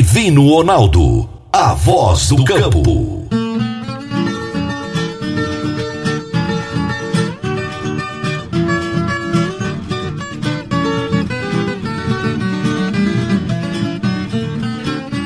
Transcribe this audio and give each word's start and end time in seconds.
Divino 0.00 0.48
Ronaldo, 0.48 1.28
a 1.52 1.74
voz 1.74 2.28
do 2.28 2.44
campo. 2.44 3.26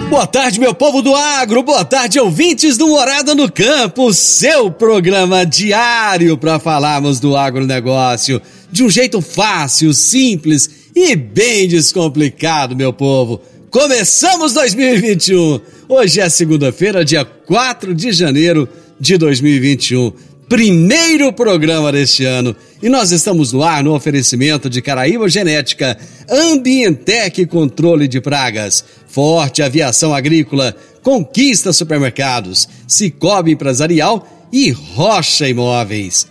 Boa 0.09 0.27
tarde, 0.27 0.59
meu 0.59 0.75
povo 0.75 1.03
do 1.03 1.15
agro, 1.15 1.63
boa 1.63 1.85
tarde, 1.85 2.19
ouvintes 2.19 2.79
do 2.79 2.89
Morada 2.89 3.35
no 3.35 3.53
Campo, 3.53 4.15
seu 4.15 4.71
programa 4.71 5.45
diário 5.45 6.39
para 6.39 6.59
falarmos 6.59 7.21
do 7.21 7.37
agronegócio 7.37 8.41
de 8.71 8.83
um 8.83 8.89
jeito 8.89 9.21
fácil, 9.21 9.93
simples 9.93 10.91
e 10.97 11.15
bem 11.15 11.69
descomplicado, 11.69 12.75
meu 12.75 12.91
povo. 12.91 13.39
Começamos 13.73 14.53
2021. 14.53 15.59
Hoje 15.89 16.21
é 16.21 16.29
segunda-feira, 16.29 17.03
dia 17.03 17.25
4 17.25 17.95
de 17.95 18.13
janeiro 18.13 18.69
de 19.01 19.17
2021. 19.17 20.13
Primeiro 20.47 21.33
programa 21.33 21.91
deste 21.91 22.23
ano. 22.23 22.55
E 22.83 22.91
nós 22.91 23.13
estamos 23.13 23.51
no 23.51 23.63
ar 23.63 23.83
no 23.83 23.95
oferecimento 23.95 24.69
de 24.69 24.83
Caraíba 24.83 25.27
Genética, 25.27 25.97
Ambientec 26.29 27.47
Controle 27.47 28.07
de 28.07 28.21
Pragas, 28.21 28.85
Forte 29.07 29.63
Aviação 29.63 30.13
Agrícola, 30.13 30.77
Conquista 31.03 31.73
Supermercados, 31.73 32.69
Cicobi 32.87 33.53
Empresarial 33.53 34.51
e 34.53 34.71
Rocha 34.71 35.49
Imóveis. 35.49 36.27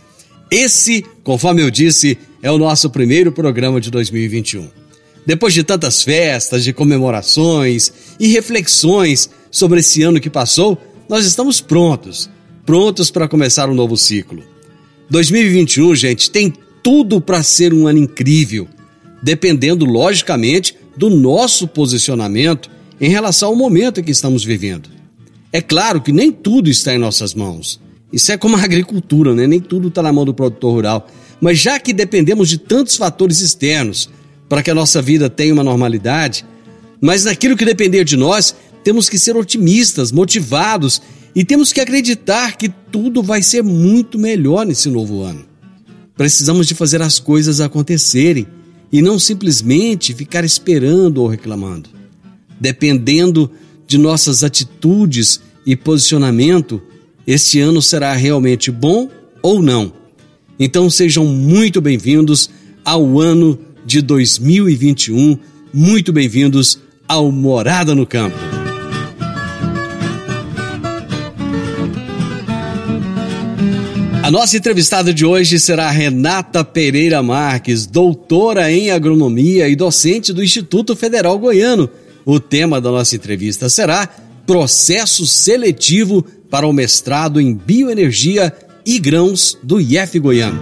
Esse, 0.52 1.04
conforme 1.24 1.64
eu 1.64 1.72
disse, 1.72 2.20
é 2.44 2.52
o 2.52 2.60
nosso 2.60 2.88
primeiro 2.92 3.32
programa 3.32 3.82
de 3.82 3.90
2021. 3.90 4.81
Depois 5.26 5.54
de 5.54 5.64
tantas 5.64 6.02
festas, 6.02 6.64
de 6.64 6.74
comemorações 6.74 7.92
e 8.20 8.28
reflexões 8.28 9.30
sobre 9.50 9.80
esse 9.80 10.02
ano 10.02 10.20
que 10.20 10.30
passou, 10.30 10.78
nós 11.08 11.26
estamos 11.26 11.62
prontos, 11.62 12.30
prontos 12.66 13.12
para 13.12 13.28
começar 13.28 13.70
um 13.70 13.76
novo 13.76 13.98
ciclo. 13.98 14.44
2021, 15.10 15.96
gente, 15.96 16.32
tem 16.32 16.54
tudo 16.82 17.22
para 17.22 17.44
ser 17.44 17.74
um 17.74 17.86
ano 17.86 18.00
incrível, 18.00 18.68
dependendo 19.22 19.86
logicamente 19.86 20.76
do 20.96 21.10
nosso 21.10 21.68
posicionamento 21.68 22.70
em 23.00 23.10
relação 23.10 23.50
ao 23.50 23.56
momento 23.56 24.02
que 24.02 24.12
estamos 24.12 24.44
vivendo. 24.44 24.90
É 25.52 25.62
claro 25.62 26.02
que 26.02 26.12
nem 26.12 26.32
tudo 26.32 26.70
está 26.70 26.94
em 26.94 26.98
nossas 26.98 27.34
mãos. 27.34 27.80
Isso 28.12 28.32
é 28.32 28.38
como 28.38 28.56
a 28.56 28.64
agricultura, 28.64 29.34
né? 29.34 29.48
Nem 29.48 29.60
tudo 29.60 29.90
está 29.90 30.02
na 30.02 30.12
mão 30.14 30.26
do 30.26 30.34
produtor 30.34 30.74
rural. 30.74 31.08
Mas 31.40 31.60
já 31.60 31.80
que 31.80 31.94
dependemos 31.94 32.50
de 32.50 32.58
tantos 32.58 32.96
fatores 32.96 33.42
externos, 33.42 34.10
para 34.52 34.62
que 34.62 34.70
a 34.70 34.76
nossa 34.76 35.02
vida 35.02 35.30
tenha 35.30 35.54
uma 35.54 35.64
normalidade, 35.64 36.46
mas 37.00 37.24
naquilo 37.24 37.56
que 37.56 37.64
depender 37.64 38.04
de 38.04 38.18
nós, 38.18 38.54
temos 38.84 39.08
que 39.08 39.18
ser 39.18 39.38
otimistas, 39.38 40.12
motivados 40.12 41.02
e 41.34 41.46
temos 41.46 41.72
que 41.72 41.80
acreditar 41.80 42.58
que 42.58 42.68
tudo 42.92 43.24
vai 43.24 43.42
ser 43.42 43.64
muito 43.64 44.20
melhor 44.20 44.66
nesse 44.66 44.90
novo 44.90 45.22
ano. 45.22 45.46
Precisamos 46.18 46.68
de 46.68 46.76
fazer 46.76 47.02
as 47.02 47.18
coisas 47.18 47.62
acontecerem 47.62 48.46
e 48.92 49.02
não 49.02 49.18
simplesmente 49.18 50.14
ficar 50.14 50.44
esperando 50.44 51.20
ou 51.20 51.30
reclamando. 51.30 51.90
Dependendo 52.60 53.50
de 53.88 53.98
nossas 53.98 54.44
atitudes 54.44 55.40
e 55.66 55.78
posicionamento, 55.78 56.82
este 57.26 57.62
ano 57.62 57.82
será 57.82 58.14
realmente 58.16 58.70
bom 58.70 59.08
ou 59.42 59.62
não. 59.62 59.94
Então 60.60 60.90
sejam 60.90 61.26
muito 61.26 61.80
bem-vindos 61.80 62.50
ao 62.84 63.18
ano 63.18 63.58
de 63.92 64.02
2021. 64.02 65.38
Muito 65.74 66.14
bem-vindos 66.14 66.80
ao 67.06 67.30
Morada 67.30 67.94
no 67.94 68.08
Campo. 68.08 68.38
A 74.24 74.32
nossa 74.32 74.56
entrevistada 74.56 75.14
de 75.14 75.26
hoje 75.26 75.60
será 75.60 75.92
Renata 75.92 76.64
Pereira 76.64 77.22
Marques, 77.22 77.86
doutora 77.86 78.72
em 78.72 78.92
agronomia 78.92 79.68
e 79.68 79.76
docente 79.76 80.32
do 80.32 80.42
Instituto 80.42 80.96
Federal 80.96 81.38
Goiano. 81.38 81.90
O 82.24 82.40
tema 82.40 82.80
da 82.80 82.90
nossa 82.90 83.18
entrevista 83.18 83.68
será 83.68 84.08
Processo 84.48 85.28
Seletivo 85.28 86.24
para 86.50 86.66
o 86.66 86.72
Mestrado 86.72 87.42
em 87.42 87.54
Bioenergia 87.54 88.54
e 88.86 88.98
Grãos 89.00 89.58
do 89.62 89.82
IF 89.82 90.18
Goiano. 90.18 90.62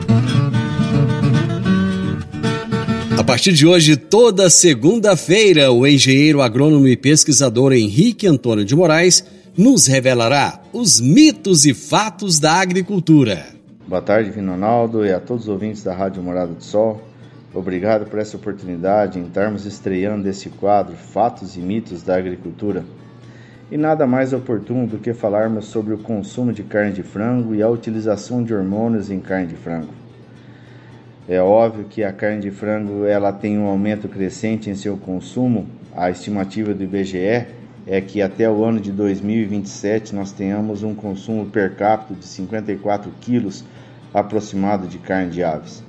A 3.19 3.23
partir 3.23 3.51
de 3.51 3.67
hoje, 3.67 3.97
toda 3.97 4.49
segunda-feira, 4.49 5.73
o 5.73 5.85
engenheiro 5.85 6.41
agrônomo 6.41 6.87
e 6.87 6.95
pesquisador 6.95 7.73
Henrique 7.73 8.25
Antônio 8.25 8.63
de 8.63 8.73
Moraes 8.73 9.25
nos 9.57 9.87
revelará 9.87 10.61
os 10.71 11.01
mitos 11.01 11.65
e 11.65 11.73
fatos 11.73 12.39
da 12.39 12.53
agricultura. 12.53 13.45
Boa 13.85 14.01
tarde, 14.01 14.31
Vino 14.31 14.53
Ronaldo, 14.53 15.05
e 15.05 15.11
a 15.11 15.19
todos 15.19 15.43
os 15.43 15.49
ouvintes 15.49 15.83
da 15.83 15.93
Rádio 15.93 16.23
Morada 16.23 16.53
do 16.53 16.63
Sol. 16.63 17.01
Obrigado 17.53 18.09
por 18.09 18.19
essa 18.19 18.37
oportunidade 18.37 19.19
em 19.19 19.23
estarmos 19.23 19.65
estreando 19.65 20.29
esse 20.29 20.47
quadro 20.47 20.95
Fatos 20.95 21.57
e 21.57 21.59
Mitos 21.59 22.01
da 22.01 22.15
Agricultura. 22.15 22.85
E 23.69 23.75
nada 23.75 24.07
mais 24.07 24.31
oportuno 24.31 24.87
do 24.87 24.97
que 24.97 25.13
falarmos 25.13 25.65
sobre 25.65 25.93
o 25.93 25.97
consumo 25.97 26.53
de 26.53 26.63
carne 26.63 26.93
de 26.93 27.03
frango 27.03 27.53
e 27.53 27.61
a 27.61 27.67
utilização 27.67 28.41
de 28.41 28.53
hormônios 28.53 29.11
em 29.11 29.19
carne 29.19 29.47
de 29.47 29.55
frango. 29.57 29.99
É 31.29 31.39
óbvio 31.39 31.85
que 31.85 32.03
a 32.03 32.11
carne 32.11 32.41
de 32.41 32.49
frango 32.49 33.05
ela 33.05 33.31
tem 33.31 33.55
um 33.59 33.67
aumento 33.67 34.09
crescente 34.09 34.67
em 34.67 34.73
seu 34.73 34.97
consumo. 34.97 35.67
A 35.95 36.09
estimativa 36.09 36.73
do 36.73 36.83
IBGE 36.83 37.45
é 37.85 38.01
que 38.01 38.19
até 38.19 38.49
o 38.49 38.65
ano 38.65 38.79
de 38.79 38.91
2027 38.91 40.15
nós 40.15 40.31
tenhamos 40.31 40.81
um 40.81 40.95
consumo 40.95 41.45
per 41.45 41.75
capita 41.75 42.15
de 42.15 42.25
54 42.25 43.11
quilos 43.21 43.63
aproximado 44.11 44.87
de 44.87 44.97
carne 44.97 45.29
de 45.29 45.43
aves. 45.43 45.83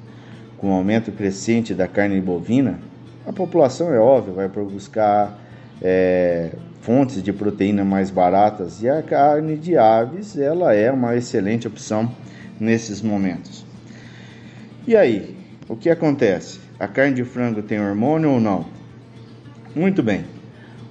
Com 0.58 0.72
o 0.72 0.74
aumento 0.74 1.10
crescente 1.10 1.72
da 1.72 1.88
carne 1.88 2.20
bovina, 2.20 2.78
a 3.26 3.32
população 3.32 3.94
é 3.94 3.98
óbvio 3.98 4.34
vai 4.34 4.46
buscar 4.46 5.38
é, 5.80 6.50
fontes 6.82 7.22
de 7.22 7.32
proteína 7.32 7.82
mais 7.82 8.10
baratas 8.10 8.82
e 8.82 8.90
a 8.90 9.02
carne 9.02 9.56
de 9.56 9.74
aves 9.78 10.36
ela 10.36 10.74
é 10.74 10.92
uma 10.92 11.16
excelente 11.16 11.66
opção 11.66 12.14
nesses 12.60 13.00
momentos. 13.00 13.69
E 14.90 14.96
aí, 14.96 15.36
o 15.68 15.76
que 15.76 15.88
acontece? 15.88 16.58
A 16.76 16.88
carne 16.88 17.14
de 17.14 17.22
frango 17.22 17.62
tem 17.62 17.80
hormônio 17.80 18.28
ou 18.28 18.40
não? 18.40 18.66
Muito 19.72 20.02
bem. 20.02 20.24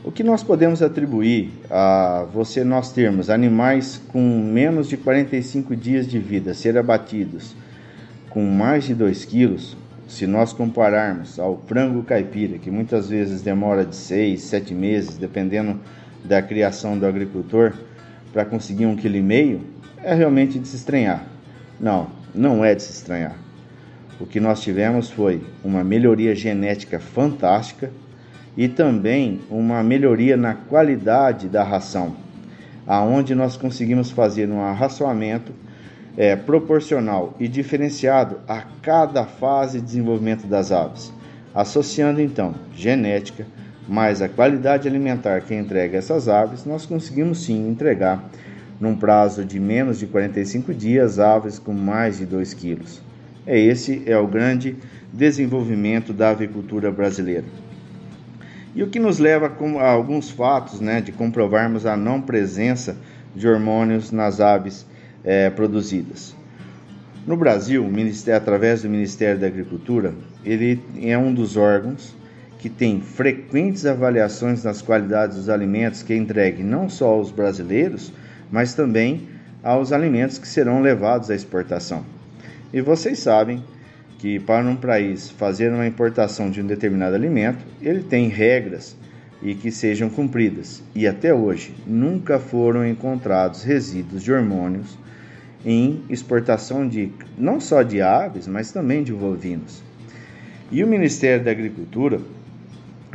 O 0.06 0.10
que 0.10 0.24
nós 0.24 0.42
podemos 0.42 0.82
atribuir 0.82 1.52
a 1.70 2.26
você 2.34 2.64
nós 2.64 2.94
termos 2.94 3.30
animais 3.30 4.02
com 4.08 4.22
menos 4.22 4.88
de 4.88 4.96
45 4.96 5.76
dias 5.76 6.08
de 6.08 6.18
vida 6.18 6.54
ser 6.54 6.78
abatidos 6.78 7.54
com 8.30 8.46
mais 8.46 8.86
de 8.86 8.96
2 8.96 9.26
quilos, 9.26 9.76
se 10.08 10.26
nós 10.26 10.54
compararmos 10.54 11.38
ao 11.38 11.62
frango 11.68 12.02
caipira, 12.02 12.58
que 12.58 12.72
muitas 12.72 13.10
vezes 13.10 13.42
demora 13.42 13.84
de 13.84 13.98
6, 13.98 14.42
7 14.42 14.74
meses, 14.74 15.18
dependendo 15.18 15.78
da 16.24 16.42
criação 16.42 16.98
do 16.98 17.06
agricultor, 17.06 17.74
para 18.32 18.46
conseguir 18.46 18.86
um 18.86 18.96
quilo 18.96 19.18
e 19.18 19.22
meio, 19.22 19.60
é 20.02 20.14
realmente 20.14 20.58
de 20.58 20.70
se 20.70 20.78
estranhar. 20.78 21.22
Não, 21.78 22.08
não 22.34 22.64
é 22.64 22.74
de 22.74 22.82
se 22.82 22.94
estranhar. 22.94 23.49
O 24.20 24.26
que 24.26 24.40
nós 24.40 24.62
tivemos 24.62 25.10
foi 25.10 25.42
uma 25.64 25.82
melhoria 25.82 26.36
genética 26.36 27.00
fantástica 27.00 27.90
e 28.58 28.68
também 28.68 29.40
uma 29.50 29.82
melhoria 29.82 30.36
na 30.36 30.54
qualidade 30.54 31.48
da 31.48 31.64
ração, 31.64 32.18
aonde 32.86 33.34
nós 33.34 33.56
conseguimos 33.56 34.12
fazer 34.12 34.50
um 34.50 34.62
arraçoamento 34.62 35.54
é, 36.18 36.36
proporcional 36.36 37.34
e 37.40 37.48
diferenciado 37.48 38.42
a 38.46 38.64
cada 38.82 39.24
fase 39.24 39.80
de 39.80 39.86
desenvolvimento 39.86 40.48
das 40.48 40.70
aves, 40.70 41.14
associando 41.56 42.20
então 42.20 42.54
genética 42.76 43.48
mais 43.88 44.22
a 44.22 44.28
qualidade 44.28 44.88
alimentar 44.88 45.40
que 45.42 45.56
entrega 45.56 45.98
essas 45.98 46.28
aves, 46.28 46.66
nós 46.66 46.86
conseguimos 46.86 47.46
sim 47.46 47.70
entregar 47.70 48.30
num 48.82 48.96
prazo 48.96 49.46
de 49.46 49.60
menos 49.62 49.98
de 49.98 50.08
45 50.08 50.74
dias 50.74 51.20
aves 51.20 51.58
com 51.58 51.74
mais 51.74 52.18
de 52.18 52.26
2 52.26 52.54
quilos. 52.54 53.09
É 53.52 53.58
esse 53.60 54.04
é 54.06 54.16
o 54.16 54.28
grande 54.28 54.76
desenvolvimento 55.12 56.14
da 56.14 56.30
avicultura 56.30 56.92
brasileira. 56.92 57.46
E 58.76 58.84
o 58.84 58.88
que 58.92 59.00
nos 59.00 59.18
leva 59.18 59.52
a 59.80 59.90
alguns 59.90 60.30
fatos 60.30 60.80
né, 60.80 61.02
de 61.02 61.12
comprovarmos 61.12 61.84
a 61.88 61.98
não 61.98 62.22
presença 62.22 62.96
de 63.36 63.48
hormônios 63.48 64.12
nas 64.12 64.40
aves 64.40 64.86
é, 65.24 65.50
produzidas. 65.50 66.36
No 67.26 67.36
Brasil, 67.36 67.90
através 68.36 68.84
do 68.84 68.90
Ministério 68.90 69.40
da 69.40 69.48
Agricultura, 69.48 70.14
ele 70.46 70.80
é 71.02 71.18
um 71.18 71.34
dos 71.34 71.58
órgãos 71.58 72.16
que 72.60 72.70
tem 72.70 73.02
frequentes 73.02 73.84
avaliações 73.84 74.64
nas 74.64 74.80
qualidades 74.80 75.38
dos 75.38 75.50
alimentos 75.50 76.04
que 76.04 76.14
entregue 76.14 76.62
não 76.62 76.88
só 76.88 77.08
aos 77.08 77.32
brasileiros, 77.32 78.14
mas 78.52 78.76
também 78.76 79.28
aos 79.64 79.92
alimentos 79.92 80.38
que 80.38 80.48
serão 80.48 80.84
levados 80.84 81.32
à 81.32 81.36
exportação. 81.36 82.19
E 82.74 82.82
vocês 82.82 83.20
sabem 83.20 83.64
que 84.20 84.40
para 84.40 84.68
um 84.68 84.76
país 84.76 85.30
fazer 85.30 85.72
uma 85.72 85.88
importação 85.88 86.52
de 86.52 86.62
um 86.62 86.68
determinado 86.68 87.16
alimento, 87.16 87.66
ele 87.82 88.04
tem 88.04 88.28
regras 88.28 88.96
e 89.42 89.56
que 89.56 89.72
sejam 89.72 90.10
cumpridas. 90.10 90.84
E 90.94 91.08
até 91.08 91.34
hoje 91.34 91.74
nunca 91.88 92.38
foram 92.38 92.86
encontrados 92.86 93.64
resíduos 93.64 94.22
de 94.22 94.32
hormônios 94.32 94.98
em 95.66 96.04
exportação 96.10 96.88
de 96.88 97.12
não 97.38 97.60
só 97.60 97.82
de 97.82 98.02
aves, 98.02 98.48
mas 98.48 98.72
também 98.72 99.04
de 99.04 99.14
bovinos. 99.14 99.82
E 100.72 100.84
o 100.84 100.88
Ministério 100.88 101.44
da 101.44 101.52
Agricultura 101.52 102.20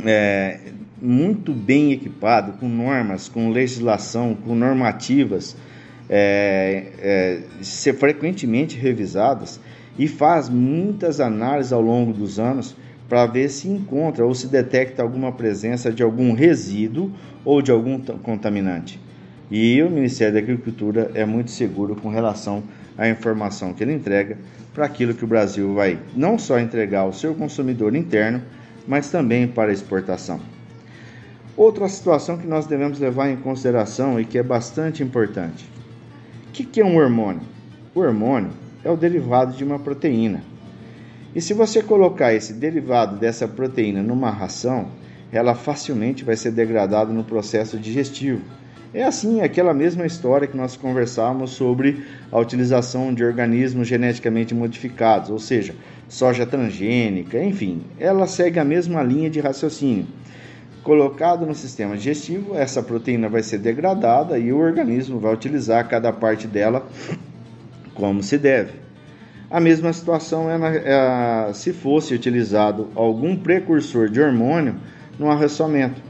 é 0.05 0.59
muito 1.01 1.53
bem 1.53 1.93
equipado 1.93 2.53
com 2.53 2.69
normas, 2.69 3.29
com 3.29 3.51
legislação, 3.51 4.35
com 4.35 4.55
normativas 4.55 5.57
é, 6.09 6.87
é, 6.99 7.41
ser 7.63 7.95
frequentemente 7.95 8.77
revisadas 8.79 9.61
e 9.99 10.09
faz 10.09 10.49
muitas 10.49 11.21
análises 11.21 11.73
ao 11.73 11.81
longo 11.81 12.13
dos 12.13 12.39
anos 12.39 12.77
para 13.09 13.27
ver 13.27 13.49
se 13.49 13.69
encontra 13.69 14.25
ou 14.25 14.35
se 14.35 14.49
detecta 14.49 15.03
alguma 15.03 15.33
presença 15.33 15.93
de 15.93 16.03
algum 16.03 16.33
resíduo 16.33 17.13
ou 17.45 17.63
de 17.63 17.71
algum 17.71 17.99
contaminante. 17.99 19.01
E 19.51 19.83
o 19.83 19.91
Ministério 19.91 20.35
da 20.35 20.41
Agricultura 20.41 21.11
é 21.15 21.25
muito 21.25 21.51
seguro 21.51 21.95
com 21.95 22.09
relação 22.09 22.63
à 22.97 23.09
informação 23.09 23.73
que 23.73 23.85
ele 23.85 23.93
entrega 23.93 24.39
para 24.73 24.87
aquilo 24.87 25.15
que 25.15 25.25
o 25.25 25.29
Brasil 25.29 25.75
vai 25.75 25.99
não 26.17 26.39
só 26.39 26.59
entregar 26.59 27.01
ao 27.01 27.13
seu 27.13 27.35
consumidor 27.35 27.95
interno, 27.95 28.43
mas 28.87 29.11
também 29.11 29.47
para 29.47 29.73
exportação. 29.73 30.41
Outra 31.57 31.89
situação 31.89 32.37
que 32.37 32.47
nós 32.47 32.67
devemos 32.67 32.99
levar 32.99 33.31
em 33.31 33.37
consideração 33.37 34.19
e 34.19 34.25
que 34.25 34.39
é 34.39 34.43
bastante 34.43 35.03
importante. 35.03 35.65
O 36.55 36.57
que 36.57 36.81
é 36.81 36.85
um 36.85 36.97
hormônio? 36.97 37.43
O 37.93 37.99
hormônio 37.99 38.53
é 38.85 38.89
o 38.89 38.97
derivado 38.97 39.57
de 39.57 39.65
uma 39.65 39.77
proteína. 39.77 40.41
E 41.35 41.41
se 41.41 41.53
você 41.53 41.83
colocar 41.83 42.33
esse 42.33 42.53
derivado 42.53 43.17
dessa 43.17 43.49
proteína 43.49 44.05
numa 44.05 44.31
ração, 44.31 44.87
ela 45.33 45.57
facilmente 45.57 46.23
vai 46.23 46.37
ser 46.37 46.53
degradada 46.53 47.13
no 47.13 47.25
processo 47.25 47.77
digestivo 47.77 48.41
é 48.95 49.03
assim, 49.03 49.41
aquela 49.41 49.75
mesma 49.75 50.07
história 50.07 50.47
que 50.47 50.57
nós 50.57 50.77
conversávamos 50.77 51.51
sobre 51.51 52.05
a 52.31 52.39
utilização 52.39 53.13
de 53.13 53.25
organismos 53.25 53.89
geneticamente 53.89 54.55
modificados, 54.55 55.31
ou 55.31 55.39
seja, 55.41 55.75
soja 56.09 56.47
transgênica, 56.47 57.43
enfim, 57.43 57.83
ela 57.99 58.29
segue 58.29 58.61
a 58.61 58.65
mesma 58.65 59.03
linha 59.03 59.29
de 59.29 59.41
raciocínio. 59.41 60.07
Colocado 60.85 61.47
no 61.47 61.55
sistema 61.55 61.97
digestivo, 61.97 62.55
essa 62.55 62.83
proteína 62.83 63.27
vai 63.27 63.43
ser 63.43 63.57
degradada 63.57 64.39
e 64.39 64.53
o 64.53 64.59
organismo 64.59 65.19
vai 65.19 65.33
utilizar 65.33 65.89
cada 65.89 66.13
parte 66.13 66.47
dela 66.47 66.87
como 67.95 68.23
se 68.23 68.37
deve. 68.37 68.73
A 69.51 69.59
mesma 69.61 69.91
situação 69.95 70.51
é, 70.51 70.59
na, 70.59 70.69
é 71.49 71.53
se 71.55 71.73
fosse 71.73 72.13
utilizado 72.13 72.91
algum 72.95 73.35
precursor 73.35 74.11
de 74.11 74.21
hormônio 74.21 74.75
no 75.19 75.31
arrassamento. 75.31 76.03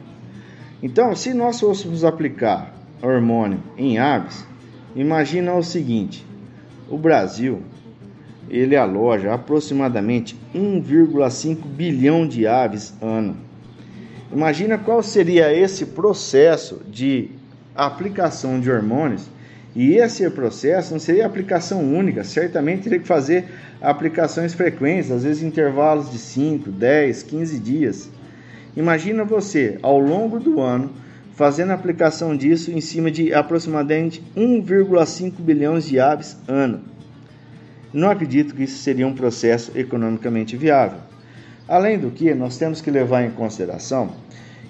Então, 0.83 1.15
se 1.15 1.33
nós 1.33 1.61
fôssemos 1.61 2.05
aplicar 2.05 2.75
hormônio 3.01 3.61
em 3.79 3.99
aves, 3.99 4.45
imagina 4.97 5.55
o 5.55 5.63
seguinte: 5.63 6.27
o 6.91 6.99
Brasil 6.99 7.63
ele 8.51 8.75
aloja 8.75 9.33
aproximadamente 9.33 10.37
1,5 10.53 11.65
bilhão 11.65 12.27
de 12.27 12.45
aves 12.45 12.93
ano. 13.01 13.54
Imagina 14.33 14.79
qual 14.79 15.03
seria 15.03 15.53
esse 15.53 15.87
processo 15.87 16.81
de 16.89 17.31
aplicação 17.75 18.61
de 18.61 18.71
hormônios 18.71 19.29
e 19.75 19.95
esse 19.97 20.29
processo 20.31 20.93
não 20.93 21.01
seria 21.01 21.27
aplicação 21.27 21.83
única, 21.83 22.23
certamente 22.23 22.85
teria 22.85 23.01
que 23.01 23.07
fazer 23.07 23.47
aplicações 23.83 24.55
frequentes, 24.55 25.11
às 25.11 25.25
vezes 25.25 25.43
intervalos 25.43 26.11
de 26.11 26.19
5, 26.19 26.71
10, 26.71 27.23
15 27.25 27.59
dias. 27.59 28.11
Imagina 28.77 29.25
você, 29.25 29.79
ao 29.83 29.99
longo 29.99 30.39
do 30.39 30.61
ano, 30.61 30.91
fazendo 31.35 31.73
aplicação 31.73 32.37
disso 32.37 32.71
em 32.71 32.81
cima 32.81 33.11
de 33.11 33.35
aproximadamente 33.35 34.23
1,5 34.37 35.33
bilhões 35.41 35.85
de 35.87 35.99
aves 35.99 36.37
ano. 36.47 36.81
Não 37.93 38.11
acredito 38.11 38.55
que 38.55 38.65
isso 38.65 38.79
seria 38.79 39.07
um 39.07 39.15
processo 39.15 39.73
economicamente 39.77 40.57
viável. 40.57 40.99
Além 41.69 41.99
do 41.99 42.11
que, 42.11 42.35
nós 42.35 42.59
temos 42.59 42.81
que 42.81 42.91
levar 42.91 43.25
em 43.25 43.31
consideração 43.31 44.13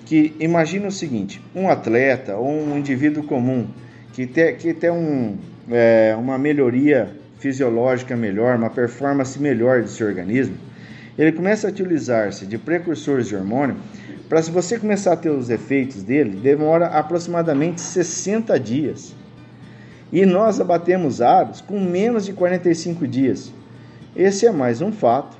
que 0.04 0.34
imagina 0.38 0.88
o 0.88 0.92
seguinte: 0.92 1.42
um 1.54 1.68
atleta 1.68 2.36
ou 2.36 2.48
um 2.48 2.78
indivíduo 2.78 3.24
comum 3.24 3.66
que 4.12 4.26
tem, 4.26 4.54
que 4.56 4.72
tem 4.72 4.90
um, 4.90 5.36
é, 5.70 6.14
uma 6.18 6.38
melhoria 6.38 7.10
fisiológica 7.38 8.16
melhor, 8.16 8.56
uma 8.56 8.70
performance 8.70 9.38
melhor 9.38 9.82
de 9.82 9.90
seu 9.90 10.06
organismo, 10.06 10.56
ele 11.18 11.32
começa 11.32 11.66
a 11.66 11.70
utilizar-se 11.70 12.46
de 12.46 12.56
precursores 12.58 13.26
de 13.26 13.36
hormônio 13.36 13.76
para 14.28 14.40
se 14.40 14.50
você 14.50 14.78
começar 14.78 15.12
a 15.12 15.16
ter 15.16 15.30
os 15.30 15.50
efeitos 15.50 16.02
dele, 16.02 16.38
demora 16.40 16.86
aproximadamente 16.86 17.80
60 17.80 18.58
dias. 18.58 19.14
E 20.12 20.24
nós 20.24 20.60
abatemos 20.60 21.20
aves 21.20 21.60
com 21.60 21.78
menos 21.80 22.24
de 22.24 22.32
45 22.32 23.06
dias. 23.06 23.52
Esse 24.16 24.46
é 24.46 24.52
mais 24.52 24.80
um 24.80 24.92
fato 24.92 25.36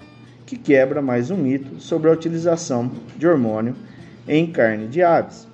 que 0.55 0.73
quebra 0.73 1.03
mais 1.03 1.31
um 1.31 1.37
mito 1.37 1.81
sobre 1.81 2.09
a 2.09 2.13
utilização 2.13 2.91
de 3.17 3.27
hormônio 3.27 3.75
em 4.27 4.47
carne 4.47 4.87
de 4.87 5.03
aves. 5.03 5.47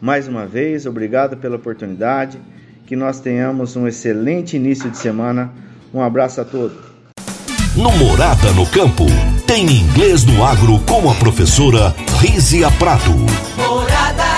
Mais 0.00 0.28
uma 0.28 0.46
vez, 0.46 0.86
obrigado 0.86 1.36
pela 1.36 1.56
oportunidade. 1.56 2.38
Que 2.86 2.96
nós 2.96 3.20
tenhamos 3.20 3.76
um 3.76 3.86
excelente 3.86 4.56
início 4.56 4.90
de 4.90 4.98
semana. 4.98 5.52
Um 5.94 6.02
abraço 6.02 6.40
a 6.40 6.44
todos. 6.44 6.76
No 7.76 7.92
Morada 7.92 8.52
no 8.52 8.66
Campo, 8.66 9.06
tem 9.46 9.64
inglês 9.64 10.24
no 10.24 10.44
agro 10.44 10.78
com 10.80 11.08
a 11.08 11.14
professora 11.14 11.94
Rízia 12.20 12.70
Prado. 12.72 13.14
Morada. 13.56 14.29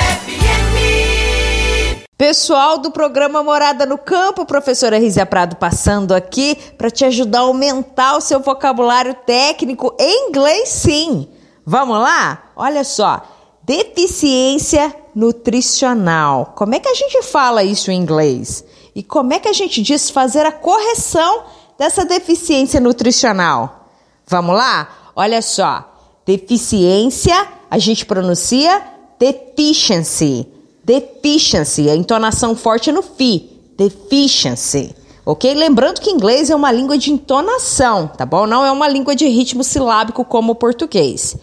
Pessoal 2.22 2.78
do 2.78 2.92
programa 2.92 3.42
Morada 3.42 3.84
no 3.84 3.98
Campo, 3.98 4.46
professora 4.46 4.96
Rízia 4.96 5.26
Prado 5.26 5.56
passando 5.56 6.14
aqui 6.14 6.56
para 6.78 6.88
te 6.88 7.04
ajudar 7.04 7.40
a 7.40 7.42
aumentar 7.42 8.16
o 8.16 8.20
seu 8.20 8.38
vocabulário 8.38 9.12
técnico 9.26 9.92
em 9.98 10.28
inglês, 10.28 10.68
sim. 10.68 11.26
Vamos 11.66 11.98
lá? 11.98 12.44
Olha 12.54 12.84
só, 12.84 13.22
deficiência 13.64 14.94
nutricional. 15.12 16.52
Como 16.54 16.76
é 16.76 16.78
que 16.78 16.88
a 16.88 16.94
gente 16.94 17.24
fala 17.24 17.64
isso 17.64 17.90
em 17.90 17.98
inglês? 18.00 18.64
E 18.94 19.02
como 19.02 19.32
é 19.32 19.40
que 19.40 19.48
a 19.48 19.52
gente 19.52 19.82
diz 19.82 20.08
fazer 20.08 20.46
a 20.46 20.52
correção 20.52 21.42
dessa 21.76 22.04
deficiência 22.04 22.78
nutricional? 22.78 23.88
Vamos 24.28 24.54
lá? 24.54 25.10
Olha 25.16 25.42
só. 25.42 25.92
Deficiência, 26.24 27.48
a 27.68 27.78
gente 27.78 28.06
pronuncia 28.06 28.80
deficiency. 29.18 30.61
Deficiency, 30.84 31.88
a 31.88 31.96
entonação 31.96 32.56
forte 32.56 32.90
no 32.90 33.02
fi. 33.02 33.50
Deficiency. 33.76 34.94
Ok? 35.24 35.54
Lembrando 35.54 36.00
que 36.00 36.10
inglês 36.10 36.50
é 36.50 36.56
uma 36.56 36.72
língua 36.72 36.98
de 36.98 37.12
entonação, 37.12 38.08
tá 38.08 38.26
bom? 38.26 38.46
Não 38.46 38.64
é 38.64 38.72
uma 38.72 38.88
língua 38.88 39.14
de 39.14 39.26
ritmo 39.28 39.62
silábico 39.62 40.24
como 40.24 40.52
o 40.52 40.56
português. 40.56 41.36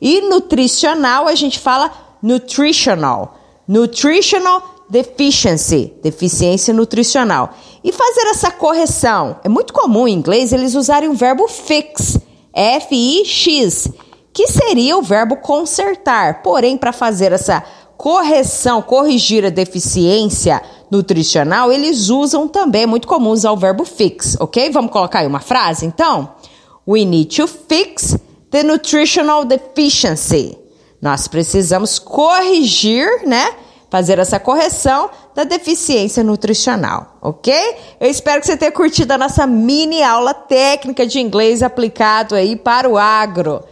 E 0.00 0.20
nutricional, 0.20 1.26
a 1.26 1.34
gente 1.34 1.58
fala 1.58 1.90
nutritional. 2.22 3.38
Nutritional 3.66 4.72
deficiency, 4.92 5.90
deficiência 6.02 6.74
nutricional. 6.74 7.54
E 7.82 7.90
fazer 7.90 8.28
essa 8.28 8.50
correção. 8.50 9.36
É 9.42 9.48
muito 9.48 9.72
comum 9.72 10.06
em 10.06 10.12
inglês 10.12 10.52
eles 10.52 10.74
usarem 10.74 11.08
o 11.08 11.14
verbo 11.14 11.48
fix, 11.48 12.18
F-I-X, 12.52 13.90
que 14.34 14.46
seria 14.48 14.98
o 14.98 15.02
verbo 15.02 15.36
consertar. 15.36 16.42
Porém, 16.42 16.76
para 16.76 16.92
fazer 16.92 17.32
essa 17.32 17.60
correção, 17.62 17.81
corrigir 18.82 19.44
a 19.44 19.50
deficiência 19.50 20.60
nutricional, 20.90 21.70
eles 21.70 22.08
usam 22.08 22.48
também, 22.48 22.82
é 22.82 22.86
muito 22.86 23.06
comum 23.06 23.30
usar 23.30 23.52
o 23.52 23.56
verbo 23.56 23.84
fix, 23.84 24.36
ok? 24.40 24.70
Vamos 24.70 24.90
colocar 24.90 25.20
aí 25.20 25.26
uma 25.26 25.40
frase 25.40 25.86
então? 25.86 26.30
We 26.86 27.04
need 27.04 27.36
to 27.36 27.46
fix 27.46 28.16
the 28.50 28.62
nutritional 28.62 29.44
deficiency. 29.44 30.58
Nós 31.00 31.28
precisamos 31.28 31.98
corrigir, 31.98 33.26
né? 33.26 33.54
fazer 33.92 34.18
essa 34.18 34.40
correção 34.40 35.10
da 35.34 35.44
deficiência 35.44 36.24
nutricional, 36.24 37.18
ok? 37.20 37.54
Eu 38.00 38.08
espero 38.08 38.40
que 38.40 38.46
você 38.46 38.56
tenha 38.56 38.72
curtido 38.72 39.12
a 39.12 39.18
nossa 39.18 39.46
mini 39.46 40.02
aula 40.02 40.32
técnica 40.32 41.06
de 41.06 41.20
inglês 41.20 41.62
aplicado 41.62 42.34
aí 42.34 42.56
para 42.56 42.88
o 42.88 42.96
agro. 42.96 43.62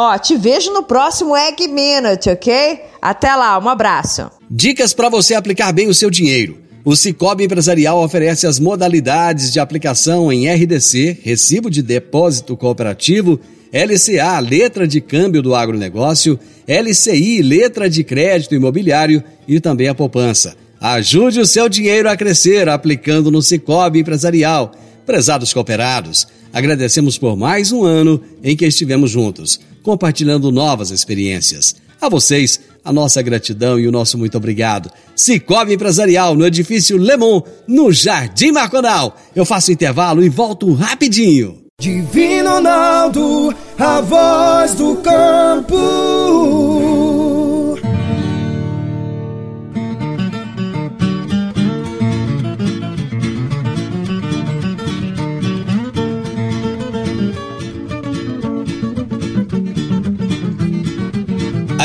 Ó, 0.00 0.16
te 0.16 0.36
vejo 0.36 0.72
no 0.72 0.84
próximo 0.84 1.36
Egg 1.36 1.66
Minute, 1.66 2.30
ok? 2.30 2.82
Até 3.02 3.34
lá, 3.34 3.58
um 3.58 3.68
abraço. 3.68 4.30
Dicas 4.48 4.94
para 4.94 5.08
você 5.08 5.34
aplicar 5.34 5.72
bem 5.72 5.88
o 5.88 5.94
seu 5.94 6.08
dinheiro. 6.08 6.56
O 6.84 6.94
Cicobi 6.94 7.42
Empresarial 7.42 8.00
oferece 8.00 8.46
as 8.46 8.60
modalidades 8.60 9.52
de 9.52 9.58
aplicação 9.58 10.32
em 10.32 10.48
RDC, 10.48 11.18
Recibo 11.24 11.68
de 11.68 11.82
Depósito 11.82 12.56
Cooperativo, 12.56 13.40
LCA, 13.72 14.38
letra 14.38 14.86
de 14.86 15.00
câmbio 15.00 15.42
do 15.42 15.52
agronegócio, 15.52 16.38
LCI, 16.68 17.42
letra 17.42 17.90
de 17.90 18.04
crédito 18.04 18.54
imobiliário 18.54 19.20
e 19.48 19.58
também 19.58 19.88
a 19.88 19.96
poupança. 19.96 20.54
Ajude 20.80 21.40
o 21.40 21.46
seu 21.46 21.68
dinheiro 21.68 22.08
a 22.08 22.16
crescer 22.16 22.68
aplicando 22.68 23.32
no 23.32 23.42
Cicobi 23.42 23.98
Empresarial. 23.98 24.70
Prezados 25.04 25.52
cooperados, 25.52 26.28
agradecemos 26.52 27.18
por 27.18 27.36
mais 27.36 27.72
um 27.72 27.82
ano 27.82 28.22
em 28.44 28.56
que 28.56 28.64
estivemos 28.64 29.10
juntos, 29.10 29.58
compartilhando 29.82 30.52
novas 30.52 30.90
experiências. 30.90 31.74
A 32.00 32.08
vocês, 32.08 32.60
a 32.84 32.92
nossa 32.92 33.20
gratidão 33.20 33.78
e 33.78 33.88
o 33.88 33.92
nosso 33.92 34.16
muito 34.16 34.36
obrigado. 34.36 34.90
Cicobi 35.16 35.74
Empresarial, 35.74 36.34
no 36.34 36.46
edifício 36.46 36.96
Lemon, 36.96 37.42
no 37.66 37.92
Jardim 37.92 38.52
Marconal. 38.52 39.16
Eu 39.34 39.44
faço 39.44 39.72
intervalo 39.72 40.22
e 40.22 40.28
volto 40.28 40.72
rapidinho. 40.72 41.58
Divino 41.80 42.50
Ronaldo, 42.50 43.54
a 43.78 44.00
voz 44.00 44.74
do 44.74 44.96
campo. 44.96 46.97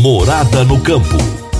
Morada 0.00 0.64
no 0.64 0.80
Campo. 0.80 1.16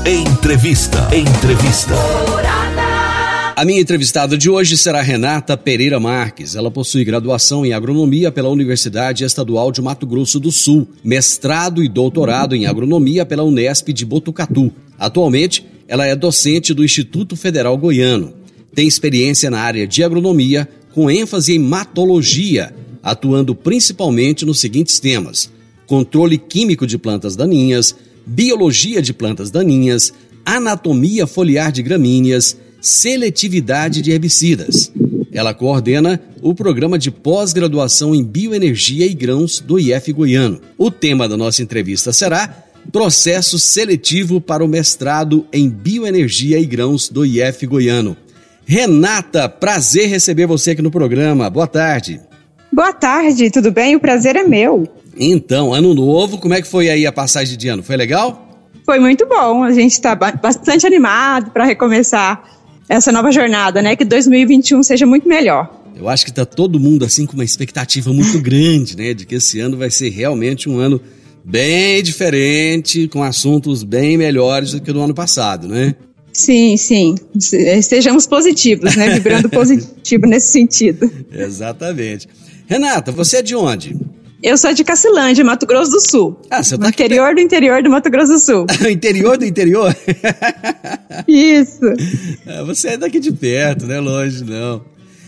Entrevista. 0.07 1.15
Entrevista. 1.15 1.95
Morada. 2.27 3.53
A 3.55 3.65
minha 3.67 3.81
entrevistada 3.81 4.39
de 4.39 4.49
hoje 4.49 4.79
será 4.79 5.03
Renata 5.03 5.59
Pereira 5.59 6.01
Marques. 6.01 6.55
Ela 6.55 6.71
possui 6.71 7.05
graduação 7.05 7.67
em 7.67 7.75
agronomia 7.75 8.33
pela 8.33 8.49
Universidade 8.49 9.25
Estadual 9.25 9.71
de 9.71 9.83
Mato 9.83 10.07
Grosso 10.07 10.41
do 10.41 10.51
Sul, 10.51 10.89
mestrado 11.05 11.85
e 11.85 11.89
doutorado 11.89 12.57
em 12.57 12.65
agronomia 12.65 13.27
pela 13.27 13.45
Unesp 13.45 13.93
de 13.93 14.07
Botucatu. 14.07 14.73
Atualmente, 14.99 15.67
ela 15.87 16.07
é 16.07 16.17
docente 16.17 16.73
do 16.73 16.83
Instituto 16.83 17.37
Federal 17.37 17.77
Goiano. 17.77 18.33
Tem 18.75 18.89
experiência 18.89 19.51
na 19.51 19.61
área 19.61 19.87
de 19.87 20.03
agronomia, 20.03 20.67
com 20.95 21.11
ênfase 21.11 21.55
em 21.55 21.59
matologia 21.59 22.75
atuando 23.03 23.55
principalmente 23.55 24.45
nos 24.45 24.61
seguintes 24.61 24.99
temas: 24.99 25.51
controle 25.87 26.39
químico 26.39 26.87
de 26.87 26.99
plantas 26.99 27.37
daninhas, 27.37 27.95
biologia 28.27 29.01
de 29.03 29.13
plantas 29.13 29.51
daninhas, 29.51 30.13
anatomia 30.45 31.27
foliar 31.27 31.73
de 31.73 31.83
gramíneas, 31.83 32.57
seletividade 32.81 34.03
de 34.03 34.11
herbicidas. 34.11 34.93
Ela 35.33 35.55
coordena 35.55 36.21
o 36.43 36.55
programa 36.55 36.99
de 36.99 37.11
pós-graduação 37.11 38.15
em 38.15 38.25
bioenergia 38.25 39.07
e 39.07 39.15
grãos 39.15 39.61
do 39.61 39.79
IF 39.79 40.13
Goiano. 40.13 40.61
O 40.77 40.91
tema 40.91 41.29
da 41.29 41.37
nossa 41.37 41.63
entrevista 41.63 42.13
será 42.13 42.67
Processo 42.91 43.57
seletivo 43.57 44.41
para 44.41 44.65
o 44.65 44.69
mestrado 44.69 45.47
em 45.53 45.69
bioenergia 45.69 46.59
e 46.59 46.65
grãos 46.65 47.09
do 47.09 47.25
IF 47.25 47.65
Goiano. 47.67 48.17
Renata, 48.67 49.49
prazer 49.49 50.09
receber 50.09 50.47
você 50.47 50.73
aqui 50.73 50.83
no 50.83 50.91
programa. 50.91 51.49
Boa 51.49 51.69
tarde. 51.69 52.21
Boa 52.73 52.93
tarde, 52.93 53.51
tudo 53.51 53.71
bem? 53.71 53.95
O 53.95 54.01
prazer 54.01 54.35
é 54.35 54.43
meu. 54.43 54.89
Então, 55.17 55.75
ano 55.75 55.95
novo, 55.95 56.39
como 56.39 56.55
é 56.55 56.63
que 56.63 56.69
foi 56.69 56.89
aí 56.89 57.07
a 57.07 57.13
passagem 57.13 57.57
de 57.57 57.69
ano? 57.69 57.83
Foi 57.83 57.97
legal? 57.97 58.69
Foi 58.85 58.99
muito 58.99 59.27
bom. 59.27 59.63
A 59.63 59.73
gente 59.73 59.93
está 59.93 60.15
bastante 60.15 60.87
animado 60.87 61.51
para 61.51 61.65
recomeçar 61.65 62.43
essa 62.89 63.13
nova 63.13 63.31
jornada, 63.31 63.81
né? 63.81 63.95
Que 63.95 64.05
2021 64.05 64.83
seja 64.83 65.07
muito 65.07 65.29
melhor. 65.29 65.81
Eu 65.97 66.09
acho 66.09 66.25
que 66.25 66.31
está 66.31 66.47
todo 66.47 66.81
mundo 66.81 67.05
assim 67.05 67.27
com 67.27 67.35
uma 67.35 67.45
expectativa 67.45 68.13
muito 68.13 68.39
grande, 68.43 68.97
né? 68.97 69.15
De 69.15 69.27
que 69.27 69.37
esse 69.37 69.61
ano 69.61 69.77
vai 69.77 69.91
ser 69.91 70.11
realmente 70.11 70.69
um 70.69 70.79
ano 70.79 71.01
bem 71.45 72.03
diferente, 72.03 73.09
com 73.09 73.23
assuntos 73.23 73.83
bem 73.83 74.17
melhores 74.17 74.73
do 74.73 74.81
que 74.81 74.93
do 74.93 75.01
ano 75.01 75.15
passado, 75.15 75.69
né? 75.69 75.95
Sim, 76.33 76.77
sim. 76.77 77.15
Estejamos 77.35 78.27
positivos, 78.27 78.97
né? 78.97 79.11
Vibrando 79.11 79.49
positivo 79.51 80.27
nesse 80.27 80.53
sentido. 80.53 81.11
Exatamente. 81.33 82.29
Renata, 82.67 83.11
você 83.11 83.39
é 83.39 83.43
de 83.43 83.55
onde? 83.55 83.97
Eu 84.43 84.57
sou 84.57 84.73
de 84.73 84.83
Cacilândia, 84.83 85.45
Mato 85.45 85.67
Grosso 85.67 85.91
do 85.91 86.01
Sul. 86.01 86.37
Ah, 86.51 86.63
você 86.63 86.79
tá 86.79 86.85
no 86.85 86.89
interior 86.89 87.35
do 87.35 87.41
interior 87.41 87.83
do 87.83 87.91
Mato 87.91 88.11
Grosso 88.11 88.33
do 88.33 88.39
Sul. 88.39 88.67
interior 88.91 89.37
do 89.37 89.45
interior? 89.45 89.95
Isso. 91.29 91.85
Ah, 92.47 92.63
você 92.65 92.89
é 92.89 92.97
daqui 92.97 93.21
de 93.21 93.33
perto, 93.33 93.87
não 93.87 93.95
é 93.95 94.01
longe, 94.01 94.43
não. 94.43 94.83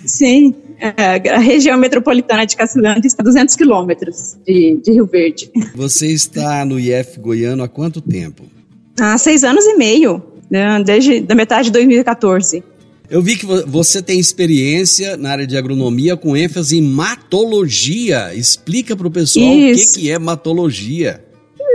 Sim, 0.06 0.54
é, 0.80 1.30
a 1.30 1.38
região 1.38 1.76
metropolitana 1.78 2.46
de 2.46 2.56
Cacilândia 2.56 3.06
está 3.06 3.22
a 3.22 3.24
200 3.24 3.54
quilômetros 3.54 4.36
de, 4.46 4.80
de 4.82 4.92
Rio 4.92 5.06
Verde. 5.06 5.50
Você 5.74 6.06
está 6.06 6.64
no 6.64 6.80
IF 6.80 7.20
Goiano 7.20 7.62
há 7.62 7.68
quanto 7.68 8.00
tempo? 8.00 8.44
Há 8.98 9.16
seis 9.18 9.44
anos 9.44 9.64
e 9.64 9.76
meio, 9.76 10.22
né, 10.50 10.82
desde 10.82 11.20
da 11.20 11.34
metade 11.34 11.66
de 11.66 11.72
2014. 11.72 12.64
Eu 13.12 13.20
vi 13.20 13.36
que 13.36 13.44
você 13.44 14.00
tem 14.00 14.18
experiência 14.18 15.18
na 15.18 15.32
área 15.32 15.46
de 15.46 15.54
agronomia 15.54 16.16
com 16.16 16.34
ênfase 16.34 16.78
em 16.78 16.82
matologia. 16.82 18.34
Explica 18.34 18.96
para 18.96 19.06
o 19.06 19.10
pessoal 19.10 19.54
Isso. 19.54 19.82
o 19.82 19.94
que, 19.94 20.00
que 20.00 20.10
é 20.10 20.18
matologia. 20.18 21.22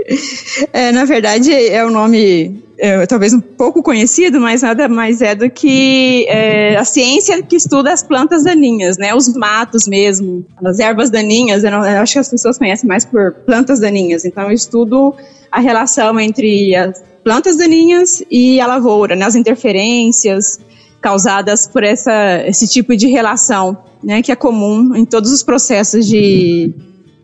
É, 0.73 0.91
na 0.91 1.03
verdade, 1.05 1.53
é 1.53 1.85
um 1.85 1.91
nome 1.91 2.63
é, 2.77 3.05
talvez 3.05 3.33
um 3.33 3.41
pouco 3.41 3.83
conhecido, 3.83 4.39
mas 4.39 4.61
nada 4.61 4.87
mais 4.87 5.21
é 5.21 5.35
do 5.35 5.49
que 5.49 6.25
é, 6.29 6.77
a 6.77 6.85
ciência 6.85 7.43
que 7.43 7.57
estuda 7.57 7.91
as 7.91 8.01
plantas 8.01 8.43
daninhas, 8.43 8.97
né? 8.97 9.13
Os 9.13 9.35
matos 9.35 9.85
mesmo, 9.85 10.45
as 10.63 10.79
ervas 10.79 11.09
daninhas. 11.09 11.63
Eu, 11.63 11.71
não, 11.71 11.85
eu 11.85 12.01
acho 12.01 12.13
que 12.13 12.19
as 12.19 12.29
pessoas 12.29 12.57
conhecem 12.57 12.87
mais 12.87 13.05
por 13.05 13.33
plantas 13.45 13.79
daninhas. 13.79 14.23
Então, 14.23 14.43
eu 14.43 14.51
estudo 14.51 15.13
a 15.51 15.59
relação 15.59 16.17
entre 16.19 16.73
as 16.75 17.03
plantas 17.23 17.57
daninhas 17.57 18.23
e 18.31 18.59
a 18.61 18.65
lavoura, 18.65 19.15
né? 19.15 19.25
As 19.25 19.35
interferências, 19.35 20.59
causadas 21.01 21.67
por 21.67 21.83
essa, 21.83 22.43
esse 22.45 22.67
tipo 22.67 22.95
de 22.95 23.07
relação, 23.07 23.77
né, 24.03 24.21
que 24.21 24.31
é 24.31 24.35
comum 24.35 24.95
em 24.95 25.05
todos 25.05 25.31
os 25.31 25.43
processos 25.43 26.07
de 26.07 26.73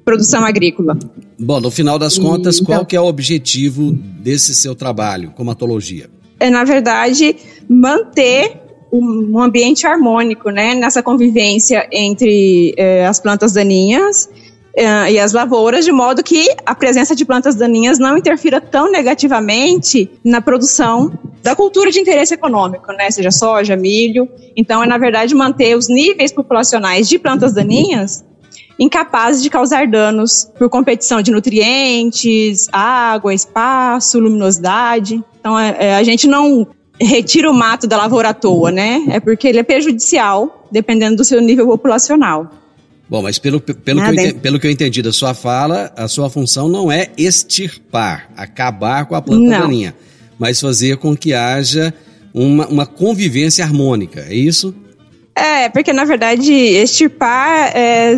produção 0.05 0.45
agrícola. 0.45 0.97
Bom, 1.39 1.59
no 1.59 1.71
final 1.71 1.97
das 1.97 2.17
contas, 2.17 2.57
e, 2.57 2.63
qual 2.63 2.77
então, 2.77 2.85
que 2.85 2.95
é 2.95 3.01
o 3.01 3.05
objetivo 3.05 3.91
desse 3.91 4.53
seu 4.53 4.75
trabalho, 4.75 5.31
comatologia? 5.31 6.09
É, 6.39 6.49
na 6.49 6.63
verdade, 6.63 7.35
manter 7.69 8.61
um 8.91 9.39
ambiente 9.39 9.87
harmônico, 9.87 10.51
né, 10.51 10.75
nessa 10.75 11.01
convivência 11.01 11.87
entre 11.91 12.75
é, 12.77 13.07
as 13.07 13.19
plantas 13.19 13.51
daninhas 13.51 14.29
uh, 14.77 15.09
e 15.09 15.19
as 15.19 15.33
lavouras, 15.33 15.85
de 15.85 15.91
modo 15.91 16.23
que 16.23 16.47
a 16.65 16.75
presença 16.75 17.15
de 17.15 17.25
plantas 17.25 17.55
daninhas 17.55 17.97
não 17.97 18.17
interfira 18.17 18.61
tão 18.61 18.91
negativamente 18.91 20.09
na 20.23 20.41
produção 20.41 21.11
da 21.43 21.55
cultura 21.55 21.91
de 21.91 21.99
interesse 21.99 22.33
econômico, 22.33 22.91
né? 22.93 23.11
Seja 23.11 23.29
soja, 23.29 23.75
milho. 23.75 24.29
Então, 24.55 24.81
é 24.81 24.87
na 24.87 24.97
verdade 24.97 25.35
manter 25.35 25.75
os 25.77 25.89
níveis 25.89 26.31
populacionais 26.31 27.09
de 27.09 27.19
plantas 27.19 27.53
daninhas 27.53 28.23
incapazes 28.79 29.43
de 29.43 29.49
causar 29.49 29.87
danos 29.87 30.49
por 30.57 30.67
competição 30.69 31.21
de 31.21 31.31
nutrientes, 31.31 32.67
água, 32.71 33.33
espaço, 33.33 34.19
luminosidade. 34.19 35.23
Então, 35.39 35.59
é, 35.59 35.75
é, 35.79 35.95
a 35.95 36.03
gente 36.03 36.27
não 36.27 36.65
retira 36.99 37.49
o 37.51 37.53
mato 37.53 37.87
da 37.87 37.97
lavoura 37.97 38.29
à 38.29 38.33
toa, 38.33 38.71
né? 38.71 39.03
É 39.09 39.19
porque 39.19 39.47
ele 39.47 39.59
é 39.59 39.63
prejudicial, 39.63 40.67
dependendo 40.71 41.17
do 41.17 41.23
seu 41.23 41.41
nível 41.41 41.67
populacional. 41.67 42.49
Bom, 43.09 43.21
mas 43.21 43.37
pelo, 43.37 43.59
pelo, 43.59 44.01
que 44.01 44.19
eu, 44.19 44.35
pelo 44.35 44.59
que 44.59 44.67
eu 44.67 44.71
entendi 44.71 45.01
da 45.01 45.11
sua 45.11 45.33
fala, 45.33 45.91
a 45.95 46.07
sua 46.07 46.29
função 46.29 46.67
não 46.67 46.91
é 46.91 47.09
extirpar, 47.17 48.29
acabar 48.35 49.05
com 49.05 49.13
a 49.13 49.21
planta 49.21 49.43
não. 49.43 49.59
daninha, 49.59 49.93
mas 50.37 50.59
fazer 50.59 50.97
com 50.97 51.15
que 51.15 51.33
haja 51.33 51.93
uma, 52.33 52.67
uma 52.67 52.85
convivência 52.85 53.63
harmônica, 53.63 54.25
é 54.27 54.33
isso? 54.33 54.73
É, 55.35 55.69
porque 55.69 55.91
na 55.93 56.05
verdade 56.05 56.53
extirpar 56.53 57.75
é 57.75 58.15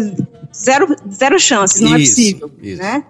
zero, 0.54 0.96
zero 1.12 1.40
chances, 1.40 1.82
não 1.82 1.96
é 1.96 2.00
isso, 2.00 2.12
é 2.12 2.16
possível, 2.16 2.52
isso. 2.62 2.82
né? 2.82 3.04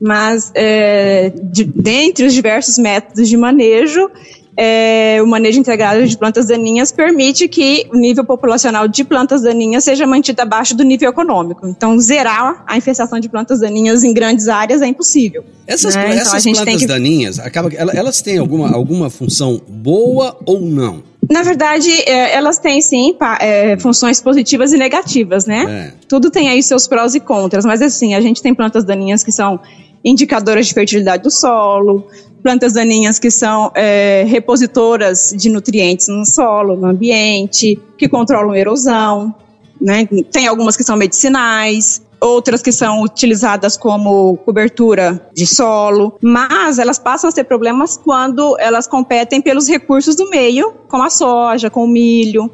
Mas 0.00 0.52
é, 0.54 1.32
de, 1.42 1.64
dentre 1.64 2.26
os 2.26 2.34
diversos 2.34 2.78
métodos 2.78 3.28
de 3.28 3.36
manejo, 3.36 4.10
é, 4.56 5.18
o 5.22 5.26
manejo 5.26 5.60
integrado 5.60 6.06
de 6.06 6.16
plantas 6.16 6.46
daninhas 6.46 6.90
permite 6.90 7.46
que 7.46 7.86
o 7.92 7.96
nível 7.96 8.24
populacional 8.24 8.88
de 8.88 9.04
plantas 9.04 9.42
daninhas 9.42 9.84
seja 9.84 10.06
mantido 10.06 10.40
abaixo 10.40 10.74
do 10.74 10.82
nível 10.82 11.10
econômico. 11.10 11.66
Então, 11.66 11.98
zerar 11.98 12.64
a 12.66 12.76
infestação 12.76 13.20
de 13.20 13.28
plantas 13.28 13.60
daninhas 13.60 14.02
em 14.02 14.14
grandes 14.14 14.48
áreas 14.48 14.80
é 14.80 14.86
impossível. 14.86 15.44
Essas, 15.66 15.94
né? 15.94 16.06
então, 16.06 16.36
essas 16.36 16.44
plantas 16.44 16.76
que... 16.76 16.86
daninhas, 16.86 17.38
acaba, 17.38 17.70
elas 17.74 18.22
têm 18.22 18.38
alguma, 18.38 18.72
alguma 18.72 19.10
função 19.10 19.60
boa 19.68 20.38
ou 20.46 20.60
não? 20.60 21.02
Na 21.28 21.42
verdade, 21.42 21.90
é, 21.90 22.34
elas 22.34 22.58
têm 22.58 22.80
sim 22.80 23.16
é, 23.40 23.76
funções 23.78 24.20
positivas 24.20 24.72
e 24.72 24.76
negativas, 24.76 25.44
né? 25.44 25.92
É. 25.92 26.06
Tudo 26.08 26.30
tem 26.30 26.48
aí 26.48 26.62
seus 26.62 26.86
prós 26.86 27.14
e 27.14 27.20
contras, 27.20 27.64
mas 27.64 27.82
assim, 27.82 28.14
a 28.14 28.20
gente 28.20 28.40
tem 28.40 28.54
plantas 28.54 28.84
daninhas 28.84 29.24
que 29.24 29.32
são 29.32 29.58
indicadoras 30.04 30.66
de 30.66 30.74
fertilidade 30.74 31.22
do 31.22 31.30
solo, 31.30 32.06
plantas 32.42 32.72
daninhas 32.72 33.18
que 33.18 33.30
são 33.30 33.72
é, 33.74 34.24
repositoras 34.28 35.34
de 35.36 35.48
nutrientes 35.48 36.06
no 36.08 36.24
solo, 36.24 36.76
no 36.76 36.86
ambiente, 36.86 37.76
que 37.98 38.08
controlam 38.08 38.54
erosão, 38.54 39.34
né? 39.80 40.06
Tem 40.30 40.46
algumas 40.46 40.76
que 40.76 40.84
são 40.84 40.96
medicinais, 40.96 42.02
outras 42.20 42.62
que 42.62 42.72
são 42.72 43.02
utilizadas 43.02 43.76
como 43.76 44.36
cobertura 44.38 45.20
de 45.34 45.46
solo, 45.46 46.16
mas 46.22 46.78
elas 46.78 46.98
passam 46.98 47.28
a 47.28 47.32
ter 47.32 47.44
problemas 47.44 47.96
quando 47.96 48.56
elas 48.58 48.86
competem 48.86 49.42
pelos 49.42 49.68
recursos 49.68 50.14
do 50.14 50.30
meio, 50.30 50.72
como 50.88 51.02
a 51.02 51.10
soja, 51.10 51.68
com 51.68 51.84
o 51.84 51.88
milho, 51.88 52.50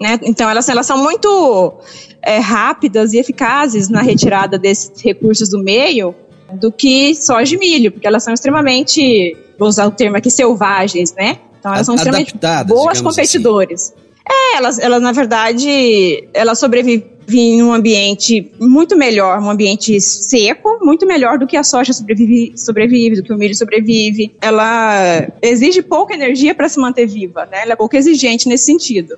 né? 0.00 0.18
Então 0.22 0.48
elas, 0.48 0.68
elas 0.68 0.86
são 0.86 0.98
muito 0.98 1.74
é, 2.22 2.38
rápidas 2.38 3.12
e 3.12 3.18
eficazes 3.18 3.88
na 3.88 4.00
retirada 4.00 4.58
desses 4.58 4.90
recursos 5.00 5.50
do 5.50 5.62
meio 5.62 6.14
do 6.52 6.70
que 6.70 7.14
soja 7.14 7.54
e 7.54 7.58
milho, 7.58 7.92
porque 7.92 8.06
elas 8.06 8.22
são 8.22 8.32
extremamente, 8.32 9.36
vou 9.58 9.68
usar 9.68 9.86
o 9.86 9.90
termo 9.90 10.16
aqui, 10.16 10.30
selvagens, 10.30 11.14
né? 11.14 11.38
Então 11.58 11.72
elas 11.72 11.86
são 11.86 11.94
extremamente 11.94 12.34
boas 12.66 12.98
assim. 12.98 13.04
competidores. 13.04 13.92
Assim. 13.92 14.04
É, 14.28 14.56
elas, 14.56 14.78
elas, 14.78 15.02
na 15.02 15.12
verdade, 15.12 16.28
elas 16.32 16.58
sobrevivem 16.58 17.14
em 17.28 17.62
um 17.62 17.72
ambiente 17.72 18.52
muito 18.60 18.96
melhor, 18.96 19.40
um 19.40 19.50
ambiente 19.50 20.00
seco, 20.00 20.78
muito 20.82 21.06
melhor 21.06 21.38
do 21.38 21.46
que 21.46 21.56
a 21.56 21.62
soja 21.62 21.92
sobrevive, 21.92 22.52
sobrevive 22.56 23.16
do 23.16 23.22
que 23.22 23.32
o 23.32 23.36
milho 23.36 23.54
sobrevive. 23.54 24.34
Ela 24.40 25.28
exige 25.42 25.82
pouca 25.82 26.14
energia 26.14 26.54
para 26.54 26.68
se 26.68 26.78
manter 26.78 27.06
viva, 27.06 27.46
né? 27.50 27.62
Ela 27.62 27.72
é 27.72 27.76
pouco 27.76 27.96
exigente 27.96 28.48
nesse 28.48 28.64
sentido. 28.64 29.16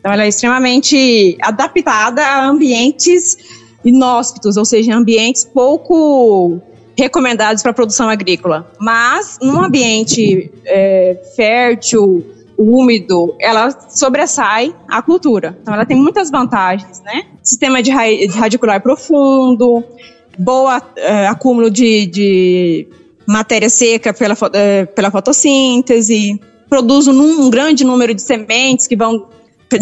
Então, 0.00 0.12
ela 0.12 0.24
é 0.24 0.28
extremamente 0.28 1.36
adaptada 1.40 2.24
a 2.24 2.46
ambientes 2.46 3.36
inóspitos, 3.86 4.56
ou 4.56 4.64
seja, 4.64 4.94
ambientes 4.94 5.44
pouco 5.44 6.60
recomendados 6.96 7.62
para 7.62 7.70
a 7.70 7.74
produção 7.74 8.08
agrícola. 8.08 8.70
Mas, 8.80 9.38
num 9.40 9.62
ambiente 9.62 10.50
é, 10.64 11.20
fértil, 11.36 12.24
úmido, 12.58 13.34
ela 13.38 13.70
sobressai 13.90 14.74
a 14.88 15.02
cultura. 15.02 15.56
Então, 15.60 15.74
ela 15.74 15.84
tem 15.84 15.96
muitas 15.96 16.30
vantagens, 16.30 17.02
né? 17.04 17.26
Sistema 17.42 17.82
de, 17.82 17.90
ra 17.90 18.06
de 18.06 18.38
radicular 18.38 18.82
profundo, 18.82 19.84
boa 20.38 20.82
é, 20.96 21.26
acúmulo 21.26 21.70
de, 21.70 22.06
de, 22.06 22.88
matéria 23.26 23.68
seca 23.68 24.14
pela, 24.14 24.36
é, 24.54 24.86
pela 24.86 25.10
fotossíntese, 25.10 26.40
produz 26.68 27.06
um, 27.08 27.46
um 27.46 27.50
grande 27.50 27.84
número 27.84 28.14
de 28.14 28.22
sementes 28.22 28.86
que 28.86 28.96
vão 28.96 29.28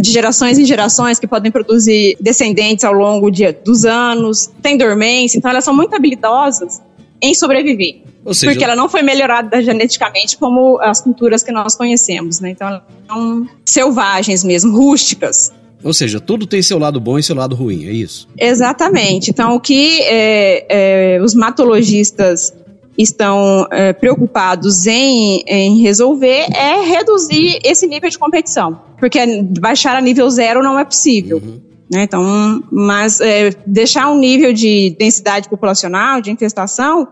de 0.00 0.10
gerações 0.10 0.58
em 0.58 0.64
gerações 0.64 1.18
que 1.18 1.26
podem 1.26 1.52
produzir 1.52 2.16
descendentes 2.20 2.84
ao 2.84 2.92
longo 2.92 3.30
de, 3.30 3.52
dos 3.52 3.84
anos, 3.84 4.50
tem 4.62 4.76
dormência, 4.76 5.36
então 5.38 5.50
elas 5.50 5.64
são 5.64 5.74
muito 5.74 5.94
habilidosas 5.94 6.80
em 7.20 7.34
sobreviver. 7.34 8.02
Seja, 8.32 8.52
porque 8.52 8.64
ela 8.64 8.74
não 8.74 8.88
foi 8.88 9.02
melhorada 9.02 9.62
geneticamente 9.62 10.38
como 10.38 10.78
as 10.80 11.02
culturas 11.02 11.42
que 11.42 11.52
nós 11.52 11.76
conhecemos, 11.76 12.40
né? 12.40 12.50
Então 12.50 12.68
elas 12.68 12.82
são 13.06 13.48
selvagens 13.66 14.42
mesmo, 14.42 14.74
rústicas. 14.74 15.52
Ou 15.82 15.92
seja, 15.92 16.18
tudo 16.18 16.46
tem 16.46 16.62
seu 16.62 16.78
lado 16.78 16.98
bom 16.98 17.18
e 17.18 17.22
seu 17.22 17.36
lado 17.36 17.54
ruim, 17.54 17.86
é 17.86 17.92
isso? 17.92 18.26
Exatamente. 18.38 19.30
Então, 19.30 19.54
o 19.54 19.60
que 19.60 20.00
é, 20.00 21.16
é, 21.16 21.22
os 21.22 21.34
matologistas 21.34 22.54
estão 22.96 23.66
é, 23.70 23.92
preocupados 23.92 24.86
em, 24.86 25.42
em 25.46 25.80
resolver 25.80 26.46
é 26.54 26.80
reduzir 26.80 27.58
esse 27.64 27.86
nível 27.86 28.08
de 28.08 28.18
competição, 28.18 28.80
porque 28.98 29.18
baixar 29.60 29.96
a 29.96 30.00
nível 30.00 30.28
zero 30.30 30.62
não 30.62 30.78
é 30.78 30.84
possível. 30.84 31.38
Uhum. 31.38 31.60
Né? 31.90 32.04
Então, 32.04 32.62
mas 32.70 33.20
é, 33.20 33.50
deixar 33.66 34.10
um 34.10 34.18
nível 34.18 34.52
de 34.52 34.96
densidade 34.98 35.48
populacional, 35.48 36.20
de 36.20 36.30
infestação, 36.30 37.06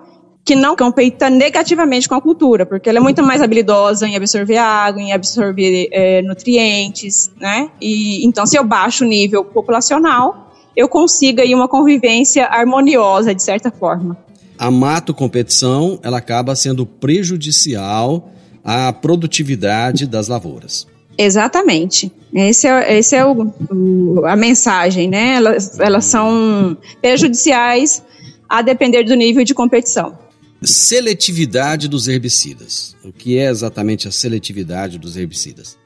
que 0.44 0.56
não 0.56 0.74
competa 0.74 1.30
negativamente 1.30 2.08
com 2.08 2.16
a 2.16 2.20
cultura, 2.20 2.66
porque 2.66 2.88
ela 2.88 2.98
é 2.98 3.00
muito 3.00 3.22
mais 3.22 3.40
habilidosa 3.40 4.08
em 4.08 4.16
absorver 4.16 4.56
água, 4.56 5.00
em 5.00 5.12
absorver 5.12 5.88
é, 5.92 6.20
nutrientes, 6.22 7.30
né? 7.40 7.70
E 7.80 8.26
então, 8.26 8.44
se 8.44 8.58
eu 8.58 8.64
baixo 8.64 9.04
o 9.04 9.08
nível 9.08 9.44
populacional, 9.44 10.52
eu 10.76 10.88
consigo 10.88 11.40
aí 11.40 11.54
uma 11.54 11.68
convivência 11.68 12.46
harmoniosa 12.46 13.32
de 13.32 13.42
certa 13.42 13.70
forma 13.70 14.16
a 14.62 14.70
mato 14.70 15.12
competição 15.12 15.98
ela 16.04 16.18
acaba 16.18 16.54
sendo 16.54 16.86
prejudicial 16.86 18.32
à 18.62 18.92
produtividade 18.92 20.06
das 20.06 20.28
lavouras. 20.28 20.86
Exatamente. 21.18 22.12
Esse 22.32 22.68
é, 22.68 22.96
esse 22.96 23.16
é 23.16 23.26
o, 23.26 23.52
o, 23.72 24.24
a 24.24 24.36
mensagem, 24.36 25.08
né? 25.08 25.34
Elas, 25.34 25.80
elas 25.80 26.04
são 26.04 26.78
prejudiciais 27.00 28.04
a 28.48 28.62
depender 28.62 29.02
do 29.02 29.16
nível 29.16 29.42
de 29.42 29.52
competição. 29.52 30.16
Seletividade 30.62 31.88
dos 31.88 32.06
herbicidas. 32.06 32.94
O 33.04 33.12
que 33.12 33.36
é 33.38 33.50
exatamente 33.50 34.06
a 34.06 34.12
seletividade 34.12 34.96
dos 34.96 35.16
herbicidas? 35.16 35.76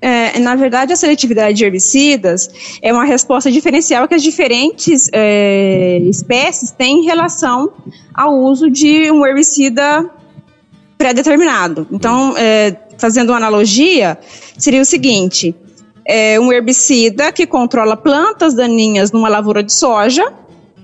É, 0.00 0.38
na 0.38 0.54
verdade, 0.54 0.92
a 0.92 0.96
seletividade 0.96 1.56
de 1.56 1.64
herbicidas 1.64 2.48
é 2.80 2.92
uma 2.92 3.04
resposta 3.04 3.50
diferencial 3.50 4.06
que 4.06 4.14
as 4.14 4.22
diferentes 4.22 5.08
é, 5.12 5.98
espécies 6.02 6.70
têm 6.70 7.00
em 7.00 7.04
relação 7.04 7.72
ao 8.14 8.38
uso 8.38 8.70
de 8.70 9.10
um 9.10 9.26
herbicida 9.26 10.08
pré-determinado. 10.96 11.86
Então, 11.90 12.34
é, 12.36 12.76
fazendo 12.96 13.30
uma 13.30 13.38
analogia, 13.38 14.16
seria 14.56 14.80
o 14.80 14.84
seguinte: 14.84 15.52
é 16.06 16.38
um 16.38 16.52
herbicida 16.52 17.32
que 17.32 17.44
controla 17.44 17.96
plantas 17.96 18.54
daninhas 18.54 19.10
numa 19.10 19.28
lavoura 19.28 19.64
de 19.64 19.72
soja, 19.72 20.32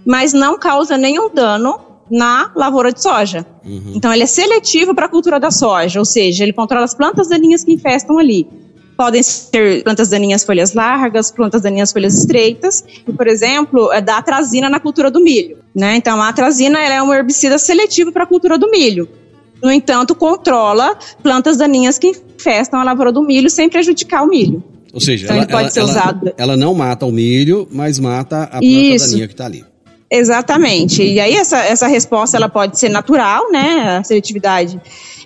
mas 0.04 0.32
não 0.32 0.58
causa 0.58 0.98
nenhum 0.98 1.32
dano 1.32 1.78
na 2.10 2.50
lavoura 2.56 2.92
de 2.92 3.00
soja. 3.00 3.46
Uhum. 3.64 3.92
Então, 3.94 4.12
ele 4.12 4.24
é 4.24 4.26
seletivo 4.26 4.92
para 4.92 5.06
a 5.06 5.08
cultura 5.08 5.38
da 5.38 5.52
soja, 5.52 6.00
ou 6.00 6.04
seja, 6.04 6.42
ele 6.42 6.52
controla 6.52 6.84
as 6.84 6.94
plantas 6.94 7.28
daninhas 7.28 7.62
que 7.62 7.72
infestam 7.72 8.18
ali 8.18 8.63
podem 8.96 9.22
ser 9.22 9.82
plantas 9.82 10.08
daninhas 10.08 10.44
folhas 10.44 10.72
largas, 10.72 11.30
plantas 11.30 11.62
daninhas 11.62 11.92
folhas 11.92 12.14
estreitas, 12.14 12.84
e, 13.06 13.12
por 13.12 13.26
exemplo, 13.26 13.92
é 13.92 14.00
da 14.00 14.18
atrazina 14.18 14.68
na 14.68 14.80
cultura 14.80 15.10
do 15.10 15.20
milho. 15.20 15.58
Né? 15.74 15.96
Então, 15.96 16.20
a 16.20 16.28
atrazina 16.28 16.80
é 16.80 17.02
um 17.02 17.12
herbicida 17.12 17.58
seletivo 17.58 18.12
para 18.12 18.24
a 18.24 18.26
cultura 18.26 18.56
do 18.56 18.70
milho. 18.70 19.08
No 19.62 19.72
entanto, 19.72 20.14
controla 20.14 20.96
plantas 21.22 21.56
daninhas 21.56 21.98
que 21.98 22.08
infestam 22.08 22.80
a 22.80 22.84
lavoura 22.84 23.10
do 23.10 23.22
milho 23.22 23.48
sem 23.48 23.68
prejudicar 23.68 24.22
o 24.22 24.26
milho. 24.26 24.62
Ou 24.92 25.00
seja, 25.00 25.24
então, 25.24 25.36
ela, 25.36 25.46
pode 25.46 25.62
ela, 25.62 25.70
ser 25.70 25.82
usado. 25.82 26.32
Ela, 26.36 26.56
não 26.56 26.74
mata 26.74 27.04
o 27.04 27.10
milho, 27.10 27.66
mas 27.72 27.98
mata 27.98 28.44
a 28.44 28.46
planta 28.46 28.64
Isso. 28.64 29.08
daninha 29.08 29.26
que 29.26 29.34
está 29.34 29.46
ali. 29.46 29.64
Exatamente. 30.10 31.02
E 31.02 31.18
aí 31.18 31.34
essa, 31.34 31.58
essa 31.58 31.88
resposta 31.88 32.36
ela 32.36 32.48
pode 32.48 32.78
ser 32.78 32.88
natural, 32.88 33.50
né? 33.50 33.98
A 33.98 34.04
seletividade 34.04 34.80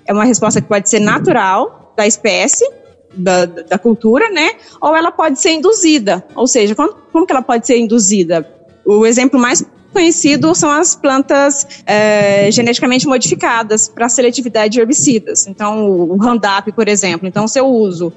é 0.07 0.13
uma 0.13 0.25
resposta 0.25 0.63
que 0.63 0.67
pode 0.67 0.89
ser 0.89 1.01
natural 1.01 1.93
da 1.95 2.07
espécie, 2.07 2.65
da, 3.15 3.47
da 3.47 3.79
cultura, 3.79 4.31
né? 4.31 4.53
Ou 4.81 4.95
ela 4.95 5.11
pode 5.11 5.41
ser 5.41 5.53
induzida. 5.53 6.25
Ou 6.35 6.47
seja, 6.47 6.75
como, 6.75 6.95
como 7.13 7.27
que 7.27 7.33
ela 7.33 7.43
pode 7.43 7.67
ser 7.67 7.79
induzida? 7.79 8.49
O 8.85 9.05
exemplo 9.07 9.39
mais 9.39 9.65
conhecido 9.93 10.55
são 10.55 10.71
as 10.71 10.95
plantas 10.95 11.67
é, 11.87 12.51
geneticamente 12.51 13.07
modificadas 13.07 13.89
para 13.89 14.09
seletividade 14.09 14.75
de 14.75 14.81
herbicidas. 14.81 15.47
Então, 15.47 15.91
o 15.91 16.17
Roundup, 16.17 16.73
por 16.73 16.89
exemplo. 16.89 17.27
Então, 17.27 17.49
se 17.49 17.59
eu 17.59 17.67
uso, 17.67 18.13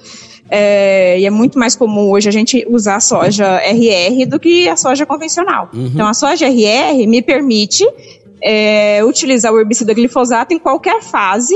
é, 0.50 1.20
e 1.20 1.26
é 1.26 1.30
muito 1.30 1.58
mais 1.58 1.76
comum 1.76 2.12
hoje 2.12 2.28
a 2.30 2.32
gente 2.32 2.66
usar 2.70 2.98
a 2.98 3.00
soja 3.00 3.58
RR 3.60 4.26
do 4.28 4.40
que 4.40 4.68
a 4.68 4.76
soja 4.76 5.06
convencional. 5.06 5.70
Uhum. 5.74 5.88
Então, 5.88 6.08
a 6.08 6.14
soja 6.14 6.48
RR 6.48 7.08
me 7.08 7.22
permite 7.22 7.88
é, 8.42 9.04
utilizar 9.04 9.54
o 9.54 9.60
herbicida 9.60 9.94
glifosato 9.94 10.54
em 10.54 10.60
qualquer 10.60 11.02
fase 11.02 11.56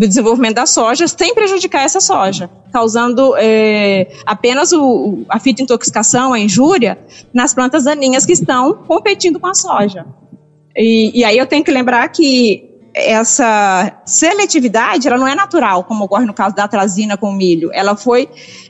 do 0.00 0.08
desenvolvimento 0.08 0.54
da 0.54 0.64
soja 0.64 1.06
sem 1.06 1.34
prejudicar 1.34 1.84
essa 1.84 2.00
soja, 2.00 2.48
causando 2.72 3.34
é, 3.36 4.10
apenas 4.24 4.72
o, 4.72 5.26
a 5.28 5.38
fitointoxicação, 5.38 6.32
a 6.32 6.40
injúria, 6.40 6.98
nas 7.34 7.52
plantas 7.52 7.84
daninhas 7.84 8.24
que 8.24 8.32
estão 8.32 8.72
competindo 8.72 9.38
com 9.38 9.46
a 9.46 9.52
soja. 9.52 10.06
E, 10.74 11.20
e 11.20 11.22
aí 11.22 11.36
eu 11.36 11.44
tenho 11.44 11.62
que 11.62 11.70
lembrar 11.70 12.08
que 12.08 12.66
essa 12.94 14.00
seletividade 14.06 15.06
ela 15.06 15.18
não 15.18 15.28
é 15.28 15.34
natural, 15.34 15.84
como 15.84 16.06
ocorre 16.06 16.24
no 16.24 16.32
caso 16.32 16.56
da 16.56 16.64
atrazina 16.64 17.18
com 17.18 17.30
milho. 17.30 17.68
Ela 17.70 17.94
foi 17.94 18.26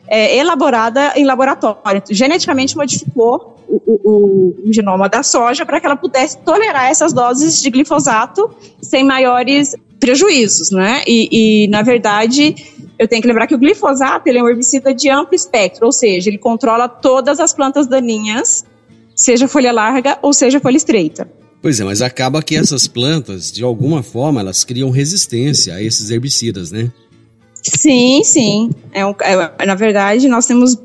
é, 0.08 0.36
elaborada 0.36 1.12
em 1.14 1.24
laboratório, 1.24 2.02
geneticamente 2.10 2.76
modificou 2.76 3.54
o, 3.68 3.76
o, 3.86 4.68
o 4.68 4.72
genoma 4.72 5.08
da 5.08 5.22
soja 5.22 5.64
para 5.64 5.78
que 5.78 5.86
ela 5.86 5.96
pudesse 5.96 6.38
tolerar 6.38 6.90
essas 6.90 7.12
doses 7.12 7.62
de 7.62 7.70
glifosato 7.70 8.50
sem 8.82 9.04
maiores 9.04 9.76
prejuízos, 10.00 10.70
né? 10.70 11.02
E, 11.06 11.28
e, 11.64 11.68
na 11.68 11.82
verdade, 11.82 12.56
eu 12.98 13.06
tenho 13.06 13.20
que 13.20 13.28
lembrar 13.28 13.46
que 13.46 13.54
o 13.54 13.58
glifosato 13.58 14.28
ele 14.28 14.38
é 14.38 14.42
um 14.42 14.48
herbicida 14.48 14.94
de 14.94 15.08
amplo 15.10 15.34
espectro, 15.34 15.86
ou 15.86 15.92
seja, 15.92 16.30
ele 16.30 16.38
controla 16.38 16.88
todas 16.88 17.38
as 17.38 17.52
plantas 17.52 17.86
daninhas, 17.86 18.64
seja 19.14 19.46
folha 19.46 19.70
larga 19.70 20.18
ou 20.22 20.32
seja 20.32 20.58
folha 20.58 20.78
estreita. 20.78 21.30
Pois 21.62 21.78
é, 21.78 21.84
mas 21.84 22.00
acaba 22.00 22.42
que 22.42 22.56
essas 22.56 22.88
plantas, 22.88 23.52
de 23.52 23.62
alguma 23.62 24.02
forma, 24.02 24.40
elas 24.40 24.64
criam 24.64 24.90
resistência 24.90 25.74
a 25.74 25.82
esses 25.82 26.10
herbicidas, 26.10 26.70
né? 26.70 26.90
Sim, 27.62 28.22
sim. 28.24 28.70
É, 28.92 29.04
um, 29.04 29.14
é 29.58 29.66
na 29.66 29.74
verdade, 29.74 30.26
nós 30.26 30.46
temos 30.46 30.78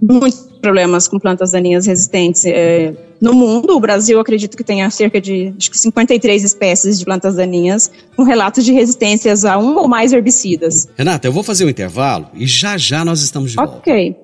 muito 0.00 0.49
problemas 0.60 1.08
com 1.08 1.18
plantas 1.18 1.50
daninhas 1.50 1.86
resistentes 1.86 2.44
é, 2.44 2.94
no 3.20 3.34
mundo. 3.34 3.76
O 3.76 3.80
Brasil, 3.80 4.18
acredito 4.20 4.56
que 4.56 4.64
tenha 4.64 4.88
cerca 4.90 5.20
de 5.20 5.54
acho 5.56 5.70
que 5.70 5.78
53 5.78 6.44
espécies 6.44 6.98
de 6.98 7.04
plantas 7.04 7.36
daninhas 7.36 7.90
com 8.16 8.22
relatos 8.22 8.64
de 8.64 8.72
resistências 8.72 9.44
a 9.44 9.58
um 9.58 9.76
ou 9.76 9.88
mais 9.88 10.12
herbicidas. 10.12 10.88
Renata, 10.96 11.26
eu 11.26 11.32
vou 11.32 11.42
fazer 11.42 11.64
um 11.64 11.68
intervalo 11.68 12.28
e 12.34 12.46
já 12.46 12.76
já 12.76 13.04
nós 13.04 13.22
estamos 13.22 13.50
de 13.50 13.56
volta. 13.56 13.78
Ok. 13.78 14.16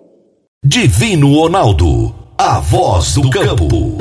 Divino 0.64 1.32
Ronaldo, 1.34 2.14
a 2.36 2.58
voz 2.60 3.14
do 3.14 3.30
campo. 3.30 3.98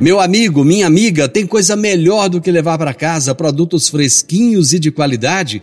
Meu 0.00 0.18
amigo, 0.18 0.64
minha 0.64 0.86
amiga, 0.86 1.28
tem 1.28 1.46
coisa 1.46 1.76
melhor 1.76 2.30
do 2.30 2.40
que 2.40 2.50
levar 2.50 2.78
para 2.78 2.94
casa 2.94 3.34
produtos 3.34 3.86
fresquinhos 3.86 4.72
e 4.72 4.78
de 4.78 4.90
qualidade? 4.90 5.62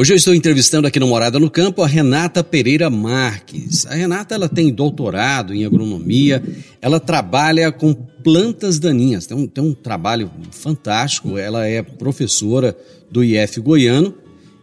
Hoje 0.00 0.14
eu 0.14 0.16
estou 0.16 0.34
entrevistando 0.34 0.88
aqui 0.88 0.98
no 0.98 1.06
Morada 1.06 1.38
no 1.38 1.50
Campo 1.50 1.82
a 1.82 1.86
Renata 1.86 2.42
Pereira 2.42 2.88
Marques. 2.88 3.84
A 3.84 3.94
Renata 3.94 4.34
ela 4.34 4.48
tem 4.48 4.72
doutorado 4.72 5.54
em 5.54 5.66
agronomia, 5.66 6.42
ela 6.80 6.98
trabalha 6.98 7.70
com 7.70 7.92
plantas 7.92 8.78
daninhas, 8.78 9.26
tem 9.26 9.36
um, 9.36 9.46
tem 9.46 9.62
um 9.62 9.74
trabalho 9.74 10.30
fantástico. 10.52 11.36
Ela 11.36 11.66
é 11.66 11.82
professora 11.82 12.74
do 13.10 13.22
IF 13.22 13.60
Goiano 13.60 14.14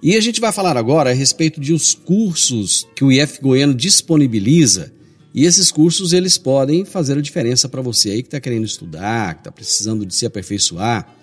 e 0.01 0.15
a 0.15 0.21
gente 0.21 0.41
vai 0.41 0.51
falar 0.51 0.75
agora 0.75 1.11
a 1.11 1.13
respeito 1.13 1.61
de 1.61 1.71
os 1.71 1.93
cursos 1.93 2.87
que 2.95 3.05
o 3.05 3.11
IF 3.11 3.39
Goiano 3.39 3.75
disponibiliza. 3.75 4.91
E 5.35 5.45
esses 5.45 5.69
cursos 5.69 6.13
eles 6.13 6.35
podem 6.39 6.83
fazer 6.83 7.15
a 7.15 7.21
diferença 7.21 7.69
para 7.69 7.83
você 7.83 8.09
aí 8.09 8.23
que 8.23 8.27
está 8.27 8.39
querendo 8.39 8.65
estudar, 8.65 9.35
que 9.35 9.41
está 9.41 9.51
precisando 9.51 10.03
de 10.03 10.15
se 10.15 10.25
aperfeiçoar. 10.25 11.15